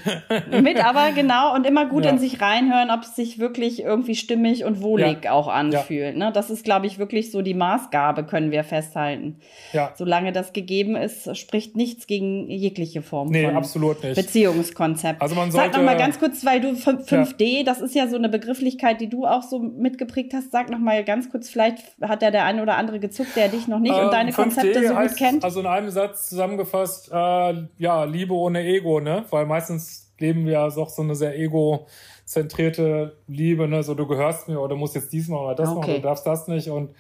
mit 0.62 0.84
aber 0.84 1.12
genau 1.14 1.56
und 1.56 1.66
immer 1.66 1.86
gut 1.88 2.04
ja. 2.06 2.12
in 2.12 2.20
sich 2.20 2.42
reinhören, 2.42 2.92
ob 2.92 3.04
es 3.04 3.16
sich 3.16 3.40
wirklich 3.40 3.82
irgendwie 3.82 4.16
stimmig 4.16 4.66
und 4.66 4.82
wohlig 4.82 5.24
ja. 5.24 5.32
auch 5.32 5.48
anfühlt, 5.48 6.14
ja. 6.14 6.26
ne? 6.26 6.32
Das 6.34 6.50
ist, 6.50 6.66
glaube 6.66 6.88
ich, 6.88 7.00
wirklich 7.00 7.32
so 7.32 7.42
die 7.42 7.54
Maßgabe, 7.54 8.26
können 8.26 8.52
wir 8.52 8.64
festhalten. 8.64 9.38
Ja. 9.72 9.94
Solange 9.96 10.34
das 10.34 10.52
gegeben 10.52 10.96
ist, 10.96 11.38
spricht 11.38 11.78
nichts 11.78 12.06
gegen 12.06 12.50
jegliche 12.50 13.02
Form 13.02 13.30
nee, 13.30 13.46
von 13.46 13.56
absolut 13.56 14.04
nicht. 14.04 14.16
Beziehungskonzept. 14.16 15.22
Also 15.22 15.36
man 15.36 15.52
sollte, 15.52 15.72
Sag 15.72 15.78
noch 15.78 15.86
mal 15.86 15.98
ganz 15.98 16.20
kurz, 16.20 16.46
weil 16.46 16.60
du 16.60 16.72
5D, 16.72 17.64
das 17.64 17.80
ist 17.80 17.96
ja 17.96 18.08
so 18.08 18.18
eine 18.18 18.30
Begrifflichkeit, 18.30 19.00
die 19.00 19.10
du 19.10 19.26
auch 19.26 19.44
so 19.44 19.60
mitgeprägt 19.60 20.34
hast. 20.34 20.49
Sag 20.52 20.70
noch 20.70 20.80
mal 20.80 21.04
ganz 21.04 21.30
kurz, 21.30 21.50
vielleicht 21.50 21.80
hat 22.02 22.22
ja 22.22 22.32
der 22.32 22.46
eine 22.46 22.62
oder 22.62 22.76
andere 22.76 23.00
gezuckt, 23.00 23.36
der 23.36 23.50
dich 23.50 23.68
noch 23.68 23.80
nicht 23.80 23.96
ähm, 23.96 24.06
und 24.06 24.14
deine 24.14 24.32
Konzepte 24.34 24.88
so 24.88 24.96
heißt, 24.96 25.18
gut 25.18 25.28
kennt. 25.28 25.44
Also 25.44 25.60
in 25.60 25.68
einem 25.68 25.90
Satz 25.90 26.28
zusammen 26.28 26.50
zusammengefasst, 26.50 27.12
äh, 27.12 27.68
ja, 27.78 28.04
Liebe 28.04 28.34
ohne 28.34 28.64
Ego, 28.64 29.00
ne? 29.00 29.26
Weil 29.30 29.46
meistens 29.46 30.12
leben 30.20 30.46
wir 30.46 30.54
ja 30.54 30.70
doch 30.70 30.90
so 30.90 31.02
eine 31.02 31.16
sehr 31.16 31.38
egozentrierte 31.38 33.18
Liebe, 33.28 33.68
ne? 33.68 33.84
So, 33.84 33.94
du 33.94 34.08
gehörst 34.08 34.48
mir 34.48 34.60
oder 34.60 34.70
du 34.70 34.76
musst 34.76 34.96
jetzt 34.96 35.14
dies 35.14 35.28
machen 35.28 35.46
oder 35.46 35.56
das 35.56 35.70
okay. 35.70 35.80
machen, 35.80 35.94
du 35.96 36.02
darfst 36.02 36.26
das 36.26 36.48
nicht. 36.48 36.70
Und 36.70 36.96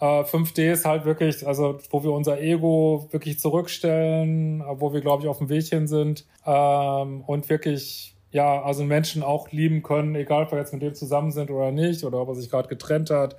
äh, 0.00 0.22
5D 0.22 0.72
ist 0.72 0.84
halt 0.84 1.04
wirklich, 1.04 1.46
also 1.46 1.78
wo 1.90 2.02
wir 2.02 2.12
unser 2.12 2.40
Ego 2.40 3.08
wirklich 3.10 3.38
zurückstellen, 3.38 4.62
wo 4.78 4.92
wir, 4.92 5.00
glaube 5.00 5.22
ich, 5.22 5.28
auf 5.28 5.38
dem 5.38 5.48
Weg 5.48 5.66
hin 5.66 5.86
sind 5.86 6.26
ähm, 6.46 7.22
und 7.26 7.48
wirklich 7.48 8.13
ja, 8.34 8.60
also 8.62 8.82
Menschen 8.82 9.22
auch 9.22 9.52
lieben 9.52 9.84
können, 9.84 10.16
egal 10.16 10.42
ob 10.42 10.50
wir 10.50 10.58
jetzt 10.58 10.72
mit 10.72 10.82
dem 10.82 10.92
zusammen 10.92 11.30
sind 11.30 11.52
oder 11.52 11.70
nicht, 11.70 12.02
oder 12.02 12.18
ob 12.20 12.30
er 12.30 12.34
sich 12.34 12.50
gerade 12.50 12.68
getrennt 12.68 13.10
hat 13.10 13.36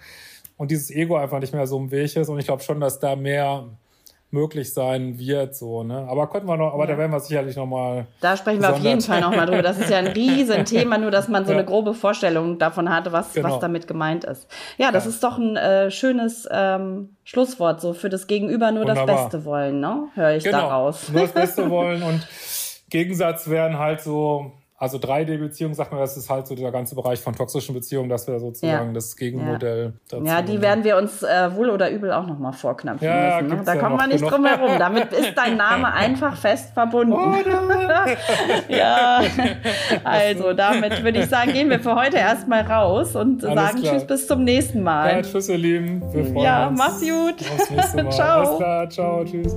und 0.55 0.71
dieses 0.71 0.89
Ego 0.89 1.17
einfach 1.17 1.41
nicht 1.41 1.53
mehr 1.53 1.67
so 1.67 1.77
im 1.77 1.91
Weg 1.91 2.15
ist. 2.15 2.29
Und 2.29 2.39
ich 2.39 2.45
glaube 2.45 2.63
schon, 2.63 2.79
dass 2.79 2.97
da 2.97 3.17
mehr 3.17 3.65
möglich 4.31 4.73
sein 4.73 5.19
wird, 5.19 5.53
so, 5.53 5.83
ne? 5.83 6.07
Aber 6.09 6.29
könnten 6.29 6.47
wir 6.47 6.55
noch, 6.55 6.73
aber 6.73 6.85
ja. 6.85 6.93
da 6.93 6.97
werden 6.97 7.11
wir 7.11 7.19
sicherlich 7.19 7.57
noch 7.57 7.65
mal. 7.65 8.07
Da 8.21 8.37
sprechen 8.37 8.61
wir 8.61 8.71
auf 8.71 8.79
jeden 8.79 9.01
Fall 9.01 9.19
noch 9.19 9.35
mal 9.35 9.45
drüber. 9.45 9.61
Das 9.61 9.77
ist 9.77 9.89
ja 9.89 9.97
ein 9.97 10.07
Riesenthema, 10.15 10.97
nur 10.97 11.11
dass 11.11 11.27
man 11.27 11.45
so 11.45 11.51
ja. 11.51 11.57
eine 11.57 11.67
grobe 11.67 11.93
Vorstellung 11.93 12.57
davon 12.57 12.89
hatte, 12.89 13.11
was, 13.11 13.33
genau. 13.33 13.51
was 13.51 13.59
damit 13.59 13.87
gemeint 13.89 14.23
ist. 14.23 14.47
Ja, 14.77 14.93
das 14.93 15.03
ja. 15.03 15.09
ist 15.09 15.21
doch 15.21 15.37
ein 15.37 15.57
äh, 15.57 15.91
schönes 15.91 16.47
ähm, 16.49 17.17
Schlusswort, 17.25 17.81
so 17.81 17.91
für 17.93 18.07
das 18.07 18.27
Gegenüber 18.27 18.71
nur 18.71 18.83
Wunderbar. 18.83 19.05
das 19.05 19.23
Beste 19.23 19.43
wollen, 19.43 19.81
ne? 19.81 20.07
Höre 20.15 20.35
ich 20.37 20.45
genau. 20.45 20.61
daraus. 20.61 21.09
Nur 21.11 21.23
das 21.23 21.33
Beste 21.33 21.69
wollen 21.69 22.01
und 22.01 22.25
Gegensatz 22.89 23.49
wären 23.49 23.77
halt 23.77 23.99
so 23.99 24.53
Also 24.77 24.97
3D-Beziehung, 24.97 25.73
sagt 25.73 25.93
man, 25.93 26.01
das 26.01 26.17
ist 26.17 26.29
halt 26.29 26.47
so 26.47 26.53
der 26.55 26.69
ganze 26.69 26.95
Bereich 26.95 27.21
von 27.21 27.33
toxischen 27.33 27.73
Beziehungen, 27.73 28.09
das 28.09 28.27
wäre 28.27 28.41
sozusagen 28.41 28.87
ja. 28.87 28.93
das 28.93 29.15
Gegenmodell 29.15 29.85
ja. 29.85 29.91
dazu. 30.09 30.25
Ja, 30.25 30.41
die 30.41 30.61
werden 30.61 30.83
wir 30.83 30.97
uns 30.97 31.23
äh, 31.23 31.55
wohl 31.55 31.69
oder 31.69 31.89
übel 31.89 32.11
auch 32.11 32.27
nochmal 32.27 32.51
vorknöpfen 32.51 33.07
ja, 33.07 33.39
müssen. 33.41 33.55
Ne? 33.55 33.63
Da 33.63 33.77
kommen 33.77 33.97
wir 33.97 34.07
nicht 34.07 34.17
genug. 34.17 34.31
drum 34.31 34.45
herum. 34.45 34.71
Damit 34.77 35.13
ist 35.13 35.33
dein 35.37 35.55
Name 35.55 35.93
einfach 35.93 36.35
fest 36.35 36.73
verbunden. 36.73 37.15
ja, 38.67 39.21
also 40.03 40.51
damit 40.51 41.01
würde 41.01 41.19
ich 41.19 41.27
sagen, 41.27 41.53
gehen 41.53 41.69
wir 41.69 41.79
für 41.79 41.95
heute 41.95 42.17
erstmal 42.17 42.63
raus 42.63 43.15
und 43.15 43.45
Alles 43.45 43.55
sagen 43.55 43.81
klar. 43.81 43.93
Tschüss 43.93 44.07
bis 44.07 44.27
zum 44.27 44.43
nächsten 44.43 44.83
Mal. 44.83 45.09
Ja, 45.09 45.21
tschüss 45.21 45.47
ihr 45.47 45.57
Lieben. 45.57 46.01
Wir 46.13 46.25
freuen 46.25 46.43
ja, 46.43 46.67
uns. 46.67 46.77
mach's 46.77 46.99
gut. 46.99 48.11
Ciao. 48.11 48.39
Alles 48.39 48.57
klar, 48.57 48.89
ciao, 48.89 49.23
tschüss. 49.23 49.55